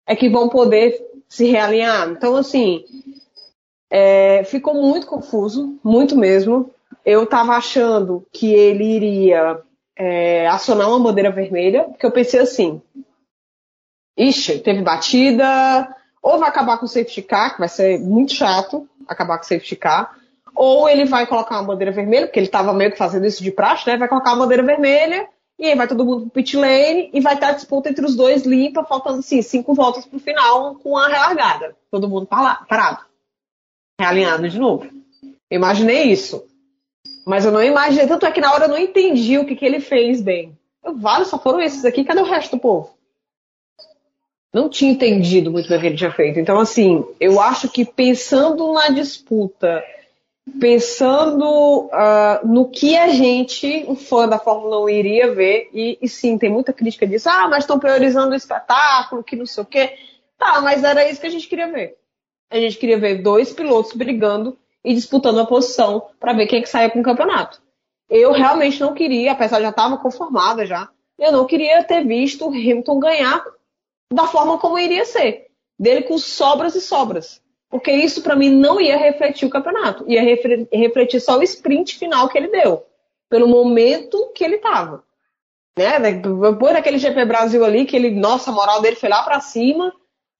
é 0.05 0.15
que 0.15 0.29
vão 0.29 0.49
poder 0.49 1.03
se 1.27 1.45
realinhar. 1.45 2.09
Então, 2.09 2.35
assim, 2.35 2.85
é, 3.89 4.43
ficou 4.43 4.75
muito 4.75 5.07
confuso, 5.07 5.79
muito 5.83 6.15
mesmo. 6.15 6.69
Eu 7.05 7.23
estava 7.23 7.53
achando 7.53 8.25
que 8.31 8.53
ele 8.53 8.83
iria 8.83 9.61
é, 9.97 10.47
acionar 10.47 10.89
uma 10.89 10.99
bandeira 10.99 11.31
vermelha, 11.31 11.83
porque 11.83 12.05
eu 12.05 12.11
pensei 12.11 12.39
assim, 12.39 12.81
ixi, 14.17 14.59
teve 14.59 14.81
batida, 14.81 15.95
ou 16.21 16.39
vai 16.39 16.49
acabar 16.49 16.77
com 16.77 16.85
o 16.85 16.87
safety 16.87 17.21
car, 17.21 17.53
que 17.53 17.59
vai 17.59 17.67
ser 17.67 17.99
muito 17.99 18.33
chato 18.33 18.87
acabar 19.07 19.37
com 19.37 19.43
o 19.43 19.47
safety 19.47 19.75
car, 19.75 20.17
ou 20.55 20.87
ele 20.87 21.05
vai 21.05 21.27
colocar 21.27 21.55
uma 21.55 21.67
bandeira 21.67 21.91
vermelha, 21.91 22.27
porque 22.27 22.39
ele 22.39 22.47
estava 22.47 22.73
meio 22.73 22.91
que 22.91 22.97
fazendo 22.97 23.25
isso 23.25 23.43
de 23.43 23.51
praxe, 23.51 23.87
né? 23.87 23.97
Vai 23.97 24.07
colocar 24.07 24.31
uma 24.31 24.43
bandeira 24.43 24.63
vermelha, 24.63 25.27
e 25.59 25.65
aí 25.65 25.75
vai 25.75 25.87
todo 25.87 26.05
mundo 26.05 26.21
pro 26.21 26.31
pit 26.31 26.55
lane, 26.55 27.09
e 27.13 27.19
vai 27.19 27.33
estar 27.33 27.49
a 27.49 27.53
disputa 27.53 27.89
entre 27.89 28.05
os 28.05 28.15
dois 28.15 28.45
limpa, 28.45 28.83
faltando 28.83 29.19
assim, 29.19 29.41
cinco 29.41 29.73
voltas 29.73 30.05
pro 30.05 30.19
final, 30.19 30.75
com 30.75 30.97
a 30.97 31.07
relargada. 31.07 31.75
Todo 31.91 32.07
mundo 32.07 32.25
parado. 32.25 33.05
Realinhado 33.99 34.47
de 34.47 34.59
novo. 34.59 34.87
Imaginei 35.51 36.03
isso. 36.03 36.45
Mas 37.25 37.45
eu 37.45 37.51
não 37.51 37.63
imaginei, 37.63 38.07
tanto 38.07 38.25
é 38.25 38.31
que 38.31 38.41
na 38.41 38.51
hora 38.53 38.65
eu 38.65 38.69
não 38.69 38.77
entendi 38.77 39.37
o 39.37 39.45
que, 39.45 39.55
que 39.55 39.65
ele 39.65 39.79
fez 39.79 40.21
bem. 40.21 40.57
Eu, 40.83 40.97
vários 40.97 41.29
só 41.29 41.39
foram 41.39 41.61
esses 41.61 41.85
aqui, 41.85 42.03
cadê 42.03 42.21
o 42.21 42.25
resto 42.25 42.57
do 42.57 42.61
povo? 42.61 42.93
Não 44.53 44.69
tinha 44.69 44.91
entendido 44.91 45.49
muito 45.49 45.67
bem 45.67 45.77
o 45.77 45.81
que 45.81 45.87
ele 45.87 45.97
tinha 45.97 46.11
feito. 46.11 46.39
Então, 46.39 46.59
assim, 46.59 47.03
eu 47.19 47.39
acho 47.39 47.69
que 47.69 47.85
pensando 47.85 48.73
na 48.73 48.89
disputa, 48.89 49.83
pensando 50.59 51.85
uh, 51.85 52.45
no 52.45 52.69
que 52.69 52.95
a 52.97 53.07
gente, 53.07 53.85
o 53.87 53.95
fã 53.95 54.27
da 54.27 54.37
Fórmula 54.37 54.83
1, 54.83 54.89
iria 54.89 55.33
ver, 55.33 55.69
e, 55.73 55.97
e 56.01 56.09
sim, 56.09 56.37
tem 56.37 56.51
muita 56.51 56.73
crítica 56.73 57.07
disso, 57.07 57.29
ah, 57.29 57.47
mas 57.47 57.63
estão 57.63 57.79
priorizando 57.79 58.33
o 58.33 58.35
espetáculo, 58.37 59.23
que 59.23 59.35
não 59.35 59.45
sei 59.45 59.63
o 59.63 59.65
quê. 59.65 59.97
Tá, 60.37 60.61
mas 60.61 60.83
era 60.83 61.09
isso 61.09 61.21
que 61.21 61.27
a 61.27 61.31
gente 61.31 61.47
queria 61.47 61.71
ver. 61.71 61.97
A 62.51 62.59
gente 62.59 62.77
queria 62.77 62.99
ver 62.99 63.23
dois 63.23 63.51
pilotos 63.53 63.93
brigando 63.93 64.57
e 64.83 64.93
disputando 64.93 65.39
a 65.39 65.45
posição 65.45 66.07
para 66.19 66.33
ver 66.33 66.47
quem 66.47 66.59
é 66.59 66.61
que 66.61 66.69
saia 66.69 66.89
com 66.89 66.99
o 66.99 67.03
campeonato. 67.03 67.61
Eu 68.09 68.31
realmente 68.31 68.79
não 68.79 68.93
queria, 68.93 69.31
apesar 69.31 69.57
de 69.57 69.63
já 69.63 69.69
estava 69.69 69.97
conformada 69.97 70.65
já, 70.65 70.89
eu 71.17 71.31
não 71.31 71.45
queria 71.45 71.83
ter 71.83 72.05
visto 72.05 72.45
o 72.45 72.49
Hamilton 72.49 72.99
ganhar 72.99 73.45
da 74.11 74.27
forma 74.27 74.57
como 74.57 74.77
iria 74.77 75.05
ser, 75.05 75.47
dele 75.79 76.03
com 76.03 76.17
sobras 76.17 76.75
e 76.75 76.81
sobras. 76.81 77.41
Porque 77.69 77.91
isso 77.91 78.21
para 78.21 78.35
mim 78.35 78.49
não 78.49 78.79
ia 78.79 78.97
refletir 78.97 79.47
o 79.47 79.49
campeonato, 79.49 80.05
ia 80.07 80.21
refletir 80.21 81.19
só 81.19 81.39
o 81.39 81.43
sprint 81.43 81.97
final 81.97 82.29
que 82.29 82.37
ele 82.37 82.49
deu, 82.49 82.85
pelo 83.29 83.47
momento 83.47 84.31
que 84.35 84.43
ele 84.43 84.57
estava. 84.57 85.03
Né? 85.77 85.99
Depois 85.99 86.73
daquele 86.73 86.99
GP 86.99 87.25
Brasil 87.25 87.65
ali, 87.65 87.85
que 87.85 87.95
ele, 87.95 88.11
nossa, 88.11 88.51
a 88.51 88.53
moral 88.53 88.79
dele 88.81 88.95
foi 88.95 89.09
lá 89.09 89.23
para 89.23 89.39
cima 89.39 89.91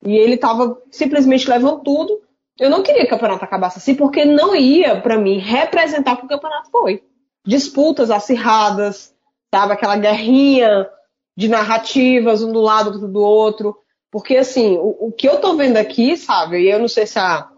e 0.06 0.16
ele 0.16 0.36
estava 0.36 0.80
simplesmente 0.92 1.50
levando 1.50 1.82
tudo. 1.82 2.22
Eu 2.60 2.70
não 2.70 2.84
queria 2.84 3.02
que 3.02 3.08
o 3.08 3.10
campeonato 3.10 3.44
acabasse 3.44 3.80
assim, 3.80 3.96
porque 3.96 4.26
não 4.26 4.56
ia, 4.56 5.02
para 5.02 5.18
mim, 5.18 5.40
representar 5.40 6.14
o 6.14 6.18
que 6.18 6.26
o 6.26 6.30
campeonato 6.30 6.70
foi. 6.70 7.04
Disputas 7.46 8.12
acirradas, 8.12 9.14
sabe? 9.54 9.74
Aquela 9.74 9.98
guerrinha 9.98 10.88
de 11.36 11.48
narrativas, 11.48 12.44
um 12.44 12.52
do 12.52 12.62
lado, 12.62 12.92
outro 12.92 13.08
do 13.08 13.22
outro. 13.22 13.78
Porque, 14.12 14.38
assim, 14.38 14.78
o, 14.78 15.08
o, 15.08 15.12
que 15.12 15.28
eu 15.28 15.42
tô 15.42 15.56
vendo 15.56 15.78
aqui, 15.78 16.16
sabe? 16.16 16.60
E 16.62 16.70
eu 16.70 16.78
não 16.80 16.88
sei 16.88 17.08
se 17.08 17.18
a, 17.18 17.50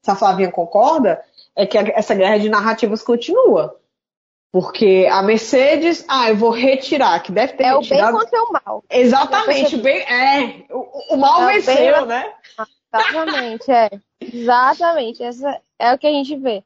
se 0.00 0.10
a 0.10 0.14
Flavinha 0.14 0.50
concorda, 0.52 1.20
é 1.56 1.66
que 1.66 1.76
a, 1.76 1.82
essa 1.94 2.14
guerra 2.14 2.38
de 2.38 2.48
narrativas 2.48 3.02
continua. 3.02 3.76
Porque 4.52 5.06
a 5.10 5.22
Mercedes, 5.22 6.04
ah, 6.08 6.30
eu 6.30 6.36
vou 6.36 6.50
retirar, 6.50 7.20
que 7.20 7.32
deve 7.32 7.54
ter 7.54 7.64
É 7.64 7.74
retirado. 7.76 8.16
o 8.16 8.20
bem 8.20 8.28
contra 8.30 8.42
o 8.44 8.52
mal. 8.52 8.84
Exatamente, 8.88 9.76
bem, 9.76 9.98
é, 10.02 10.64
o, 10.72 11.14
o 11.14 11.16
mal 11.16 11.42
É 11.42 11.44
o 11.44 11.48
venceu, 11.48 11.96
bem- 11.96 12.06
né? 12.06 12.32
Exatamente, 12.94 13.70
é. 13.70 13.90
Exatamente. 14.20 15.22
Essa 15.22 15.60
é 15.78 15.92
o 15.92 15.98
que 15.98 16.06
a 16.06 16.12
gente 16.12 16.36
vê. 16.36 16.64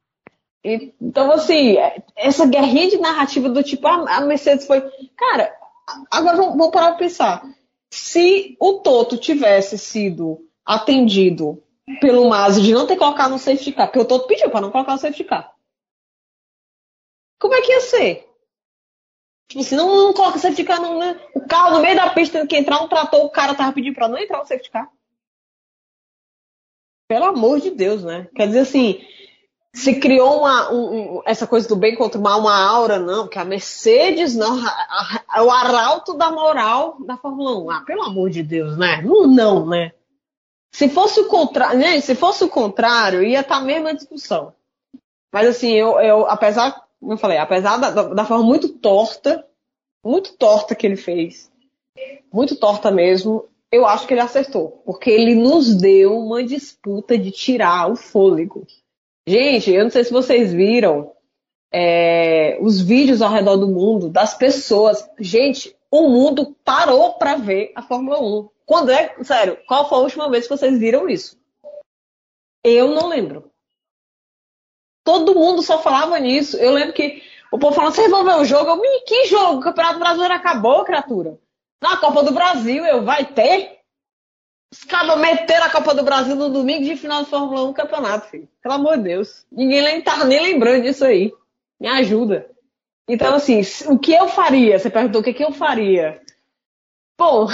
Então, 0.62 1.32
assim, 1.32 1.76
essa 2.14 2.46
guerrinha 2.46 2.90
de 2.90 2.98
narrativa 2.98 3.48
do 3.48 3.62
tipo, 3.62 3.86
ah, 3.86 4.05
a 4.16 4.20
Mercedes 4.20 4.66
foi. 4.66 4.80
Cara, 5.16 5.55
agora 6.11 6.36
vamos, 6.36 6.70
parar 6.70 6.90
pra 6.90 6.98
pensar. 6.98 7.42
Se 7.90 8.57
o 8.61 8.74
Toto 8.74 9.16
tivesse 9.16 9.78
sido 9.78 10.46
atendido 10.64 11.62
pelo 12.01 12.28
Mazzi 12.28 12.62
de 12.62 12.72
não 12.72 12.86
ter 12.86 12.96
colocado 12.96 13.30
no 13.30 13.38
safety 13.38 13.72
car, 13.72 13.86
porque 13.86 13.98
o 13.98 14.05
todo 14.05 14.26
pediu 14.26 14.51
para 14.51 14.61
não 14.61 14.70
colocar 14.70 14.92
no 14.92 14.98
safety 14.98 15.24
car. 15.24 15.53
Como 17.40 17.55
é 17.55 17.62
que 17.62 17.72
ia 17.72 17.80
ser? 17.80 18.28
Tipo 19.48 19.62
assim, 19.62 19.74
não, 19.74 19.96
não 19.96 20.12
coloca 20.12 20.38
safety 20.38 20.62
car, 20.62 20.80
não, 20.80 20.98
né? 20.98 21.18
O 21.34 21.40
carro 21.40 21.74
no 21.74 21.80
meio 21.80 21.96
da 21.96 22.11
pista 22.11 22.38
tendo 22.38 22.48
que 22.48 22.57
entrar, 22.57 22.80
um 22.82 22.88
trator, 22.88 23.24
o 23.24 23.30
cara 23.30 23.55
tava 23.55 23.72
pedindo 23.72 23.94
para 23.94 24.09
não 24.09 24.18
entrar 24.18 24.38
no 24.38 24.46
safety 24.46 24.70
car. 24.70 24.88
Pelo 27.11 27.24
amor 27.24 27.58
de 27.58 27.72
Deus, 27.72 28.04
né? 28.04 28.28
Quer 28.36 28.46
dizer 28.46 28.61
assim, 28.61 29.00
se 29.74 29.98
criou 29.98 30.38
uma, 30.38 30.72
um, 30.72 31.16
um, 31.16 31.22
essa 31.26 31.44
coisa 31.44 31.66
do 31.66 31.74
bem 31.74 31.96
contra 31.96 32.20
o 32.20 32.22
mal, 32.22 32.38
uma 32.38 32.56
aura, 32.56 33.00
não, 33.00 33.26
que 33.26 33.36
a 33.36 33.44
Mercedes, 33.44 34.36
não, 34.36 34.64
a, 34.64 35.24
a, 35.26 35.42
o 35.42 35.50
arauto 35.50 36.14
da 36.14 36.30
moral 36.30 36.98
da 37.04 37.16
Fórmula 37.16 37.58
1. 37.64 37.70
Ah, 37.72 37.80
pelo 37.84 38.04
amor 38.04 38.30
de 38.30 38.44
Deus, 38.44 38.78
né? 38.78 39.02
Não, 39.02 39.26
não 39.26 39.66
né? 39.66 39.90
Se 40.72 40.88
fosse 40.88 41.18
o 41.18 41.26
contrário, 41.26 41.80
né? 41.80 42.00
Se 42.00 42.14
fosse 42.14 42.44
o 42.44 42.48
contrário, 42.48 43.24
ia 43.24 43.40
estar 43.40 43.56
tá 43.56 43.61
a 43.61 43.64
mesma 43.64 43.92
discussão. 43.92 44.54
Mas 45.32 45.48
assim, 45.48 45.72
eu, 45.72 45.98
eu 45.98 46.28
apesar, 46.28 46.80
eu 47.02 47.16
falei, 47.16 47.38
apesar 47.38 47.76
da, 47.76 47.90
da 47.90 48.24
forma 48.24 48.44
muito 48.44 48.68
torta, 48.68 49.44
muito 50.04 50.36
torta 50.36 50.76
que 50.76 50.86
ele 50.86 50.94
fez, 50.94 51.50
muito 52.32 52.54
torta 52.54 52.88
mesmo, 52.88 53.49
eu 53.72 53.86
acho 53.86 54.06
que 54.06 54.14
ele 54.14 54.20
acertou, 54.20 54.82
porque 54.84 55.10
ele 55.10 55.34
nos 55.34 55.74
deu 55.74 56.18
uma 56.18 56.42
disputa 56.42 57.16
de 57.16 57.30
tirar 57.30 57.90
o 57.90 57.96
fôlego. 57.96 58.66
Gente, 59.26 59.70
eu 59.70 59.84
não 59.84 59.90
sei 59.90 60.04
se 60.04 60.12
vocês 60.12 60.52
viram 60.52 61.12
é, 61.72 62.58
os 62.60 62.80
vídeos 62.80 63.22
ao 63.22 63.30
redor 63.30 63.56
do 63.56 63.68
mundo 63.68 64.08
das 64.08 64.34
pessoas. 64.34 65.08
Gente, 65.18 65.76
o 65.90 66.08
mundo 66.08 66.56
parou 66.64 67.14
para 67.14 67.36
ver 67.36 67.72
a 67.76 67.82
Fórmula 67.82 68.20
1. 68.20 68.48
Quando 68.66 68.90
é, 68.90 69.14
sério, 69.22 69.56
qual 69.66 69.88
foi 69.88 69.98
a 69.98 70.02
última 70.02 70.30
vez 70.30 70.44
que 70.48 70.56
vocês 70.56 70.78
viram 70.78 71.08
isso? 71.08 71.38
Eu 72.64 72.88
não 72.88 73.08
lembro. 73.08 73.50
Todo 75.04 75.34
mundo 75.34 75.62
só 75.62 75.80
falava 75.80 76.18
nisso. 76.18 76.56
Eu 76.56 76.72
lembro 76.72 76.92
que 76.92 77.22
o 77.52 77.58
povo 77.58 77.74
falando, 77.74 77.94
você 77.94 78.08
vai 78.08 78.24
ver 78.24 78.36
o 78.36 78.44
jogo? 78.44 78.84
Eu, 78.84 79.04
que 79.04 79.26
jogo? 79.26 79.58
O 79.58 79.62
Campeonato 79.62 79.98
Brasileiro 79.98 80.34
acabou, 80.34 80.84
criatura. 80.84 81.38
Na 81.80 81.96
Copa 81.96 82.22
do 82.22 82.32
Brasil, 82.32 82.84
eu, 82.84 83.02
vai 83.02 83.24
ter? 83.24 83.78
Os 84.72 84.84
caras 84.84 85.18
meteram 85.18 85.66
a 85.66 85.70
Copa 85.70 85.94
do 85.94 86.04
Brasil 86.04 86.36
no 86.36 86.50
domingo 86.50 86.84
de 86.84 86.96
final 86.96 87.24
de 87.24 87.30
Fórmula 87.30 87.64
1 87.64 87.72
campeonato, 87.72 88.28
filho. 88.28 88.48
Pelo 88.62 88.74
amor 88.74 88.98
de 88.98 89.04
Deus. 89.04 89.46
Ninguém 89.50 90.00
tava 90.02 90.24
nem 90.24 90.40
lembrando 90.40 90.82
disso 90.82 91.04
aí. 91.04 91.32
Me 91.80 91.88
ajuda. 91.88 92.48
Então, 93.08 93.34
assim, 93.34 93.62
o 93.88 93.98
que 93.98 94.12
eu 94.12 94.28
faria? 94.28 94.78
Você 94.78 94.88
perguntou 94.88 95.20
o 95.20 95.24
que, 95.24 95.32
que 95.32 95.42
eu 95.42 95.52
faria. 95.52 96.22
Bom, 97.18 97.48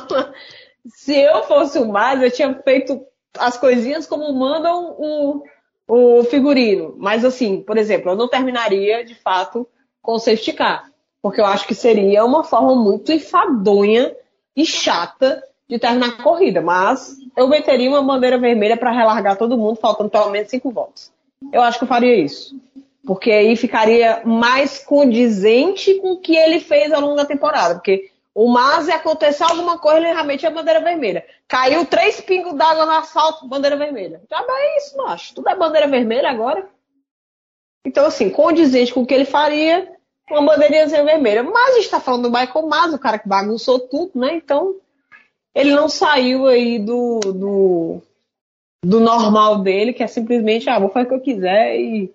se 0.86 1.16
eu 1.16 1.44
fosse 1.44 1.78
o 1.78 1.86
mais, 1.86 2.20
eu 2.20 2.30
tinha 2.30 2.52
feito 2.62 3.06
as 3.38 3.56
coisinhas 3.56 4.06
como 4.06 4.32
mandam 4.32 4.96
o, 4.98 5.44
o 5.86 6.24
figurino. 6.24 6.96
Mas, 6.98 7.24
assim, 7.24 7.62
por 7.62 7.78
exemplo, 7.78 8.10
eu 8.10 8.16
não 8.16 8.28
terminaria, 8.28 9.04
de 9.04 9.14
fato, 9.14 9.68
com 10.00 10.14
o 10.14 10.18
safety 10.18 10.52
car. 10.52 10.91
Porque 11.22 11.40
eu 11.40 11.46
acho 11.46 11.66
que 11.66 11.74
seria 11.74 12.24
uma 12.24 12.42
forma 12.42 12.74
muito 12.74 13.12
enfadonha 13.12 14.14
e 14.56 14.66
chata 14.66 15.42
de 15.68 15.78
terminar 15.78 16.08
a 16.08 16.22
corrida, 16.22 16.60
mas 16.60 17.16
eu 17.36 17.48
meteria 17.48 17.88
uma 17.88 18.02
bandeira 18.02 18.36
vermelha 18.36 18.76
para 18.76 18.90
relargar 18.90 19.38
todo 19.38 19.56
mundo, 19.56 19.76
faltando 19.76 20.10
pelo 20.10 20.28
menos 20.28 20.50
cinco 20.50 20.70
voltas. 20.70 21.12
Eu 21.52 21.62
acho 21.62 21.78
que 21.78 21.84
eu 21.84 21.88
faria 21.88 22.14
isso. 22.14 22.54
Porque 23.06 23.30
aí 23.30 23.56
ficaria 23.56 24.22
mais 24.24 24.78
condizente 24.78 25.94
com 25.94 26.12
o 26.12 26.20
que 26.20 26.36
ele 26.36 26.60
fez 26.60 26.92
ao 26.92 27.00
longo 27.00 27.16
da 27.16 27.24
temporada. 27.24 27.74
Porque 27.74 28.10
o 28.34 28.48
Masi 28.48 28.90
aconteceu 28.90 29.46
alguma 29.46 29.78
coisa, 29.78 29.98
ele 29.98 30.12
realmente 30.12 30.46
é 30.46 30.50
bandeira 30.50 30.80
vermelha. 30.80 31.24
Caiu 31.48 31.84
três 31.84 32.20
pingos 32.20 32.54
d'água 32.54 32.86
no 32.86 32.92
asfalto, 32.92 33.48
bandeira 33.48 33.76
vermelha. 33.76 34.22
Já 34.30 34.44
é 34.46 34.78
isso, 34.78 34.96
macho. 34.96 35.34
Tudo 35.34 35.48
é 35.48 35.56
bandeira 35.56 35.88
vermelha 35.88 36.30
agora. 36.30 36.68
Então, 37.84 38.06
assim, 38.06 38.30
condizente 38.30 38.94
com 38.94 39.02
o 39.02 39.06
que 39.06 39.14
ele 39.14 39.24
faria, 39.24 39.90
uma 40.32 40.46
bandeirinha 40.46 40.86
vermelha. 40.86 41.42
Mas 41.42 41.74
a 41.74 41.76
gente 41.76 41.90
tá 41.90 42.00
falando 42.00 42.24
do 42.24 42.30
Michael 42.30 42.66
Mas, 42.66 42.94
o 42.94 42.98
cara 42.98 43.18
que 43.18 43.28
bagunçou 43.28 43.78
tudo, 43.80 44.18
né? 44.18 44.34
Então, 44.34 44.76
ele 45.54 45.74
não 45.74 45.88
saiu 45.88 46.46
aí 46.46 46.78
do, 46.78 47.20
do, 47.20 48.02
do 48.84 49.00
normal 49.00 49.60
dele, 49.60 49.92
que 49.92 50.02
é 50.02 50.06
simplesmente, 50.06 50.68
ah, 50.68 50.78
vou 50.78 50.88
fazer 50.88 51.06
o 51.06 51.08
que 51.08 51.14
eu 51.14 51.20
quiser 51.20 51.76
e, 51.78 52.14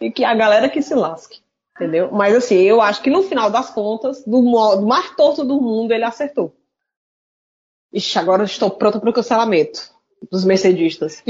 e 0.00 0.10
que 0.10 0.24
a 0.24 0.34
galera 0.34 0.68
que 0.68 0.80
se 0.80 0.94
lasque. 0.94 1.40
Entendeu? 1.76 2.10
Mas 2.12 2.34
assim, 2.34 2.56
eu 2.56 2.80
acho 2.80 3.02
que 3.02 3.10
no 3.10 3.22
final 3.22 3.50
das 3.50 3.70
contas, 3.70 4.22
do, 4.24 4.42
do 4.42 4.86
mais 4.86 5.14
torto 5.14 5.44
do 5.44 5.60
mundo, 5.60 5.92
ele 5.92 6.04
acertou. 6.04 6.54
Ixi, 7.92 8.18
agora 8.18 8.44
estou 8.44 8.70
pronta 8.70 9.00
para 9.00 9.10
o 9.10 9.12
cancelamento 9.12 9.92
dos 10.30 10.44
mercedistas. 10.44 11.22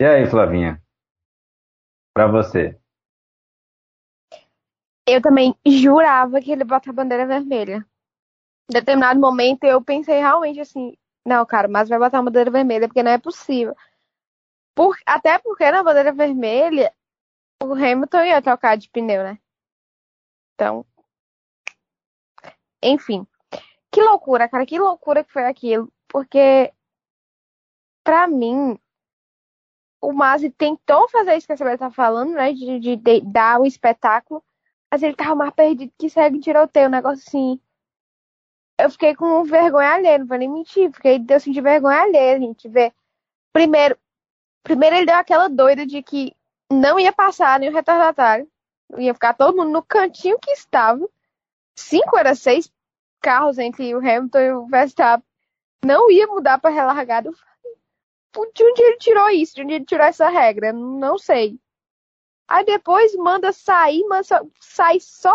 E 0.00 0.04
aí, 0.04 0.26
Flavinha? 0.26 0.80
Para 2.14 2.26
você. 2.26 2.79
Eu 5.06 5.20
também 5.20 5.54
jurava 5.66 6.40
que 6.40 6.52
ele 6.52 6.64
bota 6.64 6.90
a 6.90 6.92
bandeira 6.92 7.26
vermelha 7.26 7.84
em 8.70 8.72
determinado 8.72 9.18
momento 9.18 9.64
eu 9.64 9.82
pensei 9.82 10.20
realmente 10.20 10.60
assim, 10.60 10.96
não, 11.26 11.44
cara, 11.44 11.66
mas 11.66 11.88
vai 11.88 11.98
botar 11.98 12.18
uma 12.18 12.26
bandeira 12.26 12.52
vermelha 12.52 12.86
porque 12.86 13.02
não 13.02 13.10
é 13.10 13.18
possível. 13.18 13.74
Por, 14.76 14.96
até 15.04 15.38
porque 15.40 15.68
na 15.68 15.82
bandeira 15.82 16.12
vermelha 16.12 16.94
o 17.60 17.74
Hamilton 17.74 18.22
ia 18.22 18.40
trocar 18.40 18.76
de 18.76 18.88
pneu, 18.88 19.24
né? 19.24 19.38
Então, 20.54 20.86
enfim. 22.80 23.26
Que 23.90 24.00
loucura, 24.00 24.48
cara, 24.48 24.64
que 24.64 24.78
loucura 24.78 25.24
que 25.24 25.32
foi 25.32 25.44
aquilo. 25.46 25.92
Porque, 26.06 26.72
pra 28.04 28.28
mim, 28.28 28.78
o 30.00 30.12
Masi 30.12 30.48
tentou 30.48 31.08
fazer 31.08 31.36
isso 31.36 31.46
que 31.46 31.52
a 31.52 31.56
Isabela 31.56 31.76
tá 31.76 31.90
falando, 31.90 32.34
né? 32.34 32.52
De, 32.52 32.78
de, 32.78 32.96
de, 32.96 33.20
dar 33.20 33.60
o 33.60 33.66
espetáculo, 33.66 34.44
mas 34.90 35.02
ele 35.02 35.14
tava 35.14 35.34
mais 35.34 35.52
perdido 35.54 35.92
que 35.98 36.10
segue 36.10 36.40
tiroteio, 36.40 36.88
um 36.88 36.90
negócio 36.90 37.24
assim 37.26 37.60
eu 38.80 38.90
fiquei 38.90 39.14
com 39.14 39.44
vergonha 39.44 39.92
alheia, 39.92 40.18
não 40.18 40.26
vou 40.26 40.38
nem 40.38 40.48
mentir, 40.48 40.90
fiquei, 40.92 41.22
eu 41.28 41.40
senti 41.40 41.60
vergonha 41.60 42.00
alheia, 42.00 42.38
gente 42.38 42.68
ver. 42.68 42.92
Primeiro, 43.52 43.96
primeiro 44.62 44.96
ele 44.96 45.06
deu 45.06 45.16
aquela 45.16 45.48
doida 45.48 45.86
de 45.86 46.02
que 46.02 46.34
não 46.70 46.98
ia 46.98 47.12
passar 47.12 47.60
nenhum 47.60 47.74
retardatário, 47.74 48.48
ia 48.96 49.12
ficar 49.12 49.34
todo 49.34 49.56
mundo 49.56 49.70
no 49.70 49.82
cantinho 49.82 50.38
que 50.38 50.50
estava. 50.52 51.06
Cinco 51.76 52.16
era 52.16 52.34
seis 52.34 52.72
carros 53.20 53.58
entre 53.58 53.94
o 53.94 53.98
Hamilton 53.98 54.38
e 54.38 54.52
o 54.52 54.66
Verstappen. 54.66 55.26
Não 55.84 56.10
ia 56.10 56.26
mudar 56.26 56.58
para 56.58 56.74
relargado. 56.74 57.34
De 58.54 58.64
onde 58.64 58.82
ele 58.82 58.96
tirou 58.98 59.28
isso? 59.30 59.54
De 59.56 59.62
onde 59.62 59.74
ele 59.74 59.84
tirou 59.84 60.06
essa 60.06 60.28
regra? 60.28 60.72
Não 60.72 61.18
sei. 61.18 61.58
Aí 62.50 62.64
depois 62.64 63.14
manda 63.14 63.52
sair, 63.52 64.04
mas 64.08 64.28
sai 64.58 64.98
só 64.98 65.32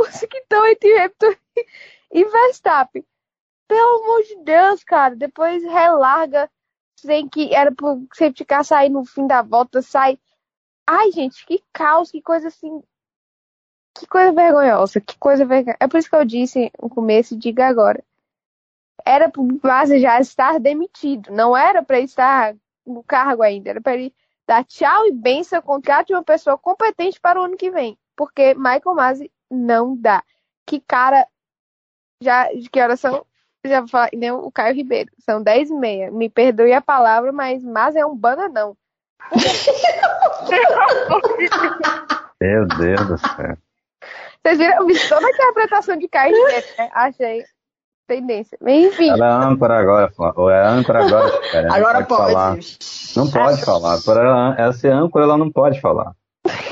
os 0.00 0.20
que 0.20 0.38
estão 0.38 0.66
entre 0.66 0.98
Hamilton 0.98 1.36
e 2.10 2.24
Verstappen, 2.24 3.06
pelo 3.68 4.02
amor 4.02 4.22
de 4.24 4.36
Deus, 4.42 4.82
cara, 4.82 5.14
depois 5.14 5.62
relarga 5.62 6.50
sem 6.96 7.28
que 7.28 7.54
era 7.54 7.72
pro 7.72 8.04
safety 8.12 8.44
car 8.44 8.64
sair 8.64 8.88
no 8.88 9.04
fim 9.04 9.28
da 9.28 9.42
volta, 9.42 9.80
sai. 9.80 10.18
Ai, 10.84 11.12
gente, 11.12 11.46
que 11.46 11.62
caos, 11.72 12.10
que 12.10 12.20
coisa 12.20 12.48
assim. 12.48 12.82
Que 13.94 14.06
coisa 14.08 14.32
vergonhosa, 14.32 15.00
que 15.00 15.16
coisa 15.18 15.44
vergonhosa. 15.44 15.78
É 15.80 15.86
por 15.86 15.98
isso 15.98 16.10
que 16.10 16.16
eu 16.16 16.24
disse 16.24 16.72
no 16.82 16.90
começo 16.90 17.34
e 17.34 17.38
diga 17.38 17.68
agora. 17.68 18.02
Era 19.04 19.30
pro 19.30 19.46
Vaz 19.62 19.88
já 20.00 20.18
estar 20.18 20.58
demitido, 20.58 21.30
não 21.30 21.56
era 21.56 21.80
para 21.80 22.00
estar 22.00 22.56
no 22.84 23.04
cargo 23.04 23.42
ainda, 23.42 23.70
era 23.70 23.80
para 23.80 23.94
ele 23.94 24.12
dar 24.46 24.64
tchau 24.64 25.06
e 25.06 25.12
benção, 25.12 25.60
contrato 25.60 26.08
de 26.08 26.14
uma 26.14 26.22
pessoa 26.22 26.56
competente 26.56 27.20
para 27.20 27.40
o 27.40 27.44
ano 27.44 27.56
que 27.56 27.70
vem. 27.70 27.98
Porque 28.14 28.54
Michael 28.54 28.94
Masi 28.94 29.32
não 29.50 29.96
dá. 29.96 30.22
Que 30.64 30.80
cara 30.80 31.26
já, 32.22 32.52
de 32.52 32.70
que 32.70 32.80
horas 32.80 33.00
são? 33.00 33.26
Já 33.64 33.80
vou 33.80 33.88
falar, 33.88 34.10
nem 34.14 34.30
o 34.30 34.50
Caio 34.50 34.74
Ribeiro. 34.74 35.10
São 35.18 35.42
10 35.42 35.70
e 35.70 35.74
meia. 35.74 36.10
Me 36.10 36.30
perdoe 36.30 36.72
a 36.72 36.80
palavra, 36.80 37.32
mas 37.32 37.62
mas 37.64 37.96
é 37.96 38.06
um 38.06 38.16
bananão. 38.16 38.76
Meu 42.40 42.66
Deus 42.66 43.06
do 43.08 43.18
céu. 43.18 43.56
Vocês 44.42 44.58
viram? 44.58 44.76
Eu 44.76 44.86
vi 44.86 45.08
toda 45.08 45.26
a 45.26 45.30
interpretação 45.30 45.96
de 45.96 46.08
Caio 46.08 46.36
Ribeiro, 46.36 46.66
né? 46.78 46.90
Achei 46.94 47.44
tendência. 48.06 48.58
Enfim. 48.66 49.10
Ela 49.10 49.26
é 49.26 49.46
âncora 49.46 49.78
agora, 49.78 50.12
ou 50.36 50.50
é 50.50 50.66
âncora 50.66 51.04
agora. 51.04 51.40
Cara, 51.50 51.74
agora 51.74 52.04
pode. 52.04 52.06
pode. 52.06 52.32
Falar. 52.32 52.56
Não 53.16 53.30
pode 53.30 53.64
falar. 53.64 54.02
Por 54.02 54.16
ela, 54.16 54.54
ela 54.56 54.72
ser 54.72 54.92
âncora, 54.92 55.24
ela 55.24 55.38
não 55.38 55.50
pode 55.50 55.80
falar. 55.80 56.14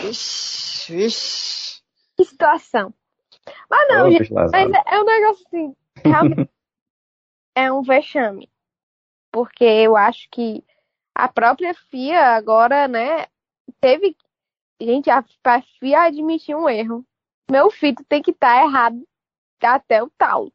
Ixi, 0.09 1.05
ixi. 1.05 1.83
Que 2.17 2.25
situação. 2.25 2.95
Mas 3.69 3.89
não, 3.89 4.11
gente, 4.11 4.33
mas 4.33 4.53
é, 4.53 4.63
é 4.63 5.01
um 5.01 5.05
negócio 5.05 5.45
assim, 5.47 5.77
realmente 6.03 6.51
é 7.55 7.73
um 7.73 7.83
vexame. 7.83 8.51
Porque 9.33 9.65
eu 9.65 9.97
acho 9.97 10.29
que 10.31 10.65
a 11.15 11.29
própria 11.29 11.75
FIA 11.75 12.37
agora, 12.37 12.89
né, 12.89 13.27
teve. 13.81 14.17
Gente, 14.81 15.11
a, 15.11 15.25
a 15.45 15.63
FIA 15.81 16.03
admitiu 16.03 16.59
um 16.59 16.69
erro. 16.69 17.05
Meu 17.51 17.71
filho 17.71 17.97
tem 18.09 18.23
que 18.23 18.31
estar 18.31 18.61
tá 18.61 18.65
errado 18.65 19.07
até 19.63 20.03
o 20.03 20.11
tal. 20.17 20.51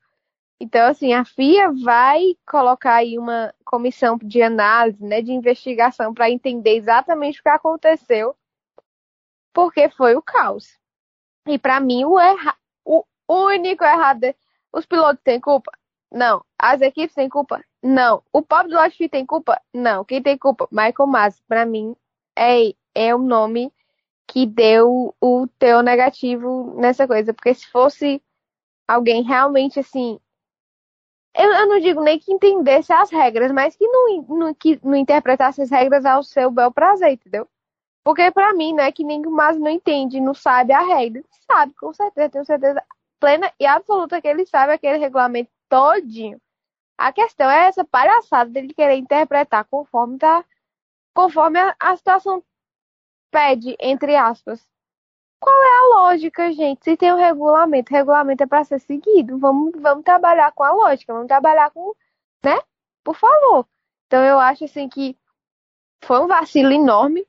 Então, 0.60 0.88
assim, 0.88 1.14
a 1.14 1.24
FIA 1.24 1.72
vai 1.84 2.36
colocar 2.46 2.96
aí 2.96 3.18
uma 3.18 3.54
comissão 3.64 4.18
de 4.18 4.42
análise, 4.42 5.02
né, 5.04 5.22
de 5.22 5.32
investigação 5.32 6.14
para 6.14 6.30
entender 6.30 6.76
exatamente 6.76 7.40
o 7.40 7.44
que 7.44 7.50
aconteceu, 7.50 8.36
porque 9.54 9.90
foi 9.90 10.16
o 10.16 10.22
caos. 10.22 10.78
E 11.48 11.58
para 11.58 11.80
mim, 11.80 12.04
o, 12.06 12.20
erra... 12.20 12.56
o 12.86 13.04
único 13.28 13.84
errado. 13.84 14.24
É... 14.26 14.36
Os 14.72 14.86
pilotos 14.86 15.22
têm 15.24 15.40
culpa? 15.40 15.72
Não. 16.12 16.44
As 16.58 16.82
equipes 16.82 17.16
têm 17.16 17.30
culpa? 17.30 17.64
Não. 17.82 18.24
O 18.32 18.42
pobre 18.42 18.70
do 18.72 18.76
Latifi 18.76 19.10
tem 19.10 19.26
culpa? 19.26 19.60
Não. 19.74 20.04
Quem 20.04 20.22
tem 20.22 20.38
culpa? 20.38 20.68
Michael 20.72 21.08
Masi. 21.08 21.42
Para 21.48 21.66
mim, 21.66 21.96
é, 22.38 22.74
é 22.94 23.16
o 23.16 23.20
nome 23.20 23.74
que 24.28 24.46
deu 24.46 25.16
o 25.20 25.48
teu 25.58 25.82
negativo 25.82 26.76
nessa 26.80 27.08
coisa. 27.08 27.34
Porque 27.34 27.54
se 27.54 27.68
fosse 27.68 28.22
alguém 28.88 29.24
realmente 29.24 29.80
assim. 29.80 30.20
Eu, 31.40 31.54
eu 31.54 31.68
não 31.68 31.80
digo 31.80 32.02
nem 32.02 32.20
que 32.20 32.34
entendesse 32.34 32.92
as 32.92 33.10
regras, 33.10 33.50
mas 33.54 33.74
que 33.74 33.88
não, 33.88 34.22
não, 34.24 34.54
que 34.54 34.78
não 34.84 34.96
interpretasse 34.96 35.62
as 35.62 35.72
regras 35.72 36.04
ao 36.04 36.22
seu 36.22 36.52
bel 36.52 36.70
prazer, 36.70 37.14
entendeu? 37.14 37.48
Porque 38.04 38.30
para 38.30 38.54
mim, 38.54 38.74
não 38.74 38.84
é 38.84 38.92
que 38.92 39.04
o 39.06 39.32
Mas 39.32 39.58
não 39.58 39.70
entende, 39.70 40.20
não 40.20 40.34
sabe 40.34 40.74
a 40.74 40.82
regra. 40.82 41.24
Sabe, 41.50 41.74
com 41.76 41.94
certeza, 41.94 42.30
tenho 42.30 42.46
certeza 42.46 42.84
plena 43.22 43.54
e 43.58 43.66
absoluta 43.66 44.22
que 44.22 44.28
ele 44.28 44.46
sabe 44.46 44.74
aquele 44.74 44.98
regulamento 44.98 45.50
todinho. 45.70 46.42
A 46.98 47.14
questão 47.14 47.50
é 47.50 47.68
essa 47.68 47.86
palhaçada 47.86 48.50
dele 48.50 48.74
querer 48.74 48.96
interpretar 48.96 49.64
conforme 49.66 50.18
tá, 50.18 50.44
conforme 51.14 51.58
a, 51.58 51.74
a 51.80 51.96
situação 51.96 52.44
pede, 53.32 53.78
entre 53.80 54.14
aspas. 54.18 54.62
Qual 55.40 55.64
é 55.64 55.78
a 55.80 55.96
lógica, 55.96 56.52
gente? 56.52 56.84
Se 56.84 56.98
tem 56.98 57.14
um 57.14 57.18
regulamento, 57.18 57.92
regulamento 57.94 58.44
é 58.44 58.48
para 58.48 58.64
ser 58.64 58.80
seguido. 58.80 59.38
Vamos, 59.40 59.72
vamos 59.80 60.04
trabalhar 60.04 60.52
com 60.52 60.64
a 60.64 60.72
lógica, 60.72 61.14
vamos 61.14 61.28
trabalhar 61.28 61.72
com, 61.72 61.96
né? 62.44 62.60
Por 63.04 63.16
favor. 63.16 63.66
Então 64.08 64.24
eu 64.24 64.40
acho 64.40 64.66
assim 64.66 64.90
que 64.90 65.18
foi 66.04 66.20
um 66.20 66.28
vacilo 66.28 66.72
enorme. 66.72 67.26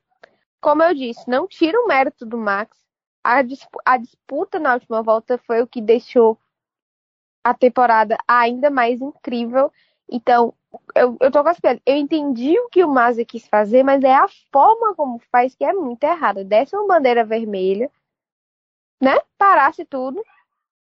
Como 0.60 0.82
eu 0.82 0.94
disse, 0.94 1.28
não 1.28 1.46
tira 1.46 1.78
o 1.80 1.86
mérito 1.86 2.26
do 2.26 2.36
Max. 2.36 2.76
A, 3.24 3.42
a 3.84 3.96
disputa 3.96 4.58
na 4.58 4.74
última 4.74 5.02
volta 5.02 5.38
foi 5.38 5.62
o 5.62 5.66
que 5.66 5.80
deixou 5.80 6.38
a 7.44 7.54
temporada 7.54 8.18
ainda 8.26 8.70
mais 8.70 9.00
incrível. 9.00 9.72
Então, 10.10 10.54
eu, 10.94 11.16
eu 11.20 11.30
tô 11.30 11.42
com 11.42 11.48
as 11.48 11.58
Eu 11.86 11.96
entendi 11.96 12.58
o 12.58 12.68
que 12.68 12.84
o 12.84 12.88
Mazzi 12.88 13.24
quis 13.24 13.46
fazer, 13.46 13.82
mas 13.82 14.02
é 14.04 14.14
a 14.14 14.26
forma 14.52 14.94
como 14.94 15.18
faz 15.30 15.54
que 15.54 15.64
é 15.64 15.72
muito 15.72 16.02
errada. 16.04 16.44
Desce 16.44 16.76
uma 16.76 16.86
bandeira 16.86 17.24
vermelha, 17.24 17.90
né? 19.00 19.18
Parasse 19.38 19.84
tudo. 19.84 20.22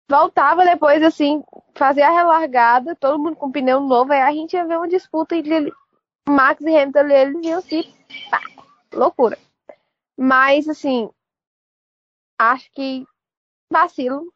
Voltava 0.09 0.65
depois, 0.65 1.03
assim, 1.03 1.43
fazer 1.75 2.03
a 2.03 2.11
relargada, 2.11 2.97
todo 2.97 3.19
mundo 3.19 3.37
com 3.37 3.53
pneu 3.53 3.81
novo, 3.81 4.13
aí 4.13 4.21
a 4.21 4.33
gente 4.33 4.55
ia 4.55 4.67
ver 4.67 4.77
uma 4.77 4.89
disputa 4.89 5.37
entre 5.37 5.73
Max 6.29 6.61
e 6.63 6.77
Hamilton, 6.77 7.09
eles 7.09 7.47
iam 7.47 7.61
se. 7.61 7.85
Pá, 8.31 8.41
loucura. 8.93 9.39
Mas, 10.19 10.69
assim, 10.69 11.09
acho 12.39 12.71
que 12.73 13.07
vacilo. 13.71 14.33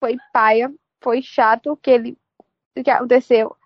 Foi 0.00 0.16
paia, 0.32 0.72
foi 1.02 1.22
chato 1.22 1.72
o 1.72 1.76
que 1.76 1.90
ele 1.90 2.18
o 2.76 2.84
que 2.84 2.90
aconteceu. 2.90 3.56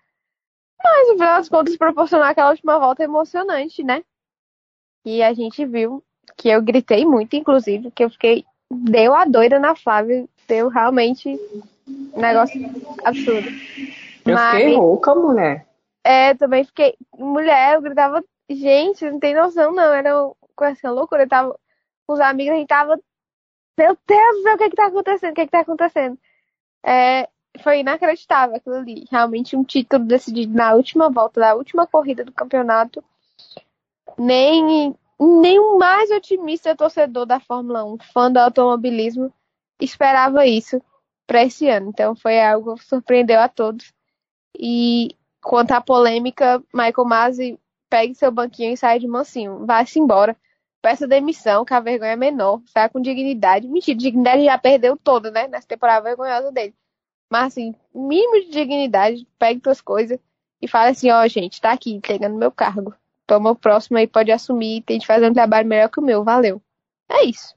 Mas 0.81 1.09
no 1.09 1.13
final 1.13 1.37
das 1.37 1.49
contas 1.49 1.77
proporcionar 1.77 2.29
aquela 2.29 2.51
última 2.51 2.79
volta 2.79 3.03
emocionante, 3.03 3.83
né? 3.83 4.03
E 5.05 5.21
a 5.21 5.33
gente 5.33 5.65
viu 5.65 6.03
que 6.37 6.49
eu 6.49 6.61
gritei 6.61 7.05
muito, 7.05 7.35
inclusive, 7.35 7.91
que 7.91 8.03
eu 8.03 8.09
fiquei 8.09 8.45
deu 8.71 9.13
a 9.13 9.25
doida 9.25 9.59
na 9.59 9.75
Flávia, 9.75 10.25
deu 10.47 10.69
realmente 10.69 11.39
um 11.87 12.19
negócio 12.19 12.61
absurdo. 13.03 13.49
Eu 14.25 14.35
Mas, 14.35 14.55
fiquei 14.55 14.75
rouca, 14.75 15.15
mulher. 15.15 15.67
É, 16.03 16.33
também 16.33 16.63
fiquei. 16.63 16.95
Mulher, 17.17 17.75
eu 17.75 17.81
gritava, 17.81 18.23
gente, 18.49 19.09
não 19.09 19.19
tem 19.19 19.33
noção, 19.33 19.73
não. 19.73 19.93
Era 19.93 20.25
uma, 20.25 20.35
assim, 20.59 20.87
loucura. 20.87 21.23
Eu 21.23 21.29
tava 21.29 21.59
com 22.05 22.13
os 22.13 22.19
amigos, 22.19 22.53
a 22.53 22.57
gente 22.57 22.67
tava 22.67 22.99
meu 23.77 23.97
Deus 24.07 24.35
do 24.35 24.43
céu, 24.43 24.53
o 24.53 24.57
que 24.57 24.63
é 24.63 24.69
que 24.69 24.75
tá 24.75 24.85
acontecendo? 24.87 25.31
O 25.31 25.33
que 25.33 25.41
é 25.41 25.45
que 25.45 25.51
tá 25.51 25.59
acontecendo? 25.61 26.19
É, 26.85 27.29
foi 27.61 27.79
inacreditável 27.79 28.55
aquilo 28.55 28.75
ali. 28.75 29.05
Realmente 29.09 29.55
um 29.55 29.63
título 29.63 30.05
decidido 30.05 30.53
na 30.53 30.73
última 30.73 31.09
volta 31.09 31.39
da 31.39 31.55
última 31.55 31.87
corrida 31.87 32.23
do 32.23 32.31
campeonato. 32.31 33.03
Nem, 34.17 34.95
nem 35.23 35.59
o 35.59 35.77
mais 35.77 36.09
otimista 36.09 36.75
torcedor 36.75 37.25
da 37.25 37.39
Fórmula 37.39 37.85
1, 37.85 37.99
fã 38.11 38.31
do 38.31 38.37
automobilismo, 38.37 39.31
esperava 39.79 40.45
isso 40.45 40.81
para 41.27 41.43
esse 41.43 41.67
ano. 41.69 41.89
Então 41.89 42.15
foi 42.15 42.41
algo 42.41 42.75
que 42.75 42.85
surpreendeu 42.85 43.39
a 43.39 43.47
todos. 43.47 43.93
E 44.57 45.15
quanto 45.41 45.71
à 45.71 45.81
polêmica, 45.81 46.63
Michael 46.73 47.05
Masi 47.05 47.59
pegue 47.89 48.15
seu 48.15 48.31
banquinho 48.31 48.73
e 48.73 48.77
sai 48.77 48.99
de 48.99 49.07
mansinho. 49.07 49.65
Vai-se 49.65 49.99
embora 49.99 50.35
peça 50.81 51.07
demissão, 51.07 51.63
que 51.63 51.73
a 51.73 51.79
vergonha 51.79 52.13
é 52.13 52.15
menor, 52.15 52.61
sai 52.65 52.89
com 52.89 52.99
dignidade. 52.99 53.67
Mentira, 53.67 53.97
dignidade 53.97 54.43
já 54.43 54.57
perdeu 54.57 54.97
toda, 54.97 55.29
né? 55.29 55.47
Nessa 55.47 55.67
temporada 55.67 56.01
vergonhosa 56.01 56.51
dele. 56.51 56.73
Mas 57.29 57.47
assim, 57.47 57.75
mínimo 57.93 58.41
de 58.45 58.49
dignidade, 58.49 59.27
pegue 59.37 59.61
suas 59.63 59.79
coisas 59.79 60.19
e 60.61 60.67
fale 60.67 60.91
assim, 60.91 61.11
ó, 61.11 61.23
oh, 61.23 61.27
gente, 61.27 61.61
tá 61.61 61.71
aqui, 61.71 61.93
entregando 61.93 62.35
meu 62.37 62.51
cargo. 62.51 62.93
Toma 63.31 63.51
o 63.51 63.55
próximo 63.55 63.97
aí, 63.97 64.07
pode 64.07 64.29
assumir 64.29 64.83
tente 64.83 65.07
fazer 65.07 65.29
um 65.29 65.33
trabalho 65.33 65.65
melhor 65.65 65.87
que 65.87 66.01
o 66.01 66.03
meu, 66.03 66.21
valeu. 66.21 66.61
É 67.09 67.23
isso. 67.23 67.55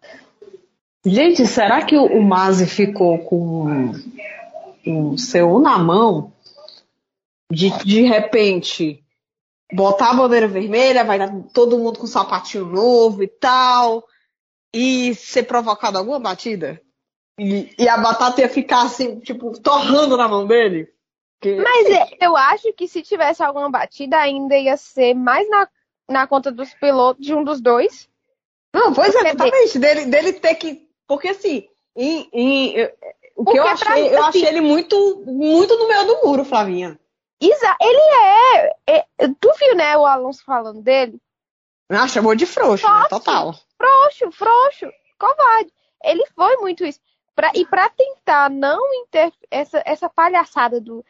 Gente, 1.05 1.45
será 1.49 1.85
que 1.85 1.97
o 1.97 2.23
Mazi 2.23 2.65
ficou 2.65 3.19
com 3.19 3.91
o 4.87 5.19
seu 5.19 5.59
na 5.59 5.77
mão? 5.77 6.33
De, 7.51 7.71
de 7.85 8.03
repente, 8.03 9.03
botar 9.73 10.11
a 10.11 10.15
bandeira 10.15 10.47
vermelha, 10.47 11.03
vai 11.03 11.19
dar 11.19 11.33
todo 11.53 11.77
mundo 11.77 11.99
com 11.99 12.07
sapatinho 12.07 12.67
novo 12.67 13.25
e 13.25 13.27
tal, 13.27 14.05
e 14.73 15.13
ser 15.17 15.43
provocado 15.43 15.99
alguma 15.99 16.21
batida? 16.21 16.81
E, 17.37 17.75
e 17.77 17.89
a 17.89 17.99
batata 17.99 18.43
ia 18.43 18.49
ficar 18.49 18.83
assim, 18.83 19.19
tipo, 19.19 19.61
torrando 19.61 20.17
na 20.17 20.29
mão 20.29 20.47
dele? 20.47 20.94
Que... 21.45 21.57
Mas 21.57 21.87
é, 21.91 22.17
eu 22.23 22.35
acho 22.35 22.73
que 22.73 22.89
se 22.89 23.03
tivesse 23.03 23.43
alguma 23.43 23.71
batida, 23.71 24.17
ainda 24.17 24.57
ia 24.57 24.79
ser 24.79 25.13
mais 25.13 25.47
na, 25.51 25.69
na 26.09 26.27
conta 26.27 26.51
dos 26.51 26.73
pilotos, 26.73 27.23
de 27.23 27.35
um 27.35 27.45
dos 27.45 27.61
dois. 27.61 28.09
Não, 28.73 28.95
pois 28.95 29.15
é, 29.15 29.19
exatamente. 29.19 29.79
Dele, 29.79 30.07
dele 30.07 30.33
ter 30.33 30.55
que. 30.55 30.89
Porque 31.07 31.29
assim, 31.29 31.69
em, 31.95 32.31
em, 32.33 32.91
o 33.37 33.45
que 33.45 33.59
eu 33.59 33.67
achei, 33.67 34.09
eu 34.09 34.25
achei 34.25 34.47
ele 34.47 34.63
muito, 34.63 35.23
muito 35.27 35.77
no 35.77 35.87
meio 35.87 36.07
do 36.07 36.27
muro, 36.27 36.47
Flavinha. 36.47 36.99
Isa, 37.39 37.77
ele 37.79 37.99
é, 37.99 38.77
é, 38.87 39.05
Tu 39.39 39.53
viu, 39.59 39.77
né, 39.77 39.99
o 39.99 40.07
Alonso 40.07 40.43
falando 40.47 40.81
dele? 40.81 41.21
Ah, 41.91 42.09
chamou 42.09 42.35
de 42.35 42.47
frouxo, 42.47 42.89
né? 42.89 43.05
Total. 43.11 43.55
Frouxo, 43.77 44.33
frouxo, 44.33 44.91
covarde. 45.19 45.71
Ele 46.03 46.25
foi 46.35 46.57
muito 46.57 46.87
isso. 46.87 47.01
Pra, 47.37 47.53
e 47.55 47.67
para 47.67 47.91
tentar 47.91 48.49
não 48.49 48.81
inter, 49.03 49.31
essa, 49.51 49.83
essa 49.85 50.09
palhaçada 50.09 50.81
do 50.81 51.05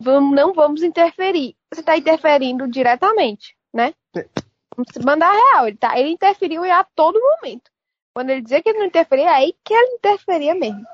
vamos, 0.00 0.34
não 0.34 0.52
vamos 0.52 0.82
interferir, 0.82 1.56
você 1.72 1.80
está 1.80 1.96
interferindo 1.96 2.68
diretamente, 2.68 3.56
né? 3.72 3.94
Vamos 4.76 5.04
mandar 5.04 5.32
real. 5.32 5.66
Ele, 5.66 5.76
tá, 5.76 5.98
ele 5.98 6.10
interferiu 6.10 6.64
a 6.64 6.84
todo 6.84 7.20
momento. 7.20 7.70
Quando 8.14 8.30
ele 8.30 8.42
dizia 8.42 8.62
que 8.62 8.68
ele 8.68 8.78
não 8.78 8.86
interferia, 8.86 9.26
é 9.26 9.28
aí 9.28 9.54
que 9.64 9.74
ele 9.74 9.96
interferia 9.96 10.54
mesmo. 10.54 10.84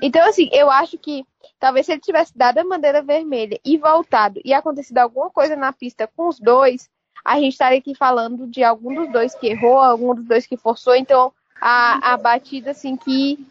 Então, 0.00 0.26
assim, 0.28 0.48
eu 0.52 0.70
acho 0.70 0.98
que 0.98 1.24
talvez 1.58 1.86
se 1.86 1.92
ele 1.92 2.00
tivesse 2.00 2.36
dado 2.36 2.58
a 2.58 2.64
bandeira 2.64 3.02
vermelha 3.02 3.58
e 3.64 3.76
voltado 3.78 4.40
e 4.44 4.52
acontecido 4.52 4.98
alguma 4.98 5.30
coisa 5.30 5.56
na 5.56 5.72
pista 5.72 6.06
com 6.06 6.28
os 6.28 6.38
dois, 6.38 6.88
a 7.24 7.38
gente 7.38 7.52
estaria 7.52 7.78
aqui 7.78 7.94
falando 7.94 8.46
de 8.46 8.62
algum 8.62 8.94
dos 8.94 9.10
dois 9.12 9.34
que 9.34 9.48
errou, 9.48 9.78
algum 9.78 10.14
dos 10.14 10.24
dois 10.24 10.46
que 10.46 10.56
forçou. 10.56 10.94
Então, 10.94 11.32
a, 11.60 12.12
a 12.12 12.16
batida, 12.16 12.72
assim, 12.72 12.96
que 12.96 13.46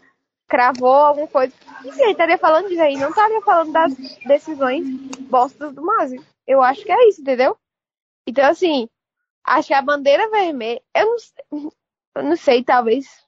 cravou 0.51 0.93
alguma 0.93 1.27
coisa. 1.29 1.53
Enfim, 1.85 2.01
ele 2.01 2.11
estaria 2.11 2.37
falando 2.37 2.67
disso 2.67 2.81
aí, 2.81 2.97
não 2.97 3.07
estaria 3.07 3.41
falando 3.41 3.71
das 3.71 3.95
decisões 4.27 4.85
bostas 5.29 5.73
do 5.73 5.81
Mazzi. 5.81 6.19
Eu 6.45 6.61
acho 6.61 6.83
que 6.83 6.91
é 6.91 7.07
isso, 7.07 7.21
entendeu? 7.21 7.57
Então, 8.27 8.43
assim, 8.43 8.89
acho 9.45 9.69
que 9.69 9.73
a 9.73 9.81
bandeira 9.81 10.29
vermelha, 10.29 10.81
eu 10.93 11.15
não, 11.51 11.71
eu 12.15 12.23
não 12.23 12.35
sei, 12.35 12.65
talvez 12.65 13.25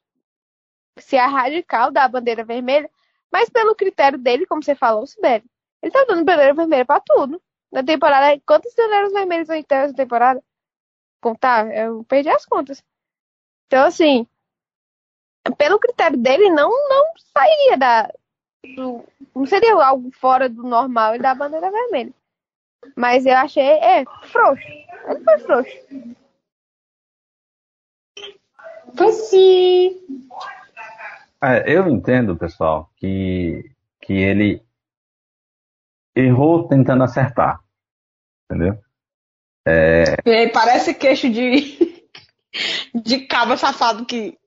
se 1.00 1.16
é 1.16 1.26
radical 1.26 1.92
da 1.92 2.10
bandeira 2.10 2.44
vermelha, 2.44 2.92
mas 3.32 3.50
pelo 3.50 3.74
critério 3.74 4.20
dele, 4.20 4.46
como 4.46 4.62
você 4.62 4.76
falou, 4.76 5.08
Sibeli, 5.08 5.46
ele 5.82 5.94
tá 5.94 6.04
dando 6.06 6.26
bandeira 6.26 6.54
vermelha 6.54 6.86
pra 6.86 7.00
tudo. 7.00 7.42
Na 7.72 7.82
temporada, 7.82 8.40
quantas 8.46 8.76
bandeiras 8.76 9.14
vermelhas 9.14 9.48
vão 9.48 9.64
ter 9.64 9.76
essa 9.76 9.94
temporada? 9.94 10.44
Contar? 11.22 11.74
Eu 11.74 12.04
perdi 12.04 12.30
as 12.30 12.46
contas. 12.46 12.84
Então, 13.68 13.86
assim, 13.86 14.28
pelo 15.52 15.80
critério 15.80 16.18
dele, 16.18 16.50
não, 16.50 16.70
não 16.70 17.06
sairia 17.34 17.78
da. 17.78 18.12
Do, 18.76 19.04
não 19.36 19.46
seria 19.46 19.74
algo 19.76 20.10
fora 20.12 20.48
do 20.48 20.64
normal 20.64 21.16
e 21.16 21.20
da 21.20 21.36
bandeira 21.36 21.70
vermelha. 21.70 22.14
Mas 22.96 23.26
eu 23.26 23.36
achei, 23.36 23.64
é, 23.64 24.06
frouxo. 24.24 24.68
Ele 25.08 25.24
foi 25.24 25.40
frouxo. 25.40 26.16
Foi 28.96 29.12
sim. 29.12 30.28
É, 31.42 31.76
eu 31.76 31.88
entendo, 31.90 32.38
pessoal, 32.38 32.90
que, 32.96 33.70
que 34.02 34.14
ele 34.14 34.64
errou 36.16 36.68
tentando 36.68 37.04
acertar. 37.04 37.60
Entendeu? 38.46 38.80
É... 39.66 40.48
Parece 40.54 40.94
queixo 40.94 41.30
de, 41.30 42.08
de 42.94 43.26
cabra 43.26 43.58
safado 43.58 44.06
que, 44.06 44.38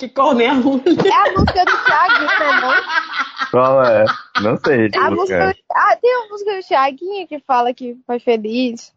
que 0.00 0.08
corneia 0.08 0.52
a 0.52 0.54
mulher. 0.54 0.82
É 0.86 1.28
a 1.28 1.32
música 1.32 1.64
do 1.64 1.84
Thiaguinho, 1.84 2.38
né, 2.38 2.60
não? 2.62 3.50
Qual 3.50 3.84
é? 3.84 4.04
Não 4.40 4.56
sei. 4.56 4.90
A 4.96 5.10
música... 5.10 5.54
Ah, 5.70 5.96
tem 6.00 6.16
uma 6.16 6.28
música 6.28 6.56
do 6.56 6.66
Thiaguinho 6.66 7.28
que 7.28 7.38
fala 7.40 7.74
que 7.74 7.98
foi 8.06 8.18
feliz, 8.18 8.94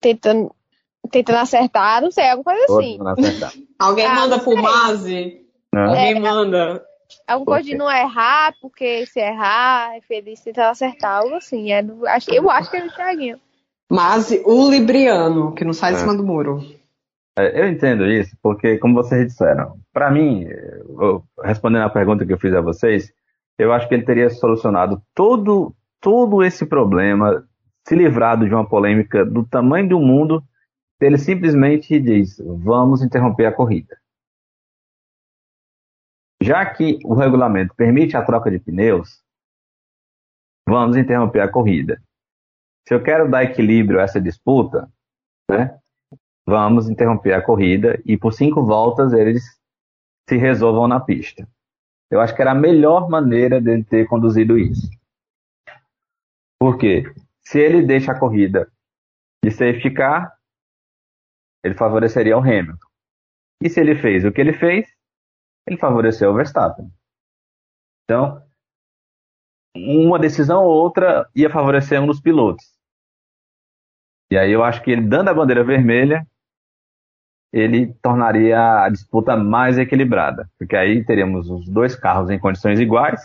tentando, 0.00 0.50
tentando 1.10 1.38
acertar, 1.38 2.00
não 2.00 2.10
sei, 2.10 2.30
alguma 2.30 2.44
coisa 2.44 2.64
assim. 2.64 2.98
Alguém 3.78 4.06
ah, 4.06 4.14
manda 4.14 4.38
pro 4.38 4.56
Mazi? 4.56 5.42
Alguém 5.74 6.16
é, 6.16 6.18
manda. 6.18 6.86
Alguma 7.28 7.56
coisa 7.56 7.68
de 7.68 7.76
não 7.76 7.90
errar, 7.90 8.54
porque 8.62 9.04
se 9.06 9.20
errar, 9.20 9.96
é 9.96 10.00
feliz 10.00 10.40
tentando 10.40 10.70
acertar, 10.70 11.18
algo 11.18 11.34
assim. 11.34 11.72
É 11.72 11.82
do, 11.82 12.06
eu 12.06 12.50
acho 12.50 12.70
que 12.70 12.76
é 12.78 12.80
do 12.80 12.94
Thiaguinho. 12.94 13.38
Mas 13.90 14.30
o 14.46 14.70
Libriano, 14.70 15.54
que 15.54 15.64
não 15.64 15.74
sai 15.74 15.92
de 15.92 15.98
é. 15.98 16.00
cima 16.00 16.16
do 16.16 16.24
muro. 16.24 16.64
É, 17.38 17.60
eu 17.60 17.68
entendo 17.68 18.06
isso, 18.06 18.36
porque, 18.42 18.78
como 18.78 18.94
vocês 18.94 19.26
disseram, 19.26 19.78
para 19.92 20.10
mim, 20.10 20.44
eu, 20.44 21.22
respondendo 21.42 21.82
a 21.82 21.90
pergunta 21.90 22.24
que 22.24 22.32
eu 22.32 22.38
fiz 22.38 22.54
a 22.54 22.62
vocês, 22.62 23.12
eu 23.58 23.72
acho 23.72 23.86
que 23.88 23.94
ele 23.94 24.04
teria 24.04 24.30
solucionado 24.30 25.02
todo, 25.14 25.74
todo 26.00 26.42
esse 26.42 26.64
problema, 26.64 27.46
se 27.86 27.94
livrado 27.94 28.46
de 28.46 28.54
uma 28.54 28.68
polêmica 28.68 29.24
do 29.24 29.46
tamanho 29.46 29.88
do 29.88 30.00
mundo, 30.00 30.42
ele 31.00 31.18
simplesmente 31.18 32.00
diz: 32.00 32.38
vamos 32.38 33.02
interromper 33.02 33.46
a 33.46 33.52
corrida. 33.52 33.96
Já 36.42 36.64
que 36.64 36.98
o 37.04 37.14
regulamento 37.14 37.74
permite 37.74 38.16
a 38.16 38.24
troca 38.24 38.50
de 38.50 38.58
pneus, 38.58 39.22
vamos 40.66 40.96
interromper 40.96 41.40
a 41.40 41.50
corrida. 41.50 42.00
Se 42.86 42.94
eu 42.94 43.02
quero 43.02 43.28
dar 43.30 43.44
equilíbrio 43.44 43.98
a 43.98 44.04
essa 44.04 44.20
disputa, 44.20 44.88
né, 45.50 45.78
vamos 46.46 46.88
interromper 46.88 47.32
a 47.32 47.42
corrida 47.42 48.00
e 48.04 48.16
por 48.16 48.32
cinco 48.32 48.64
voltas 48.64 49.12
eles 49.12 49.44
se 50.28 50.36
resolvam 50.36 50.86
na 50.86 51.00
pista. 51.00 51.48
Eu 52.10 52.20
acho 52.20 52.34
que 52.34 52.40
era 52.40 52.52
a 52.52 52.54
melhor 52.54 53.08
maneira 53.08 53.60
dele 53.60 53.82
ter 53.84 54.06
conduzido 54.06 54.56
isso. 54.56 54.88
Por 56.58 56.78
quê? 56.78 57.02
Se 57.44 57.58
ele 57.58 57.82
deixa 57.82 58.12
a 58.12 58.18
corrida 58.18 58.70
de 59.44 59.50
safety 59.50 59.90
car, 59.90 60.32
ele 61.64 61.74
favoreceria 61.74 62.36
o 62.36 62.40
Hamilton. 62.40 62.86
E 63.62 63.68
se 63.68 63.80
ele 63.80 63.96
fez 63.96 64.24
o 64.24 64.32
que 64.32 64.40
ele 64.40 64.52
fez, 64.52 64.86
ele 65.66 65.76
favoreceu 65.76 66.30
o 66.30 66.34
Verstappen. 66.34 66.90
Então, 68.04 68.46
uma 69.74 70.18
decisão 70.18 70.64
ou 70.64 70.72
outra 70.72 71.28
ia 71.34 71.50
favorecer 71.50 72.00
um 72.00 72.06
dos 72.06 72.20
pilotos. 72.20 72.64
E 74.30 74.38
aí 74.38 74.50
eu 74.50 74.64
acho 74.64 74.82
que 74.82 74.90
ele 74.90 75.02
dando 75.02 75.28
a 75.28 75.34
bandeira 75.34 75.64
vermelha, 75.64 76.26
ele 77.56 77.94
tornaria 78.02 78.84
a 78.84 78.90
disputa 78.90 79.34
mais 79.34 79.78
equilibrada, 79.78 80.46
porque 80.58 80.76
aí 80.76 81.02
teríamos 81.02 81.48
os 81.48 81.66
dois 81.66 81.96
carros 81.96 82.28
em 82.28 82.38
condições 82.38 82.78
iguais, 82.78 83.20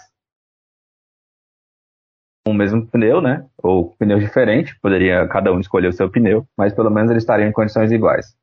com 2.46 2.54
o 2.54 2.56
mesmo 2.56 2.88
pneu, 2.88 3.22
né? 3.22 3.46
Ou 3.58 3.94
pneus 3.98 4.22
diferentes, 4.22 4.74
poderia 4.80 5.28
cada 5.28 5.52
um 5.52 5.60
escolher 5.60 5.90
o 5.90 5.94
seu 5.94 6.10
pneu, 6.10 6.48
mas 6.58 6.74
pelo 6.74 6.90
menos 6.90 7.12
eles 7.12 7.24
estariam 7.24 7.50
em 7.50 7.52
condições 7.52 7.92
iguais. 7.92 8.34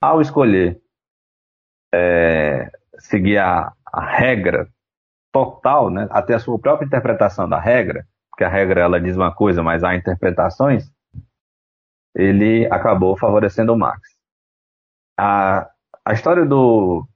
Ao 0.00 0.22
escolher 0.22 0.80
é, 1.94 2.70
seguir 2.98 3.36
a, 3.36 3.72
a, 3.92 4.04
regra 4.06 4.68
total, 5.30 5.90
né? 5.90 6.08
Até 6.10 6.34
a 6.34 6.38
sua 6.38 6.58
própria 6.58 6.86
interpretação 6.86 7.46
da 7.46 7.60
regra, 7.60 8.06
porque 8.30 8.42
a 8.42 8.48
regra 8.48 8.80
ela 8.80 8.98
diz 8.98 9.14
uma 9.16 9.34
coisa, 9.34 9.62
mas 9.62 9.84
há 9.84 9.94
interpretações 9.94 10.90
ele 12.14 12.66
acabou 12.72 13.14
favorecendo 13.18 13.74
o 13.74 13.78
Max. 13.78 14.15
A, 15.18 15.70
a 16.04 16.12
história 16.12 16.44
do, 16.44 17.06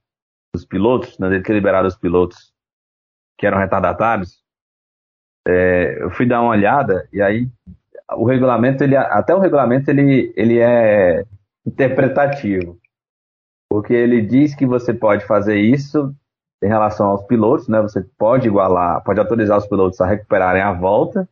dos 0.53 0.65
pilotos, 0.65 1.17
né, 1.19 1.39
ter 1.41 1.53
liberado 1.53 1.87
os 1.87 1.95
pilotos 1.95 2.53
que 3.37 3.45
eram 3.45 3.57
retardatários, 3.57 4.41
é, 5.47 6.03
eu 6.03 6.11
fui 6.11 6.25
dar 6.25 6.41
uma 6.41 6.51
olhada 6.51 7.07
e 7.11 7.21
aí 7.21 7.49
o 8.13 8.25
regulamento, 8.25 8.83
ele, 8.83 8.95
até 8.95 9.33
o 9.33 9.39
regulamento 9.39 9.89
ele, 9.89 10.33
ele 10.35 10.59
é 10.59 11.23
interpretativo, 11.65 12.77
porque 13.69 13.93
ele 13.93 14.21
diz 14.21 14.53
que 14.53 14.65
você 14.65 14.93
pode 14.93 15.25
fazer 15.25 15.57
isso 15.57 16.13
em 16.63 16.67
relação 16.67 17.07
aos 17.07 17.23
pilotos, 17.23 17.67
né? 17.67 17.81
Você 17.81 18.01
pode 18.17 18.47
igualar, 18.47 19.03
pode 19.03 19.19
autorizar 19.19 19.57
os 19.57 19.67
pilotos 19.67 19.99
a 20.01 20.05
recuperarem 20.05 20.61
a 20.61 20.73
volta, 20.73 21.27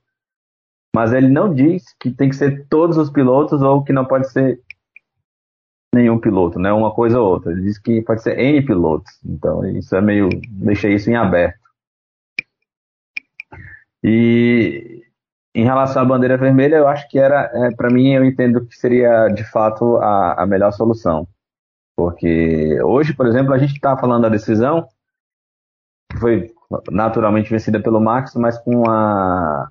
mas 0.95 1.13
ele 1.13 1.27
não 1.27 1.53
diz 1.53 1.83
que 1.99 2.11
tem 2.11 2.29
que 2.29 2.35
ser 2.35 2.65
todos 2.67 2.97
os 2.97 3.09
pilotos 3.09 3.61
ou 3.61 3.83
que 3.83 3.93
não 3.93 4.05
pode 4.05 4.31
ser 4.31 4.61
nenhum 5.93 6.19
piloto, 6.19 6.59
né? 6.59 6.71
Uma 6.71 6.91
coisa 6.91 7.19
ou 7.19 7.29
outra. 7.29 7.51
Ele 7.51 7.63
diz 7.63 7.77
que 7.77 8.01
pode 8.01 8.21
ser 8.21 8.37
N 8.39 8.61
pilotos. 8.65 9.11
Então, 9.25 9.65
isso 9.65 9.95
é 9.95 10.01
meio. 10.01 10.29
deixei 10.49 10.93
isso 10.93 11.09
em 11.09 11.15
aberto. 11.15 11.59
E 14.03 15.03
em 15.53 15.63
relação 15.63 16.01
à 16.01 16.05
bandeira 16.05 16.37
vermelha, 16.37 16.77
eu 16.77 16.87
acho 16.87 17.07
que 17.09 17.19
era, 17.19 17.51
é, 17.53 17.71
para 17.75 17.89
mim, 17.89 18.13
eu 18.13 18.23
entendo 18.23 18.65
que 18.65 18.75
seria 18.75 19.27
de 19.29 19.43
fato 19.43 19.97
a, 19.97 20.43
a 20.43 20.45
melhor 20.45 20.71
solução. 20.71 21.27
Porque 21.97 22.81
hoje, 22.81 23.13
por 23.13 23.27
exemplo, 23.27 23.53
a 23.53 23.57
gente 23.57 23.73
está 23.73 23.97
falando 23.97 24.23
da 24.23 24.29
decisão 24.29 24.87
que 26.11 26.17
foi 26.17 26.51
naturalmente 26.91 27.49
vencida 27.49 27.81
pelo 27.81 27.99
Max, 27.99 28.35
mas 28.35 28.57
com 28.57 28.89
a 28.89 29.69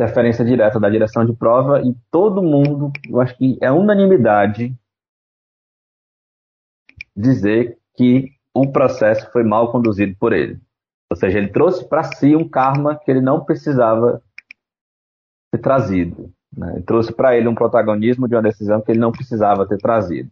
interferência 0.00 0.44
direta 0.44 0.78
da 0.80 0.88
direção 0.88 1.26
de 1.26 1.32
prova 1.34 1.82
e 1.82 1.94
todo 2.10 2.42
mundo, 2.42 2.92
eu 3.08 3.20
acho 3.20 3.36
que 3.36 3.58
é 3.60 3.70
unanimidade 3.70 4.74
dizer 7.18 7.78
que 7.96 8.32
o 8.54 8.70
processo 8.70 9.30
foi 9.32 9.42
mal 9.42 9.72
conduzido 9.72 10.16
por 10.18 10.32
ele. 10.32 10.60
Ou 11.10 11.16
seja, 11.16 11.38
ele 11.38 11.48
trouxe 11.48 11.88
para 11.88 12.04
si 12.04 12.36
um 12.36 12.48
karma 12.48 12.98
que 12.98 13.10
ele 13.10 13.20
não 13.20 13.44
precisava 13.44 14.22
ter 15.52 15.58
trazido. 15.58 16.32
Né? 16.56 16.74
Ele 16.74 16.82
trouxe 16.82 17.12
para 17.12 17.36
ele 17.36 17.48
um 17.48 17.54
protagonismo 17.54 18.28
de 18.28 18.34
uma 18.34 18.42
decisão 18.42 18.80
que 18.80 18.92
ele 18.92 19.00
não 19.00 19.12
precisava 19.12 19.66
ter 19.66 19.78
trazido. 19.78 20.30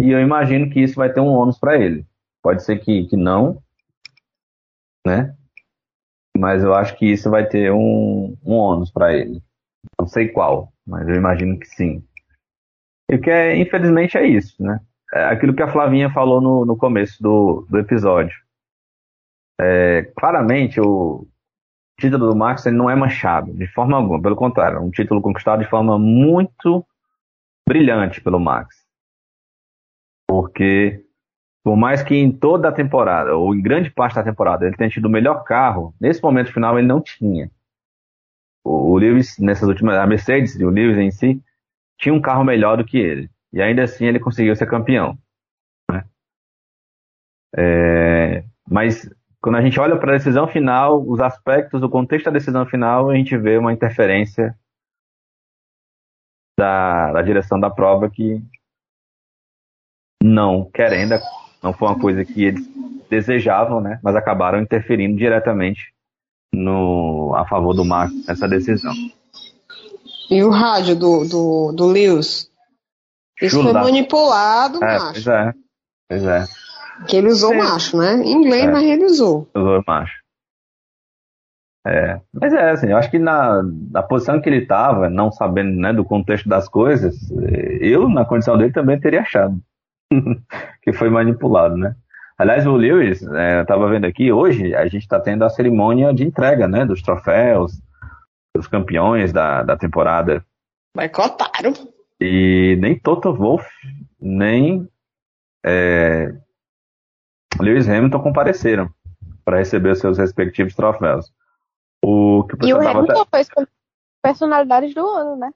E 0.00 0.10
eu 0.10 0.20
imagino 0.20 0.70
que 0.70 0.80
isso 0.80 0.96
vai 0.96 1.12
ter 1.12 1.20
um 1.20 1.28
ônus 1.28 1.58
para 1.58 1.78
ele. 1.78 2.06
Pode 2.42 2.62
ser 2.62 2.78
que, 2.78 3.06
que 3.06 3.16
não, 3.16 3.62
né? 5.06 5.36
mas 6.40 6.62
eu 6.62 6.74
acho 6.74 6.96
que 6.96 7.06
isso 7.06 7.28
vai 7.28 7.46
ter 7.46 7.70
um, 7.70 8.36
um 8.44 8.54
ônus 8.54 8.90
para 8.90 9.14
ele. 9.14 9.42
Não 10.00 10.06
sei 10.06 10.28
qual, 10.28 10.72
mas 10.86 11.06
eu 11.06 11.14
imagino 11.14 11.58
que 11.58 11.66
sim. 11.66 12.02
E 13.10 13.16
o 13.16 13.20
que 13.20 13.30
é, 13.30 13.56
infelizmente, 13.56 14.16
é 14.16 14.26
isso, 14.26 14.62
né? 14.62 14.80
É 15.12 15.24
aquilo 15.24 15.54
que 15.54 15.62
a 15.62 15.70
Flavinha 15.70 16.10
falou 16.10 16.40
no, 16.40 16.64
no 16.64 16.76
começo 16.76 17.20
do, 17.22 17.66
do 17.68 17.78
episódio. 17.78 18.36
É, 19.60 20.10
claramente, 20.16 20.80
o 20.80 21.26
título 21.98 22.28
do 22.28 22.36
Max 22.36 22.64
ele 22.64 22.76
não 22.76 22.88
é 22.88 22.94
manchado, 22.94 23.52
de 23.52 23.66
forma 23.66 23.96
alguma. 23.96 24.22
Pelo 24.22 24.36
contrário, 24.36 24.78
é 24.78 24.80
um 24.80 24.90
título 24.90 25.20
conquistado 25.20 25.62
de 25.62 25.68
forma 25.68 25.98
muito 25.98 26.84
brilhante 27.68 28.20
pelo 28.20 28.40
Max. 28.40 28.76
Porque 30.28 31.04
por 31.62 31.76
mais 31.76 32.02
que 32.02 32.14
em 32.14 32.32
toda 32.32 32.68
a 32.68 32.72
temporada, 32.72 33.36
ou 33.36 33.54
em 33.54 33.60
grande 33.60 33.90
parte 33.90 34.14
da 34.14 34.22
temporada, 34.22 34.66
ele 34.66 34.76
tenha 34.76 34.88
tido 34.88 35.06
o 35.06 35.10
melhor 35.10 35.44
carro, 35.44 35.94
nesse 36.00 36.22
momento 36.22 36.52
final 36.52 36.78
ele 36.78 36.86
não 36.88 37.00
tinha. 37.00 37.50
O, 38.64 38.92
o 38.92 38.96
Lewis, 38.98 39.38
nessas 39.38 39.68
últimas, 39.68 39.96
a 39.96 40.06
Mercedes 40.06 40.58
e 40.58 40.64
o 40.64 40.70
Lewis 40.70 40.96
em 40.96 41.10
si, 41.10 41.42
tinha 41.98 42.14
um 42.14 42.20
carro 42.20 42.44
melhor 42.44 42.78
do 42.78 42.84
que 42.84 42.98
ele. 42.98 43.30
E 43.52 43.60
ainda 43.60 43.82
assim 43.82 44.06
ele 44.06 44.20
conseguiu 44.20 44.54
ser 44.54 44.66
campeão. 44.66 45.18
Né? 45.90 46.04
É, 47.56 48.44
mas 48.68 49.08
quando 49.40 49.56
a 49.56 49.62
gente 49.62 49.78
olha 49.80 49.98
para 49.98 50.14
a 50.14 50.16
decisão 50.16 50.46
final, 50.46 51.02
os 51.06 51.20
aspectos, 51.20 51.82
o 51.82 51.88
contexto 51.88 52.26
da 52.26 52.32
decisão 52.32 52.66
final, 52.66 53.10
a 53.10 53.16
gente 53.16 53.36
vê 53.36 53.56
uma 53.56 53.72
interferência 53.72 54.56
da, 56.58 57.12
da 57.12 57.22
direção 57.22 57.58
da 57.58 57.70
prova 57.70 58.10
que 58.10 58.42
não 60.22 60.70
querendo 60.70 61.14
não 61.62 61.72
foi 61.72 61.88
uma 61.88 61.98
coisa 61.98 62.24
que 62.24 62.44
eles 62.44 62.66
desejavam, 63.08 63.80
né? 63.80 63.98
Mas 64.02 64.16
acabaram 64.16 64.60
interferindo 64.60 65.16
diretamente 65.16 65.92
no, 66.52 67.34
a 67.34 67.46
favor 67.46 67.74
do 67.74 67.84
Max 67.84 68.12
nessa 68.26 68.48
decisão. 68.48 68.94
E 70.30 70.42
o 70.42 70.50
rádio 70.50 70.96
do, 70.96 71.24
do, 71.24 71.72
do 71.72 71.86
Lewis? 71.86 72.49
Isso 73.40 73.62
foi 73.62 73.72
manipulado, 73.72 74.82
é, 74.82 74.98
macho. 74.98 75.12
Pois 75.12 75.26
é, 75.26 75.54
pois 76.08 76.24
é. 76.24 76.44
Que 77.08 77.16
ele 77.16 77.28
usou 77.28 77.50
Sim. 77.50 77.58
macho, 77.58 77.96
né? 77.96 78.14
Em 78.16 78.32
inglês, 78.32 78.64
é. 78.64 78.70
mas 78.70 78.82
ele 78.84 79.04
usou. 79.04 79.48
Usou 79.54 79.82
macho. 79.86 80.20
É, 81.86 82.20
mas 82.32 82.52
é 82.52 82.70
assim, 82.70 82.88
eu 82.88 82.98
acho 82.98 83.10
que 83.10 83.18
na, 83.18 83.62
na 83.90 84.02
posição 84.02 84.38
que 84.40 84.48
ele 84.48 84.58
estava, 84.58 85.08
não 85.08 85.32
sabendo 85.32 85.80
né, 85.80 85.94
do 85.94 86.04
contexto 86.04 86.46
das 86.46 86.68
coisas, 86.68 87.16
eu, 87.80 88.06
na 88.08 88.24
condição 88.24 88.58
dele, 88.58 88.72
também 88.72 89.00
teria 89.00 89.22
achado. 89.22 89.58
que 90.82 90.92
foi 90.92 91.08
manipulado, 91.08 91.76
né? 91.76 91.94
Aliás, 92.36 92.66
o 92.66 92.74
Lewis, 92.74 93.22
é, 93.22 93.58
eu 93.58 93.62
estava 93.62 93.88
vendo 93.88 94.06
aqui, 94.06 94.32
hoje 94.32 94.74
a 94.74 94.84
gente 94.84 95.02
está 95.02 95.20
tendo 95.20 95.44
a 95.44 95.50
cerimônia 95.50 96.12
de 96.12 96.24
entrega, 96.24 96.66
né, 96.66 96.84
dos 96.84 97.02
troféus, 97.02 97.80
os 98.56 98.66
campeões 98.66 99.32
da, 99.32 99.62
da 99.62 99.76
temporada. 99.76 100.44
Boicotaram. 100.96 101.72
E 102.20 102.76
nem 102.80 102.98
Toto 102.98 103.32
Wolff, 103.34 103.66
nem 104.20 104.88
é, 105.64 106.34
Lewis 107.58 107.88
Hamilton 107.88 108.20
compareceram 108.20 108.90
para 109.44 109.58
receber 109.58 109.94
seus 109.96 110.18
respectivos 110.18 110.74
troféus. 110.74 111.32
O 112.04 112.44
que 112.44 112.54
o 112.54 112.68
E 112.68 112.72
o 112.74 112.76
Hamilton 112.76 113.12
até- 113.22 113.30
foi 113.30 113.40
escolhido 113.40 113.72
personalidades 114.22 114.94
do 114.94 115.06
ano, 115.06 115.36
né? 115.36 115.50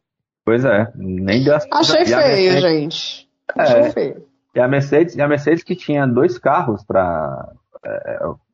Pois 0.45 0.65
é, 0.65 0.91
nem 0.95 1.43
deu 1.45 1.55
as- 1.57 1.67
Achei 1.73 2.05
feio, 2.05 2.17
Mercedes- 2.19 2.61
gente. 2.63 3.31
É. 3.57 3.63
Achei 3.63 3.91
feio. 3.93 4.27
E 4.55 4.61
a 4.61 4.69
Mercedes, 4.69 5.17
e 5.17 5.23
a 5.23 5.29
Mercedes 5.29 5.63
que 5.65 5.75
tinha 5.75 6.07
dois 6.07 6.39
carros 6.39 6.83
para 6.85 7.53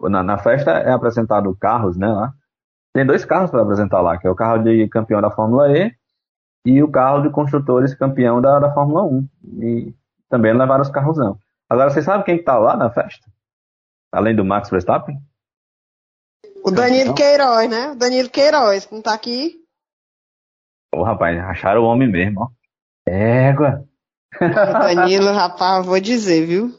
na, 0.00 0.22
na 0.24 0.38
festa 0.38 0.72
é 0.72 0.90
apresentado 0.90 1.54
carros, 1.60 1.96
né? 1.96 2.08
Lá. 2.08 2.32
Tem 2.92 3.06
dois 3.06 3.24
carros 3.24 3.50
para 3.50 3.62
apresentar 3.62 4.00
lá, 4.00 4.18
que 4.18 4.26
é 4.26 4.30
o 4.30 4.34
carro 4.34 4.58
de 4.64 4.88
campeão 4.88 5.20
da 5.20 5.30
Fórmula 5.30 5.70
E 5.76 5.92
e 6.64 6.82
o 6.82 6.90
carro 6.90 7.22
de 7.22 7.30
construtores 7.30 7.94
campeão 7.94 8.40
da, 8.40 8.58
da 8.58 8.72
Fórmula 8.72 9.02
1. 9.04 9.28
E 9.62 9.94
também 10.28 10.52
levaram 10.52 10.82
os 10.82 10.90
carros 10.90 11.16
não. 11.16 11.38
Agora, 11.68 11.90
vocês 11.90 12.04
sabem 12.04 12.24
quem 12.24 12.38
que 12.38 12.44
tá 12.44 12.58
lá 12.58 12.76
na 12.76 12.90
festa? 12.90 13.26
Além 14.12 14.34
do 14.34 14.44
Max 14.44 14.70
Verstappen? 14.70 15.18
O 16.64 16.70
Danilo 16.70 17.14
Queiroz, 17.14 17.70
né? 17.70 17.92
O 17.92 17.96
Danilo 17.96 18.28
Queiroz, 18.28 18.84
que 18.84 18.94
não 18.94 19.02
tá 19.02 19.14
aqui. 19.14 19.56
Ô, 20.94 21.02
rapaz, 21.02 21.38
acharam 21.38 21.82
o 21.82 21.86
homem 21.86 22.08
mesmo, 22.08 22.42
ó. 22.42 22.48
Égua. 23.06 23.84
O 24.40 24.94
Danilo, 24.94 25.32
rapaz, 25.32 25.86
vou 25.86 26.00
dizer, 26.00 26.46
viu? 26.46 26.72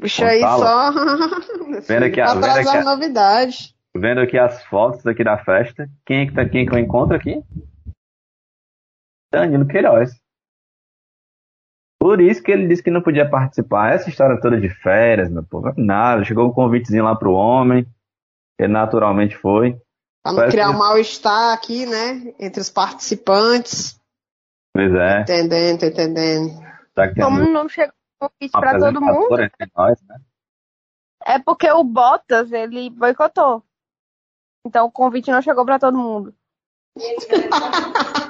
Puxa 0.00 0.26
aí 0.26 0.40
só. 0.40 0.92
Vendo 1.86 2.04
aqui, 2.04 2.16
pra 2.16 2.34
vendo 2.34 2.44
aqui, 2.44 2.68
as 2.68 2.86
ó. 2.86 2.90
novidades. 2.90 3.74
Vendo 3.96 4.20
aqui 4.20 4.38
as 4.38 4.62
fotos 4.64 5.06
aqui 5.06 5.22
da 5.22 5.38
festa. 5.38 5.88
Quem 6.04 6.22
é 6.22 6.26
que 6.26 6.32
tá 6.32 6.48
quem 6.48 6.66
que 6.66 6.74
eu 6.74 6.78
encontro 6.78 7.16
aqui? 7.16 7.42
Danilo 9.34 9.66
Queiroz. 9.66 10.10
Por 12.00 12.20
isso 12.20 12.42
que 12.42 12.50
ele 12.52 12.66
disse 12.68 12.82
que 12.82 12.90
não 12.90 13.00
podia 13.02 13.28
participar. 13.28 13.94
Essa 13.94 14.08
história 14.10 14.38
toda 14.40 14.60
de 14.60 14.68
férias, 14.68 15.30
meu 15.30 15.42
povo, 15.42 15.72
nada. 15.76 16.24
Chegou 16.24 16.46
um 16.46 16.52
convitezinho 16.52 17.04
lá 17.04 17.16
pro 17.16 17.32
homem. 17.32 17.86
Ele 18.58 18.72
naturalmente 18.72 19.36
foi. 19.36 19.72
Pra 20.22 20.32
não 20.32 20.36
Parece 20.36 20.52
criar 20.56 20.68
que- 20.68 20.74
um 20.74 20.78
mal-estar 20.78 21.54
aqui, 21.54 21.86
né? 21.86 22.34
Entre 22.38 22.60
os 22.60 22.68
participantes. 22.70 23.98
Pois 24.74 24.92
é. 24.94 25.20
Entendendo, 25.22 25.80
tô 25.80 25.86
entendendo. 25.86 26.50
Tá 26.94 27.08
que 27.08 27.20
Como 27.20 27.40
não 27.50 27.68
chegou 27.68 27.92
convite 28.20 28.52
pra 28.52 28.78
todo 28.78 29.00
mundo, 29.00 29.28
nós, 29.76 30.00
né? 30.02 30.16
é 31.26 31.38
porque 31.38 31.70
o 31.70 31.82
Bottas, 31.84 32.52
ele 32.52 32.90
boicotou. 32.90 33.62
Então 34.66 34.86
o 34.86 34.92
convite 34.92 35.30
não 35.30 35.42
chegou 35.42 35.64
pra 35.64 35.78
todo 35.78 35.96
mundo. 35.98 36.34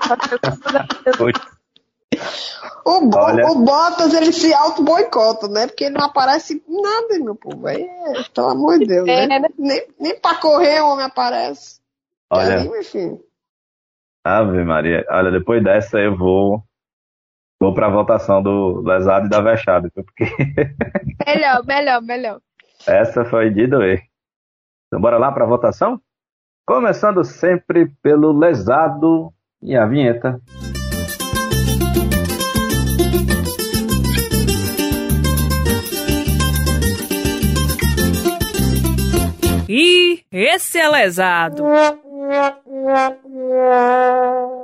O, 2.87 3.01
Bo- 3.09 3.19
Olha. 3.19 3.47
o 3.47 3.65
Bottas, 3.65 4.13
ele 4.13 4.33
se 4.33 4.53
auto-boicota, 4.53 5.49
né? 5.49 5.67
Porque 5.67 5.85
ele 5.85 5.95
não 5.97 6.05
aparece 6.05 6.63
em 6.69 6.83
nada, 6.83 7.19
meu 7.19 7.35
povo. 7.35 7.67
Aí, 7.67 7.83
é, 7.83 8.23
pelo 8.35 8.49
amor 8.51 8.79
de 8.79 8.87
Deus, 8.87 9.09
É, 9.09 9.27
né? 9.27 9.39
né? 9.39 9.49
Nem, 9.59 9.87
nem 9.99 10.21
pra 10.21 10.35
correr 10.37 10.81
o 10.83 10.89
homem 10.91 11.07
aparece. 11.07 11.81
Olha, 12.31 12.59
Aí, 12.61 12.85
filho. 12.85 13.21
Ave 14.25 14.63
Maria. 14.65 15.05
Olha, 15.11 15.31
depois 15.31 15.63
dessa 15.65 15.99
eu 15.99 16.17
vou. 16.17 16.63
Vou 17.61 17.73
pra 17.73 17.89
votação 17.89 18.43
do 18.43 18.81
lesado 18.83 19.27
e 19.27 19.31
da 19.31 19.41
vexada, 19.41 19.91
porque 19.95 20.25
melhor, 21.27 21.65
melhor, 21.65 22.03
melhor. 22.03 22.41
essa 22.87 23.25
foi 23.25 23.49
de 23.51 23.67
doer. 23.67 24.03
Então, 24.87 25.01
bora 25.01 25.17
lá 25.19 25.33
pra 25.33 25.47
votação? 25.47 25.99
Começando 26.67 27.25
sempre 27.25 27.87
pelo 28.03 28.33
lesado 28.39 29.33
e 29.65 29.75
a 29.75 29.87
vinheta. 29.87 30.41
E 39.69 40.21
esse 40.31 40.79
é 40.79 40.89
lesado. 40.89 41.65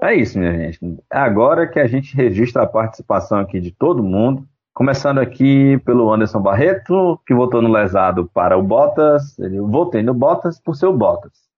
É 0.03 0.15
isso, 0.15 0.39
minha 0.39 0.53
gente. 0.53 0.79
Agora 1.11 1.67
que 1.67 1.81
a 1.81 1.87
gente 1.87 2.15
registra 2.15 2.63
a 2.63 2.67
participação 2.67 3.39
aqui 3.39 3.59
de 3.61 3.73
todo 3.73 4.03
mundo. 4.03 4.47
Começando 4.73 5.19
aqui 5.19 5.79
pelo 5.85 6.13
Anderson 6.13 6.41
Barreto, 6.41 7.21
que 7.27 7.35
votou 7.35 7.61
no 7.61 7.73
lesado 7.73 8.31
para 8.33 8.57
o 8.57 8.63
Bottas. 8.63 9.39
Ele 9.39 9.61
votei 9.61 10.03
no 10.03 10.15
Bottas 10.15 10.61
por 10.61 10.77
ser 10.77 10.87
o 10.87 10.93
Bottas. 10.93 11.50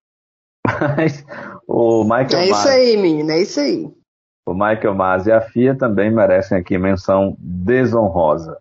Mas 0.97 1.25
o 1.67 2.05
Michael 2.05 2.39
É 2.39 2.47
isso 2.49 2.69
aí, 2.69 2.97
menino. 2.97 3.31
É 3.31 3.43
isso 3.43 3.61
aí. 3.61 3.91
o 4.47 4.55
Michael 4.55 4.95
Masi 4.95 5.31
e 5.31 5.33
a 5.33 5.41
FIA 5.41 5.77
também 5.77 6.11
merecem 6.11 6.59
aqui 6.59 6.79
menção 6.79 7.37
desonrosa. 7.39 8.59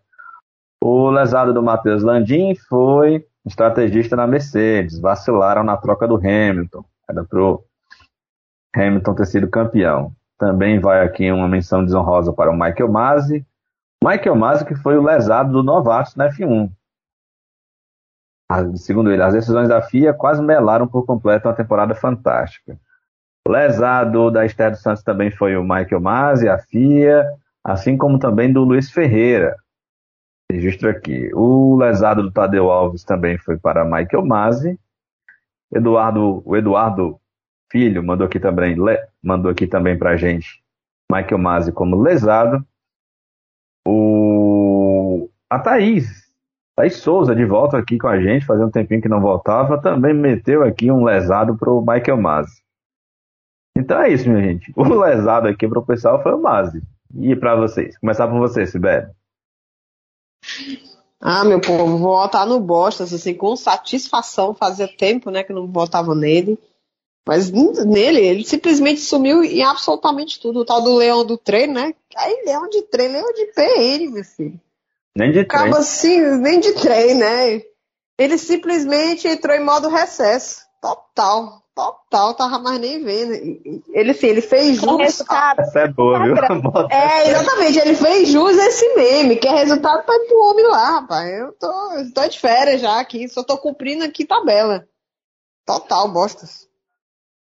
O 0.83 1.09
lesado 1.09 1.53
do 1.53 1.61
Matheus 1.61 2.01
Landim 2.01 2.55
foi 2.55 3.25
estrategista 3.45 4.15
na 4.15 4.25
Mercedes. 4.25 4.99
Vacilaram 4.99 5.63
na 5.63 5.77
troca 5.77 6.07
do 6.07 6.15
Hamilton. 6.15 6.83
Era 7.09 7.23
pro 7.23 7.63
Hamilton 8.75 9.13
ter 9.13 9.25
sido 9.27 9.49
campeão. 9.49 10.13
Também 10.39 10.79
vai 10.79 11.05
aqui 11.05 11.31
uma 11.31 11.47
menção 11.47 11.85
desonrosa 11.85 12.33
para 12.33 12.49
o 12.49 12.53
Michael 12.53 12.91
Masi. 12.91 13.45
Michael 14.03 14.35
Masi 14.35 14.65
que 14.65 14.73
foi 14.73 14.97
o 14.97 15.03
lesado 15.03 15.51
do 15.51 15.61
Novatos 15.61 16.15
na 16.15 16.29
F1. 16.29 16.71
Segundo 18.75 19.11
ele, 19.11 19.21
as 19.21 19.33
decisões 19.33 19.69
da 19.69 19.81
FIA 19.81 20.13
quase 20.13 20.41
melaram 20.41 20.87
por 20.87 21.05
completo 21.05 21.47
uma 21.47 21.55
temporada 21.55 21.95
fantástica. 21.95 22.77
Lesado 23.47 24.29
da 24.29 24.45
Esther 24.45 24.71
dos 24.71 24.81
Santos 24.81 25.03
também 25.03 25.31
foi 25.31 25.57
o 25.57 25.63
Michael 25.63 25.99
Masi, 26.01 26.47
a 26.47 26.57
FIA, 26.57 27.25
assim 27.63 27.97
como 27.97 28.19
também 28.19 28.51
do 28.51 28.63
Luiz 28.63 28.91
Ferreira. 28.91 29.55
Registro 30.51 30.89
aqui. 30.89 31.31
O 31.33 31.75
lesado 31.77 32.23
do 32.23 32.31
Tadeu 32.31 32.69
Alves 32.69 33.03
também 33.03 33.37
foi 33.37 33.57
para 33.57 33.85
Michael 33.85 34.25
Masi. 34.25 34.79
Eduardo, 35.73 36.41
o 36.45 36.55
Eduardo 36.57 37.19
Filho 37.71 38.03
mandou 38.03 38.27
aqui 38.27 38.39
também, 38.39 38.75
le- 38.75 39.07
mandou 39.23 39.49
aqui 39.49 39.65
também 39.65 39.97
pra 39.97 40.17
gente 40.17 40.61
Michael 41.09 41.37
Masi 41.37 41.71
como 41.71 42.01
lesado. 42.01 42.65
O 43.87 45.29
a 45.49 45.59
Thaís, 45.59 46.20
Thaís 46.81 46.97
Souza 46.97 47.35
de 47.35 47.45
volta 47.45 47.77
aqui 47.77 47.97
com 47.99 48.07
a 48.07 48.19
gente, 48.19 48.45
fazendo 48.45 48.67
um 48.67 48.71
tempinho 48.71 49.01
que 49.01 49.09
não 49.09 49.21
voltava, 49.21 49.79
também 49.79 50.13
meteu 50.13 50.63
aqui 50.63 50.91
um 50.91 51.03
lesado 51.03 51.55
pro 51.55 51.79
Michael 51.79 52.17
Masi. 52.17 52.61
Então 53.77 54.01
é 54.01 54.11
isso, 54.11 54.27
minha 54.27 54.41
gente. 54.41 54.73
O 54.75 54.83
lesado 54.83 55.47
aqui 55.47 55.67
pro 55.67 55.85
pessoal 55.85 56.21
foi 56.23 56.33
o 56.33 56.41
Masi. 56.41 56.81
E 57.19 57.35
para 57.35 57.55
vocês? 57.55 57.97
Começar 57.99 58.27
por 58.27 58.39
você, 58.39 58.65
Sibeli. 58.65 59.07
Ah, 61.19 61.45
meu 61.45 61.61
povo, 61.61 61.99
vou 61.99 62.17
votar 62.17 62.47
no 62.47 62.59
Bostas, 62.59 63.13
assim, 63.13 63.35
com 63.35 63.55
satisfação. 63.55 64.55
Fazia 64.55 64.87
tempo, 64.87 65.29
né, 65.29 65.43
que 65.43 65.53
não 65.53 65.67
votava 65.67 66.15
nele. 66.15 66.57
Mas 67.27 67.51
nele, 67.51 68.19
ele 68.19 68.43
simplesmente 68.43 69.01
sumiu 69.01 69.43
em 69.43 69.61
absolutamente 69.61 70.39
tudo. 70.39 70.61
O 70.61 70.65
tal 70.65 70.81
do 70.81 70.95
leão 70.95 71.23
do 71.23 71.37
trem, 71.37 71.67
né? 71.67 71.93
Aí, 72.17 72.43
leão 72.43 72.67
de 72.67 72.81
trem, 72.83 73.09
leão 73.09 73.31
de 73.33 73.45
PN, 73.53 74.11
meu 74.11 74.23
filho. 74.23 74.59
Nem 75.17 75.31
de 75.31 75.43
trem. 75.45 75.61
Acaba 75.61 75.79
assim, 75.79 76.19
nem 76.37 76.59
de 76.59 76.73
trem, 76.73 77.15
né? 77.15 77.61
Ele 78.17 78.37
simplesmente 78.37 79.27
entrou 79.27 79.55
em 79.55 79.63
modo 79.63 79.89
recesso. 79.89 80.61
Total, 80.81 81.61
total, 81.75 82.33
tava 82.33 82.59
mais 82.59 82.79
nem 82.79 83.03
vendo. 83.03 83.33
Ele, 83.93 84.11
assim, 84.11 84.27
ele 84.27 84.41
fez 84.41 84.77
jus. 84.77 84.97
resultado. 84.97 85.59
Essa 85.59 85.79
é 85.81 85.87
boa, 85.87 86.23
viu? 86.23 86.35
É, 86.89 87.29
exatamente, 87.29 87.79
ele 87.79 87.95
fez 87.95 88.29
jus 88.29 88.57
a 88.57 88.65
esse 88.67 88.95
meme, 88.95 89.37
que 89.37 89.47
é 89.47 89.51
resultado 89.51 90.03
para 90.03 90.15
o 90.15 90.49
homem 90.49 90.67
lá, 90.67 91.01
rapaz. 91.01 91.31
Eu 91.31 91.53
tô, 91.53 91.93
eu 91.93 92.13
tô 92.13 92.27
de 92.27 92.39
férias 92.39 92.81
já 92.81 92.99
aqui, 92.99 93.27
só 93.27 93.43
tô 93.43 93.57
cumprindo 93.57 94.03
aqui 94.03 94.25
tabela. 94.25 94.87
Total, 95.65 96.07
bostas. 96.11 96.67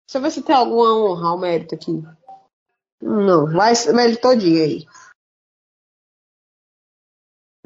Deixa 0.08 0.18
eu 0.18 0.22
ver 0.22 0.32
se 0.32 0.42
tem 0.42 0.56
alguma 0.56 0.96
honra 0.96 1.30
ao 1.30 1.38
mérito 1.38 1.76
aqui. 1.76 2.04
Não, 3.02 3.46
vai 3.52 3.74
ele 3.74 4.16
todinho 4.16 4.64
aí. 4.64 4.88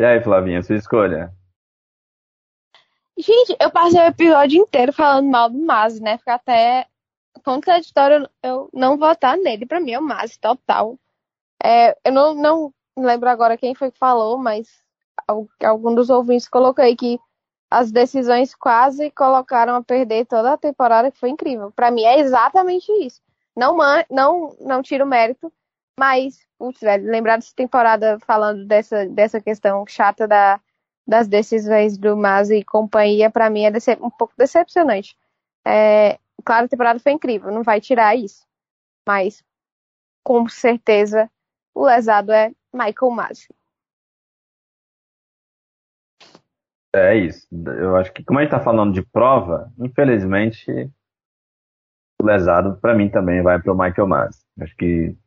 E 0.02 0.04
aí, 0.04 0.20
Flavinha, 0.20 0.64
sua 0.64 0.78
escolha? 0.78 1.32
Gente, 3.16 3.56
eu 3.62 3.70
passei 3.70 4.00
o 4.00 4.06
episódio 4.08 4.60
inteiro 4.60 4.92
falando 4.92 5.30
mal 5.30 5.48
do 5.48 5.60
Masi, 5.60 6.02
né? 6.02 6.18
Fica 6.18 6.34
até 6.34 6.88
contraditório 7.46 8.28
eu 8.42 8.68
não 8.74 8.98
votar 8.98 9.38
nele. 9.38 9.64
Pra 9.68 9.80
mim 9.80 9.92
é 9.92 10.00
o 10.00 10.02
Masi 10.02 10.40
total. 10.40 10.98
É, 11.64 11.96
eu 12.04 12.12
não, 12.12 12.34
não 12.34 12.74
lembro 12.98 13.30
agora 13.30 13.56
quem 13.56 13.76
foi 13.76 13.92
que 13.92 14.00
falou, 14.00 14.40
mas 14.40 14.68
al- 15.28 15.48
algum 15.64 15.94
dos 15.94 16.10
ouvintes 16.10 16.50
colocou 16.50 16.84
aí 16.84 16.96
que 16.96 17.20
as 17.70 17.92
decisões 17.92 18.56
quase 18.56 19.12
colocaram 19.12 19.76
a 19.76 19.84
perder 19.84 20.26
toda 20.26 20.54
a 20.54 20.58
temporada, 20.58 21.12
que 21.12 21.20
foi 21.20 21.30
incrível. 21.30 21.72
Pra 21.74 21.92
mim 21.92 22.06
é 22.06 22.20
exatamente 22.20 22.92
isso. 23.06 23.22
Não, 23.56 23.78
não, 24.10 24.58
não 24.62 24.82
tiro 24.82 25.06
mérito, 25.06 25.54
mas, 26.00 26.46
putz, 26.58 26.80
velho, 26.80 27.10
lembrar 27.10 27.38
dessa 27.38 27.54
temporada 27.56 28.20
falando 28.20 28.66
dessa, 28.66 29.08
dessa 29.08 29.42
questão 29.42 29.86
chata 29.88 30.28
da, 30.28 30.60
das 31.08 31.28
decisões 31.28 31.98
do 31.98 32.16
Masi 32.16 32.58
e 32.58 32.64
companhia, 32.64 33.30
pra 33.30 33.50
mim 33.50 33.64
é 33.66 33.72
um 34.02 34.10
pouco 34.10 34.34
decepcionante. 34.38 35.16
É, 35.66 36.20
claro, 36.44 36.66
a 36.66 36.70
temporada 36.70 37.00
foi 37.00 37.12
incrível, 37.12 37.52
não 37.52 37.64
vai 37.64 37.82
tirar 37.82 38.16
isso. 38.16 38.46
Mas, 39.08 39.44
com 40.24 40.48
certeza, 40.48 41.30
o 41.74 41.86
lesado 41.86 42.32
é 42.32 42.52
Michael 42.74 43.12
Masi. 43.12 43.48
É 46.94 47.16
isso. 47.16 47.48
Eu 47.52 47.96
acho 47.96 48.12
que, 48.12 48.24
como 48.24 48.40
a 48.40 48.42
gente 48.42 48.54
está 48.54 48.64
falando 48.64 48.94
de 48.94 49.02
prova, 49.02 49.72
infelizmente, 49.80 50.92
o 52.22 52.26
lesado, 52.26 52.78
para 52.80 52.94
mim, 52.94 53.10
também 53.10 53.42
vai 53.42 53.62
para 53.62 53.72
o 53.72 53.78
Michael 53.78 54.08
Masi. 54.08 54.46
Acho 54.60 54.76
que, 54.76 55.18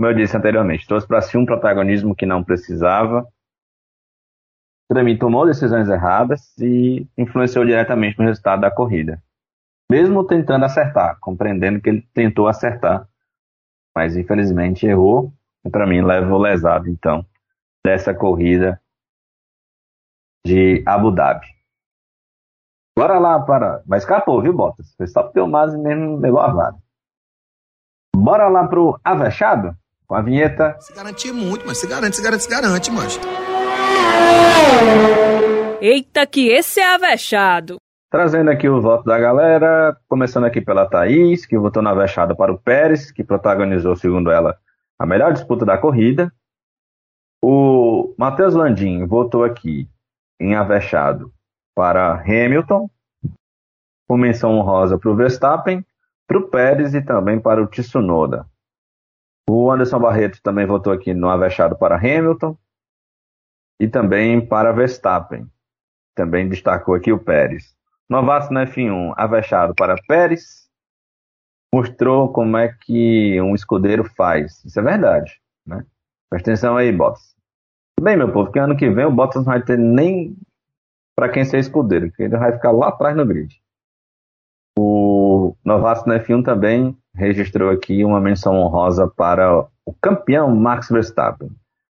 como 0.00 0.08
eu 0.08 0.14
disse 0.14 0.34
anteriormente, 0.34 0.86
trouxe 0.86 1.06
para 1.06 1.20
si 1.20 1.36
um 1.36 1.44
protagonismo 1.44 2.16
que 2.16 2.24
não 2.24 2.42
precisava. 2.42 3.28
Para 4.88 5.04
mim, 5.04 5.18
tomou 5.18 5.44
decisões 5.44 5.90
erradas 5.90 6.56
e 6.56 7.06
influenciou 7.18 7.66
diretamente 7.66 8.18
no 8.18 8.24
resultado 8.24 8.62
da 8.62 8.70
corrida. 8.70 9.22
Mesmo 9.92 10.26
tentando 10.26 10.64
acertar, 10.64 11.18
compreendendo 11.20 11.82
que 11.82 11.90
ele 11.90 12.08
tentou 12.14 12.48
acertar, 12.48 13.06
mas 13.94 14.16
infelizmente 14.16 14.86
errou. 14.86 15.34
E 15.66 15.68
para 15.68 15.86
mim, 15.86 16.00
leva 16.00 16.34
o 16.34 16.38
lesado, 16.38 16.88
então, 16.88 17.22
dessa 17.84 18.14
corrida 18.14 18.80
de 20.46 20.82
Abu 20.86 21.10
Dhabi. 21.10 21.46
Bora 22.96 23.18
lá 23.18 23.38
para. 23.38 23.82
Mas 23.84 24.04
escapou, 24.04 24.40
viu, 24.40 24.54
Bottas? 24.54 24.94
Foi 24.94 25.06
só 25.06 25.24
porque 25.24 25.40
o 25.40 25.46
Masi 25.46 25.76
mesmo 25.76 26.16
levou 26.16 26.40
a 26.40 26.50
vara. 26.50 26.76
Bora 28.16 28.48
lá 28.48 28.66
pro 28.66 28.98
Avechado? 29.04 29.76
Com 30.10 30.16
a 30.16 30.22
vinheta. 30.22 30.76
Se 30.80 30.92
garantir 30.92 31.30
muito, 31.30 31.64
mas 31.64 31.78
se 31.78 31.86
garante, 31.86 32.16
se 32.16 32.22
garante, 32.22 32.42
se 32.42 32.50
garante, 32.50 32.90
mas. 32.90 33.16
Eita, 35.80 36.26
que 36.26 36.48
esse 36.48 36.80
é 36.80 36.94
avexado. 36.94 37.76
Trazendo 38.10 38.50
aqui 38.50 38.68
o 38.68 38.82
voto 38.82 39.04
da 39.04 39.16
galera, 39.20 39.96
começando 40.08 40.46
aqui 40.46 40.60
pela 40.60 40.84
Thaís, 40.84 41.46
que 41.46 41.56
votou 41.56 41.80
na 41.80 41.90
Avechado 41.92 42.34
para 42.34 42.52
o 42.52 42.58
Pérez, 42.58 43.12
que 43.12 43.22
protagonizou, 43.22 43.94
segundo 43.94 44.32
ela, 44.32 44.58
a 44.98 45.06
melhor 45.06 45.32
disputa 45.32 45.64
da 45.64 45.78
corrida. 45.78 46.32
O 47.40 48.12
Matheus 48.18 48.54
Landim 48.54 49.06
votou 49.06 49.44
aqui 49.44 49.88
em 50.40 50.56
Avechado 50.56 51.32
para 51.72 52.14
Hamilton, 52.14 52.90
com 54.08 54.16
menção 54.16 54.58
honrosa 54.58 54.98
para 54.98 55.08
o 55.08 55.14
Verstappen, 55.14 55.86
para 56.26 56.36
o 56.36 56.48
Pérez 56.48 56.96
e 56.96 57.00
também 57.00 57.38
para 57.38 57.62
o 57.62 57.68
Tsunoda. 57.68 58.44
O 59.52 59.68
Anderson 59.68 59.98
Barreto 59.98 60.40
também 60.44 60.64
votou 60.64 60.92
aqui 60.92 61.12
no 61.12 61.28
Avechado 61.28 61.76
para 61.76 61.96
Hamilton 61.96 62.56
e 63.80 63.88
também 63.88 64.46
para 64.46 64.70
Verstappen. 64.70 65.50
Também 66.14 66.48
destacou 66.48 66.94
aqui 66.94 67.10
o 67.10 67.18
Pérez. 67.18 67.76
Novato 68.08 68.54
na 68.54 68.64
F1, 68.64 69.12
Avechado 69.16 69.74
para 69.74 70.00
Pérez. 70.06 70.70
Mostrou 71.74 72.32
como 72.32 72.56
é 72.56 72.68
que 72.68 73.40
um 73.40 73.52
escudeiro 73.52 74.04
faz. 74.04 74.64
Isso 74.64 74.78
é 74.78 74.82
verdade. 74.84 75.40
Né? 75.66 75.84
Presta 76.28 76.52
atenção 76.52 76.76
aí, 76.76 76.92
Bottas. 76.92 77.34
Bem, 78.00 78.16
meu 78.16 78.32
povo, 78.32 78.52
que 78.52 78.58
ano 78.60 78.76
que 78.76 78.88
vem 78.88 79.04
o 79.04 79.10
Bottas 79.10 79.44
não 79.44 79.52
vai 79.52 79.60
ter 79.60 79.76
nem 79.76 80.36
para 81.16 81.28
quem 81.28 81.44
ser 81.44 81.58
escudeiro, 81.58 82.12
que 82.12 82.22
ele 82.22 82.36
vai 82.36 82.52
ficar 82.52 82.70
lá 82.70 82.90
atrás 82.90 83.16
no 83.16 83.26
grid. 83.26 83.60
O 84.78 85.56
Novato 85.64 86.08
na 86.08 86.20
F1 86.20 86.44
também 86.44 86.96
registrou 87.14 87.70
aqui 87.70 88.04
uma 88.04 88.20
menção 88.20 88.54
honrosa 88.56 89.08
para 89.08 89.66
o 89.84 89.94
campeão 90.00 90.54
Max 90.54 90.88
Verstappen. 90.88 91.50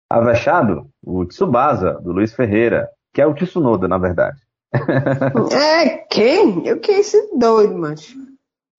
Avexado, 0.09 0.89
o 1.03 1.25
Tsubasa, 1.25 1.93
do 1.93 2.11
Luiz 2.11 2.33
Ferreira, 2.33 2.89
que 3.13 3.21
é 3.21 3.25
o 3.25 3.33
Tsunoda, 3.33 3.87
na 3.87 3.97
verdade. 3.97 4.41
é, 5.53 5.97
quem? 6.09 6.65
Eu 6.67 6.79
que 6.79 6.91
esse 6.91 7.37
doido, 7.37 7.77
macho. 7.77 8.17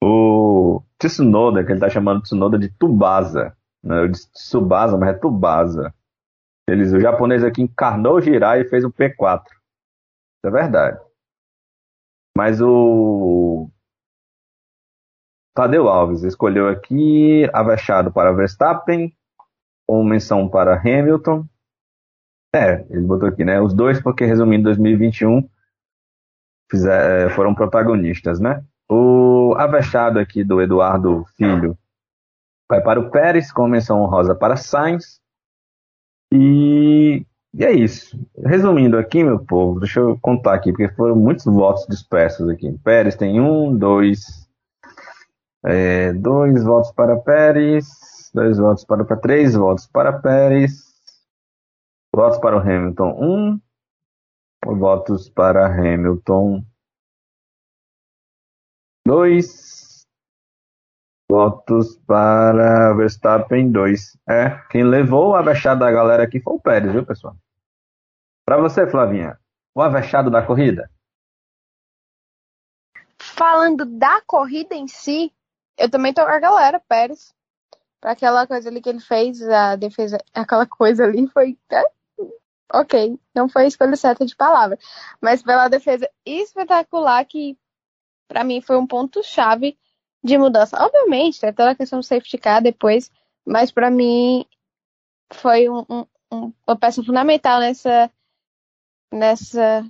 O 0.03 0.81
Tsunoda, 0.99 1.63
que 1.63 1.71
ele 1.71 1.79
tá 1.79 1.89
chamando 1.89 2.21
Tsunoda 2.21 2.57
de 2.57 2.69
Tubasa. 2.69 3.55
Eu 3.83 4.07
disse 4.07 4.31
Tsubasa, 4.31 4.97
mas 4.97 5.09
é 5.09 5.13
Tubasa. 5.13 5.93
Eles, 6.67 6.93
o 6.93 6.99
japonês 6.99 7.43
aqui 7.43 7.61
encarnou 7.61 8.21
girar 8.21 8.59
e 8.59 8.65
fez 8.65 8.85
um 8.85 8.91
P4. 8.91 9.43
Isso 9.45 10.47
é 10.47 10.51
verdade. 10.51 10.99
Mas 12.37 12.61
o 12.61 13.69
Tadeu 15.53 15.87
Alves 15.87 16.23
escolheu 16.23 16.67
aqui 16.67 17.47
Avechado 17.53 18.11
para 18.11 18.33
Verstappen, 18.33 19.15
com 19.87 20.03
menção 20.03 20.49
para 20.49 20.79
Hamilton. 20.79 21.45
É, 22.55 22.85
ele 22.89 23.01
botou 23.01 23.27
aqui, 23.27 23.43
né? 23.43 23.59
Os 23.61 23.73
dois, 23.73 24.01
porque 24.01 24.25
resumindo, 24.25 24.63
2021 24.65 25.47
fizer, 26.69 27.27
é, 27.27 27.29
foram 27.29 27.53
protagonistas, 27.53 28.39
né? 28.39 28.63
O 28.89 29.53
Avechado 29.57 30.19
aqui 30.19 30.43
do 30.43 30.61
Eduardo 30.61 31.25
Filho 31.35 31.77
vai 32.69 32.81
para 32.81 32.99
o 32.99 33.11
Pérez, 33.11 33.51
com 33.51 33.67
menção 33.67 34.01
honrosa 34.01 34.33
para 34.33 34.55
Sainz. 34.55 35.21
E, 36.33 37.25
e 37.53 37.63
é 37.63 37.71
isso. 37.71 38.19
Resumindo 38.43 38.97
aqui, 38.97 39.23
meu 39.23 39.39
povo, 39.39 39.79
deixa 39.79 39.99
eu 39.99 40.17
contar 40.19 40.55
aqui, 40.55 40.71
porque 40.71 40.89
foram 40.95 41.15
muitos 41.15 41.45
votos 41.45 41.85
dispersos 41.87 42.49
aqui. 42.49 42.71
Pérez 42.83 43.15
tem 43.15 43.39
um, 43.39 43.77
dois, 43.77 44.42
é, 45.65 46.13
dois 46.13 46.63
votos 46.63 46.91
para 46.91 47.19
Pérez, 47.19 47.87
dois 48.33 48.57
votos 48.57 48.85
para, 48.85 49.03
para 49.05 49.17
três 49.17 49.55
votos 49.55 49.87
para 49.87 50.19
Pérez, 50.19 50.93
votos 52.13 52.39
para 52.39 52.57
o 52.57 52.59
Hamilton, 52.59 53.17
um, 53.19 53.61
votos 54.77 55.29
para 55.29 55.65
Hamilton, 55.67 56.63
dois, 59.05 59.83
Votos 61.29 61.97
para 62.05 62.93
Verstappen 62.93 63.71
2. 63.71 64.17
É, 64.29 64.51
quem 64.69 64.83
levou 64.83 65.29
o 65.29 65.35
avexado 65.35 65.79
da 65.79 65.91
galera 65.91 66.23
aqui 66.23 66.39
foi 66.39 66.53
o 66.53 66.59
Pérez, 66.59 66.91
viu, 66.91 67.03
pessoal? 67.03 67.35
Para 68.45 68.57
você, 68.57 68.85
Flavinha, 68.85 69.39
o 69.73 69.81
avexado 69.81 70.29
da 70.29 70.45
corrida? 70.45 70.91
Falando 73.19 73.85
da 73.85 74.21
corrida 74.27 74.75
em 74.75 74.87
si, 74.87 75.33
eu 75.77 75.89
também 75.89 76.13
tô 76.13 76.23
com 76.23 76.31
a 76.31 76.39
galera, 76.39 76.79
Pérez. 76.79 77.33
Para 77.99 78.11
aquela 78.11 78.45
coisa 78.45 78.69
ali 78.69 78.81
que 78.81 78.89
ele 78.89 78.99
fez, 78.99 79.41
a 79.41 79.75
defesa, 79.75 80.17
aquela 80.33 80.65
coisa 80.65 81.05
ali 81.05 81.27
foi. 81.27 81.57
Ok, 82.73 83.19
não 83.35 83.47
foi 83.47 83.65
a 83.65 83.67
escolha 83.67 83.95
certa 83.95 84.25
de 84.25 84.35
palavra. 84.35 84.77
Mas 85.21 85.43
pela 85.43 85.67
defesa 85.67 86.09
espetacular 86.25 87.23
que, 87.25 87.57
para 88.27 88.43
mim, 88.43 88.61
foi 88.61 88.77
um 88.77 88.87
ponto-chave 88.87 89.77
de 90.23 90.37
mudança. 90.37 90.77
Obviamente, 90.83 91.39
tem 91.39 91.53
toda 91.53 91.71
a 91.71 91.75
questão 91.75 91.99
do 91.99 92.05
safety 92.05 92.37
car 92.37 92.61
depois, 92.61 93.11
mas 93.45 93.71
para 93.71 93.91
mim 93.91 94.45
foi 95.31 95.69
um, 95.69 95.85
um, 96.31 96.53
uma 96.67 96.77
peça 96.77 97.03
fundamental 97.03 97.59
nessa, 97.59 98.11
nessa 99.11 99.85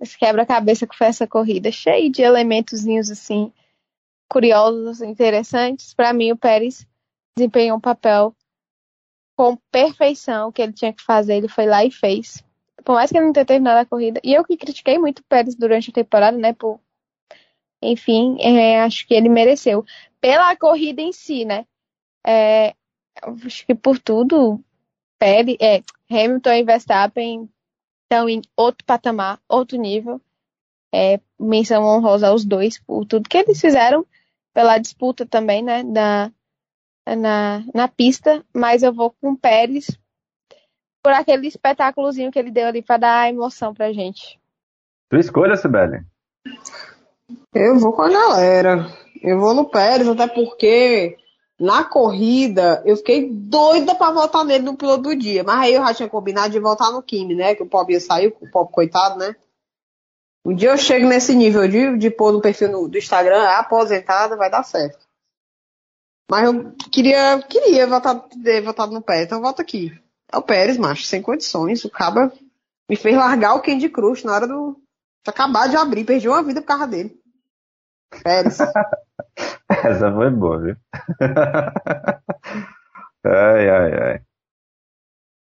esse 0.00 0.16
quebra-cabeça 0.16 0.86
que 0.86 0.96
foi 0.96 1.08
essa 1.08 1.26
corrida, 1.26 1.72
cheio 1.72 2.10
de 2.10 2.22
elementozinhos 2.22 3.10
assim 3.10 3.52
curiosos, 4.28 5.00
interessantes. 5.00 5.94
Para 5.94 6.12
mim, 6.12 6.32
o 6.32 6.36
Pérez 6.36 6.86
desempenhou 7.36 7.78
um 7.78 7.80
papel 7.80 8.34
com 9.36 9.56
perfeição 9.70 10.50
que 10.50 10.60
ele 10.60 10.72
tinha 10.72 10.92
que 10.92 11.02
fazer, 11.02 11.36
ele 11.36 11.48
foi 11.48 11.66
lá 11.66 11.84
e 11.84 11.90
fez. 11.90 12.42
Por 12.84 12.94
mais 12.94 13.10
que 13.10 13.16
ele 13.16 13.26
não 13.26 13.32
tenha 13.32 13.46
terminado 13.46 13.80
a 13.80 13.86
corrida, 13.86 14.20
e 14.24 14.34
eu 14.34 14.44
que 14.44 14.56
critiquei 14.56 14.98
muito 14.98 15.20
o 15.20 15.24
Pérez 15.24 15.54
durante 15.54 15.90
a 15.90 15.92
temporada, 15.92 16.36
né, 16.36 16.52
por 16.52 16.80
enfim, 17.80 18.36
é, 18.40 18.80
acho 18.80 19.06
que 19.06 19.14
ele 19.14 19.28
mereceu. 19.28 19.84
Pela 20.20 20.56
corrida 20.56 21.00
em 21.00 21.12
si, 21.12 21.44
né? 21.44 21.64
É, 22.26 22.74
acho 23.46 23.64
que 23.64 23.74
por 23.74 23.98
tudo, 23.98 24.60
Pérez, 25.18 25.56
é, 25.60 25.82
Hamilton 26.10 26.50
e 26.50 26.64
Verstappen 26.64 27.48
estão 28.02 28.28
em 28.28 28.42
outro 28.56 28.84
patamar, 28.84 29.40
outro 29.48 29.78
nível. 29.78 30.20
É, 30.92 31.20
menção 31.38 31.84
honrosa 31.84 32.28
aos 32.28 32.44
dois 32.44 32.80
por 32.80 33.04
tudo 33.04 33.28
que 33.28 33.36
eles 33.36 33.60
fizeram, 33.60 34.06
pela 34.58 34.76
disputa 34.76 35.24
também, 35.24 35.62
né? 35.62 35.84
Da, 35.84 36.32
na, 37.16 37.62
na 37.72 37.86
pista, 37.86 38.44
mas 38.52 38.82
eu 38.82 38.92
vou 38.92 39.14
com 39.20 39.30
o 39.30 39.38
Pérez 39.38 39.86
por 41.00 41.12
aquele 41.12 41.46
espetáculozinho 41.46 42.32
que 42.32 42.40
ele 42.40 42.50
deu 42.50 42.66
ali 42.66 42.82
para 42.82 42.96
dar 42.96 43.28
emoção 43.28 43.72
pra 43.72 43.92
gente. 43.92 44.36
Tua 45.08 45.20
escolha, 45.20 45.54
Sibeli. 45.54 46.04
Eu 47.54 47.78
vou 47.78 47.92
com 47.92 48.02
a 48.02 48.08
galera. 48.08 48.86
Eu 49.22 49.38
vou 49.38 49.54
no 49.54 49.70
Pérez, 49.70 50.08
até 50.08 50.26
porque 50.26 51.16
na 51.56 51.84
corrida 51.84 52.82
eu 52.84 52.96
fiquei 52.96 53.30
doida 53.30 53.94
pra 53.94 54.10
votar 54.10 54.44
nele 54.44 54.64
no 54.64 54.76
piloto 54.76 55.02
do 55.02 55.14
dia. 55.14 55.44
Mas 55.44 55.60
aí 55.60 55.74
eu 55.74 55.86
já 55.86 55.94
tinha 55.94 56.08
combinado 56.08 56.50
de 56.50 56.58
votar 56.58 56.90
no 56.90 57.00
Kimi, 57.00 57.36
né? 57.36 57.54
Que 57.54 57.62
o 57.62 57.68
Pop 57.68 57.92
ia 57.92 58.00
sair, 58.00 58.34
o 58.40 58.50
Pop 58.50 58.72
coitado, 58.72 59.20
né? 59.20 59.36
Um 60.48 60.54
dia 60.54 60.70
eu 60.70 60.78
chego 60.78 61.06
nesse 61.06 61.34
nível 61.34 61.68
de, 61.68 61.98
de 61.98 62.08
pôr 62.10 62.32
no 62.32 62.40
perfil 62.40 62.72
no, 62.72 62.88
do 62.88 62.96
Instagram, 62.96 63.42
aposentada, 63.50 64.34
vai 64.34 64.50
dar 64.50 64.62
certo. 64.62 65.06
Mas 66.30 66.46
eu 66.46 66.72
queria, 66.90 67.42
queria 67.42 67.86
votar, 67.86 68.18
ter 68.42 68.62
no 68.62 69.02
Pérez, 69.02 69.26
então 69.26 69.36
eu 69.36 69.42
voto 69.42 69.60
aqui. 69.60 69.92
É 70.32 70.38
o 70.38 70.42
Pérez, 70.42 70.78
macho, 70.78 71.02
sem 71.02 71.20
condições. 71.20 71.84
O 71.84 71.90
Caba 71.90 72.32
me 72.88 72.96
fez 72.96 73.14
largar 73.14 73.56
o 73.56 73.60
Candy 73.60 73.90
Crush 73.90 74.24
na 74.24 74.32
hora 74.32 74.48
do. 74.48 74.80
Acabar 75.26 75.68
de 75.68 75.76
abrir, 75.76 76.06
perdi 76.06 76.26
uma 76.26 76.42
vida 76.42 76.62
por 76.62 76.68
causa 76.68 76.86
dele. 76.86 77.14
Pérez. 78.22 78.56
Essa 79.68 80.10
foi 80.10 80.30
boa, 80.30 80.62
viu? 80.62 80.76
ai, 83.22 83.68
ai, 83.68 83.92
ai. 84.02 84.22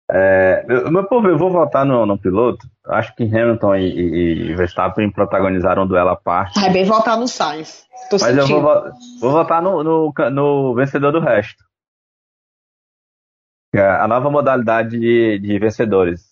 É, 0.08 0.64
meu 0.88 1.04
povo, 1.04 1.28
eu 1.28 1.36
vou 1.36 1.50
votar 1.50 1.84
no, 1.84 2.06
no 2.06 2.16
piloto. 2.16 2.64
Acho 2.86 3.14
que 3.16 3.24
Hamilton 3.24 3.74
e, 3.74 3.86
e, 3.90 4.50
e 4.50 4.54
Verstappen 4.54 5.10
protagonizaram 5.10 5.82
um 5.82 5.86
duelo 5.86 6.10
à 6.10 6.16
parte. 6.16 6.58
É 6.64 6.70
bem 6.70 6.84
votar 6.84 7.18
no 7.18 7.26
Sainz. 7.26 7.84
Tô 8.08 8.16
Mas 8.20 8.22
sentindo. 8.36 8.40
eu 8.40 8.46
vou, 8.46 8.62
vo- 8.62 8.92
vou 9.20 9.32
votar 9.32 9.60
no, 9.60 9.82
no, 9.82 10.12
no 10.30 10.74
vencedor 10.76 11.10
do 11.12 11.18
resto. 11.20 11.64
É 13.74 13.80
a 13.84 14.06
nova 14.06 14.30
modalidade 14.30 14.98
de, 14.98 15.38
de 15.40 15.58
vencedores 15.58 16.22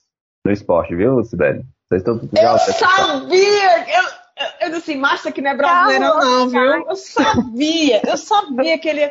no 0.46 0.52
esporte, 0.52 0.94
viu, 0.94 1.22
Sibeli? 1.24 1.64
Vocês 1.88 2.00
estão 2.02 2.20
Eu 2.40 2.58
sabia! 2.58 3.78
Eu, 3.88 4.02
eu, 4.04 4.48
eu 4.60 4.68
disse 4.70 4.92
assim, 4.92 4.96
Márcia 4.96 5.32
que 5.32 5.42
não 5.42 5.50
é 5.50 5.56
brasileiro 5.56 6.04
não, 6.04 6.48
viu? 6.48 6.60
Eu 6.88 6.96
sabia! 6.96 8.00
Eu 8.08 8.16
sabia 8.16 8.78
que 8.78 8.88
ele 8.88 9.10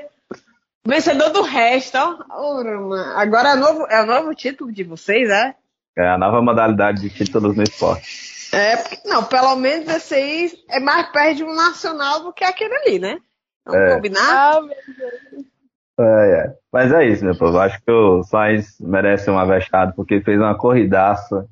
vencedor 0.86 1.30
do 1.32 1.42
resto, 1.42 1.98
ó. 1.98 2.18
Agora 3.16 3.50
é 3.50 3.54
o 3.56 3.60
novo, 3.60 3.88
é 3.90 4.02
o 4.02 4.06
novo 4.06 4.36
título 4.36 4.72
de 4.72 4.84
vocês, 4.84 5.30
é? 5.30 5.56
É 5.98 6.08
a 6.08 6.18
nova 6.18 6.42
modalidade 6.42 7.02
de 7.02 7.10
títulos 7.10 7.56
no 7.56 7.64
esporte. 7.64 8.34
É, 8.52 8.78
porque, 8.78 8.98
não, 9.08 9.24
pelo 9.24 9.56
menos 9.56 9.88
esse 9.88 10.14
aí 10.14 10.52
é 10.70 10.80
mais 10.80 11.08
perto 11.12 11.38
de 11.38 11.44
um 11.44 11.56
nacional 11.56 12.22
do 12.24 12.34
que 12.34 12.44
aquele 12.44 12.76
ali, 12.76 13.00
né? 13.00 13.18
Vamos 13.66 13.82
É. 13.90 13.96
combinar? 13.96 14.20
Ah, 14.58 14.62
meu 14.62 14.70
Deus. 14.70 15.46
É, 16.00 16.04
é. 16.04 16.54
Mas 16.72 16.92
é 16.92 17.06
isso, 17.06 17.24
meu 17.24 17.38
povo. 17.38 17.58
Acho 17.60 17.80
que 17.84 17.92
o 17.92 18.24
Sainz 18.24 18.78
merece 18.80 19.30
um 19.30 19.38
avexado 19.38 19.94
porque 19.96 20.16
ele 20.16 20.24
fez 20.24 20.40
uma 20.40 20.58
corridaça. 20.58 21.48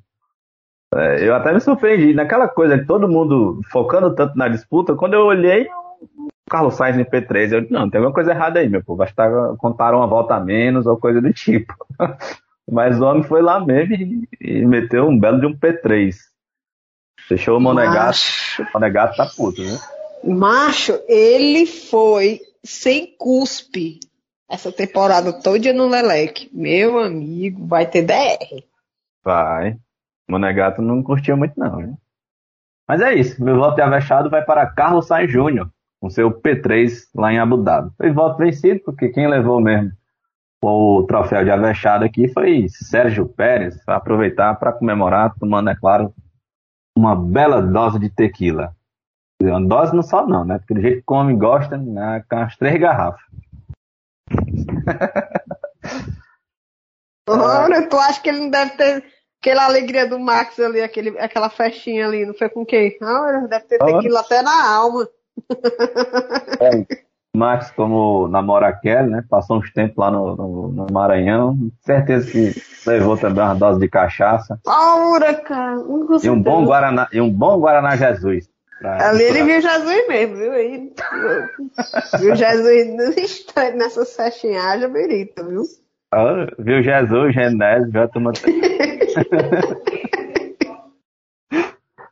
É, 0.93 1.27
eu 1.27 1.33
até 1.35 1.53
me 1.53 1.59
surpreendi. 1.59 2.13
Naquela 2.13 2.47
coisa 2.47 2.77
de 2.77 2.85
todo 2.85 3.07
mundo 3.07 3.61
focando 3.71 4.13
tanto 4.13 4.35
na 4.37 4.47
disputa, 4.47 4.95
quando 4.95 5.13
eu 5.13 5.21
olhei 5.21 5.67
Carlos 6.51 6.73
Sainz 6.73 6.97
em 6.97 7.05
P3, 7.05 7.53
eu 7.53 7.61
disse, 7.61 7.71
não, 7.71 7.89
tem 7.89 7.99
alguma 7.99 8.13
coisa 8.13 8.31
errada 8.31 8.59
aí, 8.59 8.67
meu 8.67 8.83
povo. 8.83 9.01
Acho 9.01 9.15
que 9.15 9.21
contaram 9.57 9.99
uma 9.99 10.07
volta 10.07 10.35
a 10.35 10.39
menos 10.41 10.85
ou 10.85 10.97
coisa 10.97 11.21
do 11.21 11.31
tipo. 11.33 11.73
Mas 12.69 12.99
o 12.99 13.05
homem 13.05 13.23
foi 13.23 13.41
lá 13.41 13.65
mesmo 13.65 13.95
e, 13.95 14.27
e 14.41 14.65
meteu 14.65 15.07
um 15.07 15.17
belo 15.17 15.39
de 15.39 15.47
um 15.47 15.57
P3. 15.57 16.13
Deixou 17.29 17.57
o 17.57 17.61
Monegato. 17.61 18.19
O 18.59 18.73
Monegato 18.73 19.15
tá 19.15 19.25
puto, 19.25 19.61
né? 19.63 19.79
macho, 20.23 20.99
ele 21.07 21.65
foi 21.65 22.41
sem 22.63 23.15
cuspe 23.17 23.99
essa 24.49 24.71
temporada 24.73 25.31
toda 25.31 25.71
no 25.71 25.87
Leleque. 25.87 26.49
Meu 26.53 26.99
amigo, 26.99 27.65
vai 27.65 27.85
ter 27.85 28.03
DR. 28.03 28.63
Vai. 29.23 29.71
O 30.27 30.33
Monegato 30.33 30.81
não 30.81 31.01
curtiu 31.01 31.37
muito, 31.37 31.57
não. 31.57 31.77
Né? 31.77 31.93
Mas 32.85 32.99
é 32.99 33.13
isso. 33.13 33.41
Meu 33.41 33.55
voto 33.55 33.75
de 33.75 33.81
avexado 33.81 34.29
vai 34.29 34.43
para 34.43 34.67
Carlos 34.67 35.07
Sainz 35.07 35.31
Júnior, 35.31 35.71
com 36.01 36.09
seu 36.09 36.31
P3 36.31 36.89
lá 37.15 37.31
em 37.31 37.39
Abu 37.39 37.57
Dhabi. 37.57 37.91
Foi 37.95 38.11
voto 38.11 38.37
vencido, 38.37 38.81
porque 38.83 39.09
quem 39.09 39.27
levou 39.27 39.61
mesmo 39.61 39.91
o 40.63 41.03
troféu 41.03 41.43
de 41.43 41.49
avexado 41.49 42.05
aqui 42.05 42.27
foi 42.27 42.67
Sérgio 42.69 43.27
Pérez. 43.27 43.83
Vai 43.85 43.95
aproveitar 43.95 44.55
para 44.55 44.73
comemorar, 44.73 45.33
tomando, 45.39 45.69
é 45.69 45.75
claro, 45.75 46.13
uma 46.95 47.15
bela 47.15 47.61
dose 47.61 47.99
de 47.99 48.09
tequila. 48.09 48.75
Uma 49.41 49.61
dose 49.61 49.95
não 49.95 50.03
só 50.03 50.25
não, 50.27 50.45
né? 50.45 50.59
Porque 50.59 50.73
do 50.75 50.81
jeito 50.81 50.97
que 50.97 51.03
come 51.03 51.33
e 51.33 51.37
gosta, 51.37 51.77
né? 51.77 52.23
com 52.29 52.35
as 52.37 52.55
três 52.57 52.79
garrafas. 52.79 53.21
Ora, 57.27 57.87
tu 57.87 57.97
acha 57.97 58.21
que 58.21 58.29
ele 58.29 58.41
não 58.41 58.49
deve 58.49 58.71
ter 58.71 59.03
aquela 59.39 59.65
alegria 59.65 60.07
do 60.07 60.19
Max 60.19 60.59
ali, 60.59 60.81
aquele, 60.81 61.17
aquela 61.17 61.49
festinha 61.49 62.05
ali, 62.05 62.25
não 62.25 62.33
foi 62.33 62.49
com 62.49 62.65
quem? 62.65 62.97
Ora, 63.01 63.47
deve 63.47 63.65
ter 63.65 63.79
tequila 63.79 64.19
até 64.19 64.41
na 64.41 64.69
alma. 64.75 65.07
Max, 67.35 67.71
como 67.71 68.27
namora 68.27 68.67
a 68.67 68.73
Kelly, 68.73 69.09
né? 69.09 69.23
Passou 69.29 69.57
uns 69.57 69.71
tempos 69.71 69.95
lá 69.97 70.11
no, 70.11 70.35
no- 70.35 70.67
no 70.67 70.87
Maranhão. 70.91 71.57
Certeza 71.81 72.29
que 72.29 72.53
levou 72.85 73.17
também 73.17 73.43
uma 73.43 73.55
dose 73.55 73.79
de 73.79 73.87
cachaça. 73.87 74.59
Ora, 74.67 75.33
cara. 75.35 75.77
E 76.23 76.29
um 76.29 76.41
bom 76.41 76.65
Guaraná, 76.65 77.07
e 77.13 77.21
um 77.21 77.31
bom 77.31 77.57
Guaraná 77.59 77.95
Jesus. 77.95 78.49
Ali 78.83 79.23
ele 79.23 79.43
viu 79.43 79.61
Jesus 79.61 80.07
mesmo, 80.07 80.35
viu? 80.37 80.51
Aí, 80.51 80.91
viu 82.19 82.35
Jesus 82.35 83.17
instante 83.17 83.77
nessa 83.77 84.01
haja 84.67 84.87
berita, 84.87 85.43
viu? 85.43 85.63
Ah, 86.13 86.47
Viu 86.59 86.83
Jesus, 86.83 87.33
Genésio, 87.33 87.91
já 87.91 88.07
toma. 88.07 88.33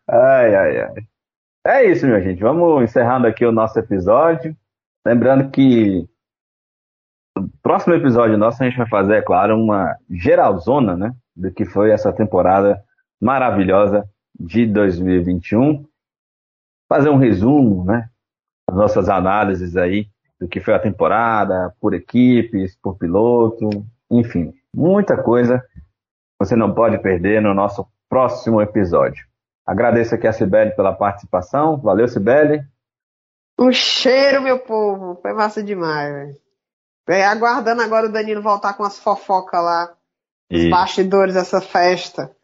ai, 0.07 0.55
ai, 0.55 0.81
ai. 0.81 1.03
É 1.65 1.83
isso, 1.85 2.05
minha 2.05 2.21
gente. 2.21 2.41
Vamos 2.41 2.83
encerrando 2.83 3.27
aqui 3.27 3.45
o 3.45 3.51
nosso 3.51 3.77
episódio. 3.77 4.55
Lembrando 5.05 5.49
que 5.49 6.07
no 7.37 7.49
próximo 7.61 7.93
episódio 7.93 8.37
nosso 8.37 8.61
a 8.61 8.69
gente 8.69 8.77
vai 8.77 8.87
fazer, 8.87 9.15
é 9.15 9.21
claro, 9.21 9.57
uma 9.57 9.95
geralzona, 10.09 10.95
né? 10.95 11.13
Do 11.35 11.51
que 11.51 11.65
foi 11.65 11.91
essa 11.91 12.11
temporada 12.13 12.81
maravilhosa 13.21 14.07
de 14.39 14.65
2021. 14.65 15.85
Fazer 16.87 17.09
um 17.09 17.17
resumo, 17.17 17.83
né? 17.85 18.09
As 18.69 18.75
nossas 18.75 19.09
análises 19.09 19.75
aí 19.75 20.07
do 20.39 20.47
que 20.47 20.61
foi 20.61 20.73
a 20.73 20.79
temporada, 20.79 21.73
por 21.81 21.93
equipes, 21.93 22.77
por 22.81 22.97
piloto, 22.97 23.69
enfim, 24.09 24.53
muita 24.73 25.21
coisa 25.21 25.63
você 26.39 26.55
não 26.55 26.73
pode 26.73 26.97
perder 26.99 27.41
no 27.41 27.53
nosso 27.53 27.85
próximo 28.09 28.61
episódio. 28.61 29.28
Agradeço 29.69 30.15
aqui 30.15 30.25
a 30.25 30.33
Cibele 30.33 30.71
pela 30.71 30.95
participação. 30.95 31.77
Valeu, 31.79 32.07
Cibele. 32.07 32.65
Um 33.59 33.71
cheiro, 33.71 34.41
meu 34.41 34.59
povo. 34.59 35.15
Foi 35.21 35.31
massa 35.31 35.61
demais, 35.61 36.11
velho. 36.11 36.41
É, 37.07 37.23
Aguardando 37.25 37.83
agora 37.83 38.07
o 38.07 38.11
Danilo 38.11 38.41
voltar 38.41 38.73
com 38.73 38.83
as 38.83 38.97
fofocas 38.99 39.61
lá. 39.63 39.95
Os 40.51 40.61
E 40.61 40.69
bastidores 40.71 41.35
dessa 41.35 41.61
festa. 41.61 42.35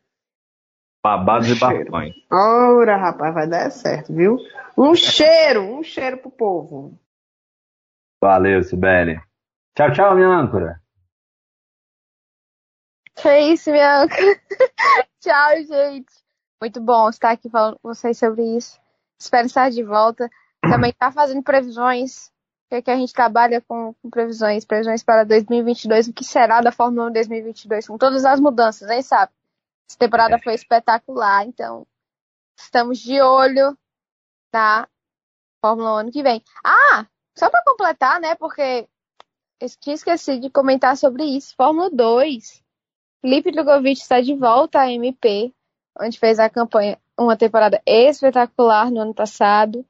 babados 1.04 1.48
e 1.48 1.56
Cheiro. 1.56 1.86
bafões. 1.92 2.14
Ora, 2.32 2.96
rapaz, 2.96 3.34
vai 3.34 3.48
dar 3.48 3.72
certo, 3.72 4.14
viu? 4.14 4.38
Um 4.78 4.94
cheiro, 4.94 5.62
um 5.64 5.82
cheiro 5.82 6.18
pro 6.18 6.30
povo. 6.30 7.00
Valeu, 8.22 8.62
Cibele. 8.62 9.20
Tchau, 9.76 9.92
tchau, 9.94 10.16
minha 10.16 10.28
âncora. 10.30 10.80
Que 13.16 13.40
isso, 13.40 13.72
minha 13.72 14.04
âncora. 14.04 14.22
Tchau, 15.22 15.64
gente. 15.64 16.25
Muito 16.62 16.80
bom 16.80 17.10
estar 17.10 17.32
aqui 17.32 17.50
falando 17.50 17.78
com 17.80 17.94
vocês 17.94 18.18
sobre 18.18 18.44
isso. 18.56 18.80
Espero 19.20 19.48
estar 19.48 19.70
de 19.70 19.84
volta. 19.84 20.30
Também 20.62 20.94
tá 20.94 21.12
fazendo 21.12 21.44
previsões. 21.44 22.32
Que 22.84 22.92
a 22.92 22.98
gente 22.98 23.14
trabalha 23.14 23.62
com, 23.62 23.94
com 24.02 24.10
previsões, 24.10 24.66
previsões 24.66 25.02
para 25.02 25.24
2022, 25.24 26.10
o 26.10 26.14
que 26.14 26.26
será 26.26 26.60
da 26.60 26.74
Fórmula 26.74 27.08
1 27.10 27.14
2022, 27.14 27.88
com 27.88 27.98
todas 27.98 28.26
as 28.26 28.40
mudanças, 28.40 28.90
hein, 28.90 29.02
sabe? 29.02 29.32
Essa 29.88 29.98
temporada 29.98 30.38
foi 30.40 30.56
espetacular, 30.56 31.46
então 31.46 31.88
estamos 32.58 33.00
de 33.00 33.22
olho 33.22 33.78
na 34.52 34.90
Fórmula 35.62 35.92
1 35.92 35.96
ano 36.00 36.12
que 36.12 36.24
vem. 36.24 36.44
Ah, 36.66 37.06
só 37.38 37.50
para 37.50 37.64
completar, 37.64 38.20
né, 38.20 38.36
porque 38.36 38.90
eu 39.62 39.70
tinha 39.80 39.94
esquecido 39.94 40.42
de 40.42 40.50
comentar 40.50 40.98
sobre 40.98 41.24
isso. 41.24 41.54
Fórmula 41.56 41.90
2. 41.90 42.64
Felipe 43.22 43.52
Drogovic 43.52 44.02
está 44.02 44.20
de 44.20 44.36
volta 44.36 44.82
à 44.82 44.92
MP, 44.92 45.54
onde 46.00 46.20
fez 46.20 46.40
a 46.40 46.50
campanha, 46.50 46.98
uma 47.18 47.38
temporada 47.38 47.82
espetacular 47.86 48.92
no 48.92 49.00
ano 49.02 49.14
passado. 49.14 49.86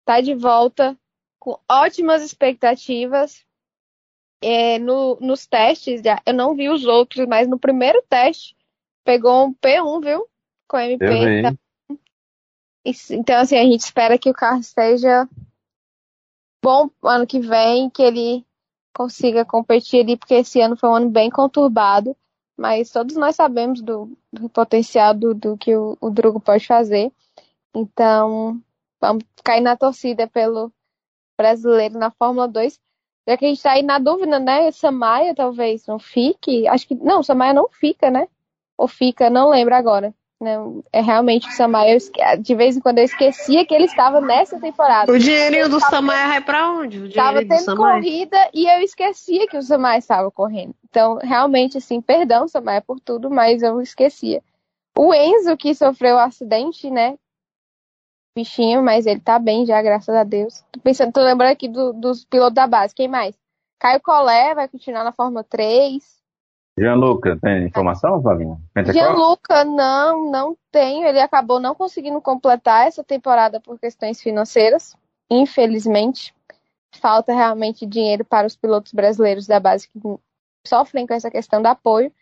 Está 0.00 0.20
de 0.20 0.34
volta 0.34 0.96
com 1.38 1.58
ótimas 1.70 2.22
expectativas. 2.22 3.44
É, 4.40 4.78
no- 4.78 5.18
nos 5.20 5.46
testes, 5.46 6.00
já, 6.02 6.20
eu 6.24 6.32
não 6.32 6.54
vi 6.54 6.68
os 6.68 6.84
outros, 6.84 7.26
mas 7.26 7.48
no 7.48 7.58
primeiro 7.58 8.02
teste 8.08 8.56
pegou 9.04 9.46
um 9.46 9.52
P1, 9.54 10.00
viu? 10.00 10.28
Com 10.68 10.78
MP. 10.78 11.04
Então, 11.40 11.58
isso- 12.84 13.14
então, 13.14 13.40
assim, 13.40 13.56
a 13.56 13.62
gente 13.64 13.80
espera 13.80 14.18
que 14.18 14.30
o 14.30 14.34
carro 14.34 14.60
esteja 14.60 15.28
bom 16.62 16.90
ano 17.02 17.26
que 17.26 17.40
vem, 17.40 17.90
que 17.90 18.02
ele 18.02 18.44
consiga 18.94 19.44
competir 19.44 20.00
ali, 20.02 20.16
porque 20.16 20.34
esse 20.34 20.60
ano 20.60 20.76
foi 20.76 20.88
um 20.88 20.94
ano 20.94 21.10
bem 21.10 21.30
conturbado, 21.30 22.16
mas 22.56 22.90
todos 22.90 23.16
nós 23.16 23.36
sabemos 23.36 23.80
do, 23.80 24.16
do 24.32 24.48
potencial 24.48 25.14
do, 25.14 25.34
do 25.34 25.56
que 25.56 25.74
o, 25.74 25.96
o 26.00 26.10
Drugo 26.10 26.40
pode 26.40 26.66
fazer. 26.66 27.12
Então, 27.74 28.60
vamos 29.00 29.24
cair 29.44 29.60
na 29.60 29.76
torcida 29.76 30.26
pelo 30.26 30.72
brasileiro 31.36 31.98
na 31.98 32.10
Fórmula 32.10 32.48
2. 32.48 32.80
Já 33.28 33.36
que 33.36 33.44
a 33.44 33.48
gente 33.48 33.62
tá 33.62 33.72
aí 33.72 33.82
na 33.82 33.98
dúvida, 33.98 34.38
né? 34.38 34.70
Samaia 34.72 35.34
talvez 35.34 35.86
não 35.86 35.98
fique. 35.98 36.66
Acho 36.66 36.88
que. 36.88 36.94
Não, 36.94 37.22
Samaia 37.22 37.52
não 37.52 37.68
fica, 37.70 38.10
né? 38.10 38.26
Ou 38.76 38.88
fica, 38.88 39.28
não 39.28 39.50
lembro 39.50 39.74
agora. 39.74 40.14
Não, 40.40 40.84
é 40.92 41.00
realmente 41.00 41.48
o 41.48 41.78
esque- 41.88 42.36
De 42.36 42.54
vez 42.54 42.76
em 42.76 42.80
quando 42.80 42.98
eu 42.98 43.04
esquecia 43.04 43.66
que 43.66 43.74
ele 43.74 43.86
estava 43.86 44.20
nessa 44.20 44.58
temporada. 44.60 45.10
O 45.10 45.18
dinheirinho 45.18 45.68
do 45.68 45.80
Samaia 45.80 46.28
vai 46.28 46.40
pra 46.40 46.70
onde? 46.70 47.00
O 47.00 47.12
Tava 47.12 47.40
tendo 47.44 47.64
Samaia? 47.64 47.94
corrida 48.00 48.50
e 48.54 48.66
eu 48.66 48.80
esquecia 48.80 49.48
que 49.48 49.56
o 49.56 49.62
Samaia 49.62 49.98
estava 49.98 50.30
correndo. 50.30 50.74
Então, 50.88 51.16
realmente, 51.16 51.78
assim, 51.78 52.00
perdão, 52.00 52.46
Samaia, 52.46 52.80
por 52.80 53.00
tudo, 53.00 53.28
mas 53.28 53.62
eu 53.62 53.80
esquecia. 53.80 54.40
O 54.96 55.12
Enzo, 55.12 55.56
que 55.56 55.74
sofreu 55.74 56.16
o 56.16 56.20
acidente, 56.20 56.88
né? 56.90 57.18
bichinho, 58.36 58.80
mas 58.84 59.04
ele 59.04 59.18
tá 59.18 59.36
bem 59.36 59.66
já, 59.66 59.82
graças 59.82 60.14
a 60.14 60.22
Deus. 60.22 60.62
Tô 60.70 60.78
pensando, 60.78 61.12
tô 61.12 61.20
lembrando 61.20 61.50
aqui 61.50 61.66
do, 61.66 61.92
dos 61.92 62.24
pilotos 62.24 62.54
da 62.54 62.68
base. 62.68 62.94
Quem 62.94 63.08
mais? 63.08 63.36
Caio 63.80 64.00
Collet 64.00 64.54
vai 64.54 64.68
continuar 64.68 65.02
na 65.02 65.10
Fórmula 65.10 65.42
3. 65.42 66.17
Gianluca, 66.78 67.38
tem 67.40 67.66
informação? 67.66 68.22
Pentecoste? 68.22 68.92
Gianluca, 68.92 69.64
não, 69.64 70.30
não 70.30 70.56
tenho. 70.70 71.06
Ele 71.06 71.20
acabou 71.20 71.60
não 71.60 71.74
conseguindo 71.74 72.20
completar 72.20 72.86
essa 72.86 73.04
temporada 73.04 73.60
por 73.60 73.78
questões 73.78 74.20
financeiras, 74.20 74.96
infelizmente. 75.30 76.34
Falta 77.00 77.34
realmente 77.34 77.86
dinheiro 77.86 78.24
para 78.24 78.46
os 78.46 78.56
pilotos 78.56 78.92
brasileiros 78.92 79.46
da 79.46 79.60
base 79.60 79.88
que 79.88 80.00
sofrem 80.66 81.06
com 81.06 81.14
essa 81.14 81.30
questão 81.30 81.60
do 81.60 81.66
apoio. 81.66 82.12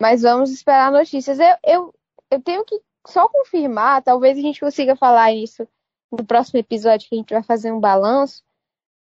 Mas 0.00 0.22
vamos 0.22 0.50
esperar 0.50 0.90
notícias. 0.90 1.38
Eu, 1.38 1.56
eu, 1.64 1.94
eu 2.30 2.40
tenho 2.40 2.64
que 2.64 2.80
só 3.06 3.28
confirmar, 3.28 4.02
talvez 4.02 4.38
a 4.38 4.40
gente 4.40 4.60
consiga 4.60 4.96
falar 4.96 5.32
isso 5.32 5.66
no 6.10 6.24
próximo 6.24 6.58
episódio 6.58 7.08
que 7.08 7.14
a 7.14 7.18
gente 7.18 7.34
vai 7.34 7.42
fazer 7.42 7.72
um 7.72 7.80
balanço. 7.80 8.42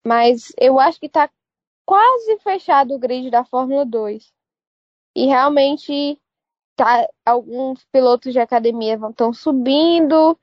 Mas 0.05 0.51
eu 0.59 0.79
acho 0.79 0.99
que 0.99 1.05
está 1.05 1.29
quase 1.85 2.37
fechado 2.39 2.95
o 2.95 2.99
grid 2.99 3.29
da 3.29 3.43
Fórmula 3.43 3.85
2. 3.85 4.31
E 5.15 5.25
realmente 5.25 6.19
tá, 6.75 7.07
alguns 7.25 7.83
pilotos 7.91 8.33
de 8.33 8.39
academia 8.39 8.99
estão 9.09 9.33
subindo. 9.33 10.37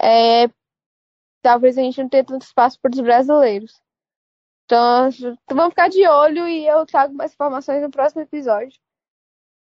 É, 0.00 0.48
talvez 1.42 1.76
a 1.78 1.82
gente 1.82 2.02
não 2.02 2.08
tenha 2.08 2.24
tanto 2.24 2.42
espaço 2.42 2.78
para 2.80 2.90
os 2.92 3.00
brasileiros. 3.00 3.80
Então, 4.64 5.10
vamos 5.50 5.70
ficar 5.70 5.88
de 5.88 6.06
olho 6.06 6.48
e 6.48 6.66
eu 6.66 6.86
trago 6.86 7.14
mais 7.14 7.34
informações 7.34 7.82
no 7.82 7.90
próximo 7.90 8.22
episódio. 8.22 8.78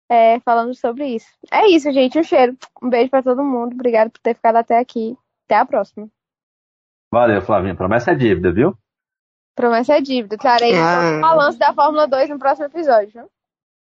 É, 0.10 0.40
falando 0.42 0.76
sobre 0.76 1.08
isso. 1.16 1.28
É 1.50 1.68
isso, 1.68 1.92
gente. 1.92 2.20
Um 2.20 2.24
cheiro. 2.24 2.58
Um 2.84 2.90
beijo 2.90 3.10
para 3.10 3.24
todo 3.24 3.44
mundo. 3.44 3.74
Obrigado 3.74 4.12
por 4.12 4.20
ter 4.20 4.36
ficado 4.36 4.58
até 4.58 4.78
aqui. 4.78 5.18
Até 5.46 5.56
a 5.56 5.66
próxima. 5.66 6.08
Valeu, 7.12 7.42
Flavinho. 7.42 7.76
Promessa 7.76 8.12
é 8.12 8.16
dívida, 8.16 8.52
viu? 8.52 8.78
Promessa 9.56 9.96
é 9.98 10.02
dívida. 10.02 10.38
Trarei 10.38 10.74
Ah. 10.78 11.18
o 11.18 11.22
balanço 11.22 11.58
da 11.58 11.74
Fórmula 11.74 12.08
2 12.08 12.30
no 12.30 12.38
próximo 12.38 12.68
episódio. 12.68 13.30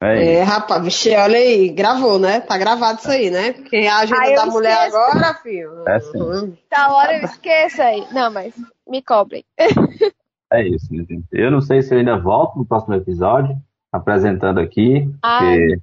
É 0.04 0.22
É, 0.36 0.42
isso. 0.42 0.50
rapaz, 0.52 0.82
vixe, 0.84 1.16
olha 1.16 1.36
aí, 1.38 1.68
gravou, 1.70 2.18
né? 2.18 2.40
Tá 2.40 2.58
gravado 2.58 2.98
isso 2.98 3.10
aí, 3.10 3.30
né? 3.30 3.52
Porque 3.52 3.76
a 3.76 3.98
agenda 3.98 4.20
Ah, 4.20 4.30
eu 4.30 4.36
da 4.36 4.46
mulher 4.46 4.88
esqueço. 4.88 4.96
agora, 4.96 5.34
filho. 5.42 5.88
É 5.88 6.00
sim. 6.00 6.20
Uhum. 6.20 6.56
Da 6.70 6.94
hora 6.94 7.18
eu 7.18 7.24
esqueço 7.24 7.82
aí. 7.82 8.04
Não, 8.12 8.30
mas 8.30 8.54
me 8.88 9.00
cobrem. 9.02 9.44
É 10.52 10.62
isso, 10.68 10.86
minha 10.90 11.04
gente. 11.04 11.24
Eu 11.32 11.50
não 11.50 11.60
sei 11.60 11.82
se 11.82 11.92
eu 11.94 11.98
ainda 11.98 12.18
volto 12.18 12.56
no 12.58 12.64
próximo 12.66 12.94
episódio, 12.94 13.56
apresentando 13.92 14.60
aqui, 14.60 15.08
Ai, 15.22 15.56
porque 15.56 15.78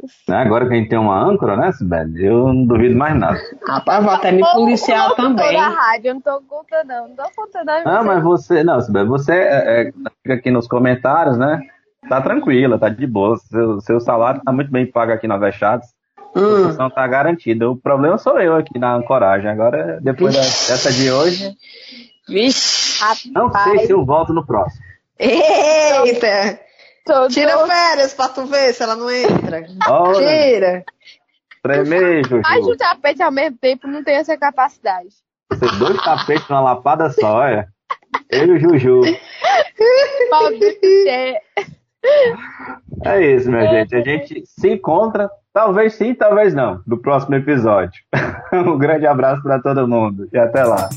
Deus. 0.00 0.12
né, 0.28 0.36
agora 0.36 0.66
que 0.68 0.72
a 0.74 0.76
gente 0.76 0.88
tem 0.88 0.98
uma 0.98 1.18
âncora, 1.20 1.56
né, 1.56 1.72
Sibeli? 1.72 2.24
Eu 2.24 2.52
não 2.52 2.64
duvido 2.64 2.96
mais 2.96 3.18
nada. 3.18 3.38
Rapaz, 3.66 4.02
vou 4.04 4.12
até 4.14 4.30
me 4.32 4.42
policiar 4.52 5.14
também. 5.14 5.52
da 5.54 5.68
rádio, 5.68 6.08
eu 6.08 6.14
não 6.14 6.20
tô 6.20 6.40
contando, 6.42 6.86
não. 6.88 7.08
Não 7.08 7.16
tô 7.16 7.24
contando, 7.36 7.66
não. 7.66 7.82
Ah, 7.84 8.02
mas 8.04 8.22
você, 8.22 8.62
não, 8.64 8.80
Sibeli, 8.80 9.08
você 9.08 9.32
é, 9.34 9.80
é, 9.88 9.92
fica 10.22 10.34
aqui 10.34 10.50
nos 10.50 10.66
comentários, 10.68 11.36
né? 11.36 11.60
Tá 12.08 12.20
tranquila, 12.20 12.78
tá 12.78 12.88
de 12.88 13.06
boa. 13.06 13.36
Seu, 13.38 13.80
seu 13.80 14.00
salário 14.00 14.42
tá 14.44 14.52
muito 14.52 14.70
bem 14.70 14.86
pago 14.90 15.12
aqui 15.12 15.26
na 15.26 15.36
Vechados. 15.36 15.86
A 16.18 16.38
Hum. 16.40 16.62
posição 16.64 16.90
tá 16.90 17.06
garantida. 17.06 17.70
O 17.70 17.76
problema 17.76 18.18
sou 18.18 18.40
eu 18.40 18.56
aqui 18.56 18.78
na 18.78 18.94
ancoragem. 18.96 19.48
Agora, 19.48 19.98
depois 20.02 20.34
da- 20.34 20.40
dessa 20.40 20.92
de 20.92 21.10
hoje, 21.10 21.56
Vixe. 22.28 22.98
não 23.32 23.52
sei 23.52 23.78
se 23.86 23.92
eu 23.92 24.04
volto 24.04 24.32
no 24.32 24.44
próximo. 24.44 24.82
Eita! 25.18 26.58
Tô, 27.06 27.28
Tira 27.28 27.52
tô... 27.58 27.66
férias 27.66 28.14
pra 28.14 28.28
tu 28.28 28.46
ver 28.46 28.72
se 28.72 28.82
ela 28.82 28.96
não 28.96 29.10
entra. 29.10 29.64
Olha, 29.88 30.18
Tira. 30.48 30.84
tremejo, 31.62 32.40
Mais 32.42 32.66
um 32.66 32.76
tapete 32.76 33.22
ao 33.22 33.30
mesmo 33.30 33.56
tempo 33.58 33.86
não 33.86 34.02
tem 34.02 34.16
essa 34.16 34.36
capacidade. 34.36 35.08
Você 35.52 35.66
dois 35.78 36.02
tapetes 36.02 36.48
numa 36.48 36.60
lapada 36.62 37.10
só, 37.10 37.34
olha. 37.36 37.68
Eu 38.30 38.46
e 38.46 38.52
o 38.52 38.58
Juju. 38.58 39.02
Maldito 40.30 40.86
é. 41.08 41.40
É 43.04 43.20
isso, 43.20 43.50
minha 43.50 43.66
gente. 43.68 43.94
A 43.94 44.00
gente 44.00 44.42
se 44.46 44.70
encontra, 44.70 45.28
talvez 45.52 45.94
sim, 45.94 46.14
talvez 46.14 46.54
não, 46.54 46.80
no 46.86 46.98
próximo 46.98 47.34
episódio. 47.34 48.00
Um 48.52 48.78
grande 48.78 49.04
abraço 49.04 49.42
para 49.42 49.60
todo 49.60 49.88
mundo 49.88 50.28
e 50.32 50.38
até 50.38 50.62
lá. 50.62 50.88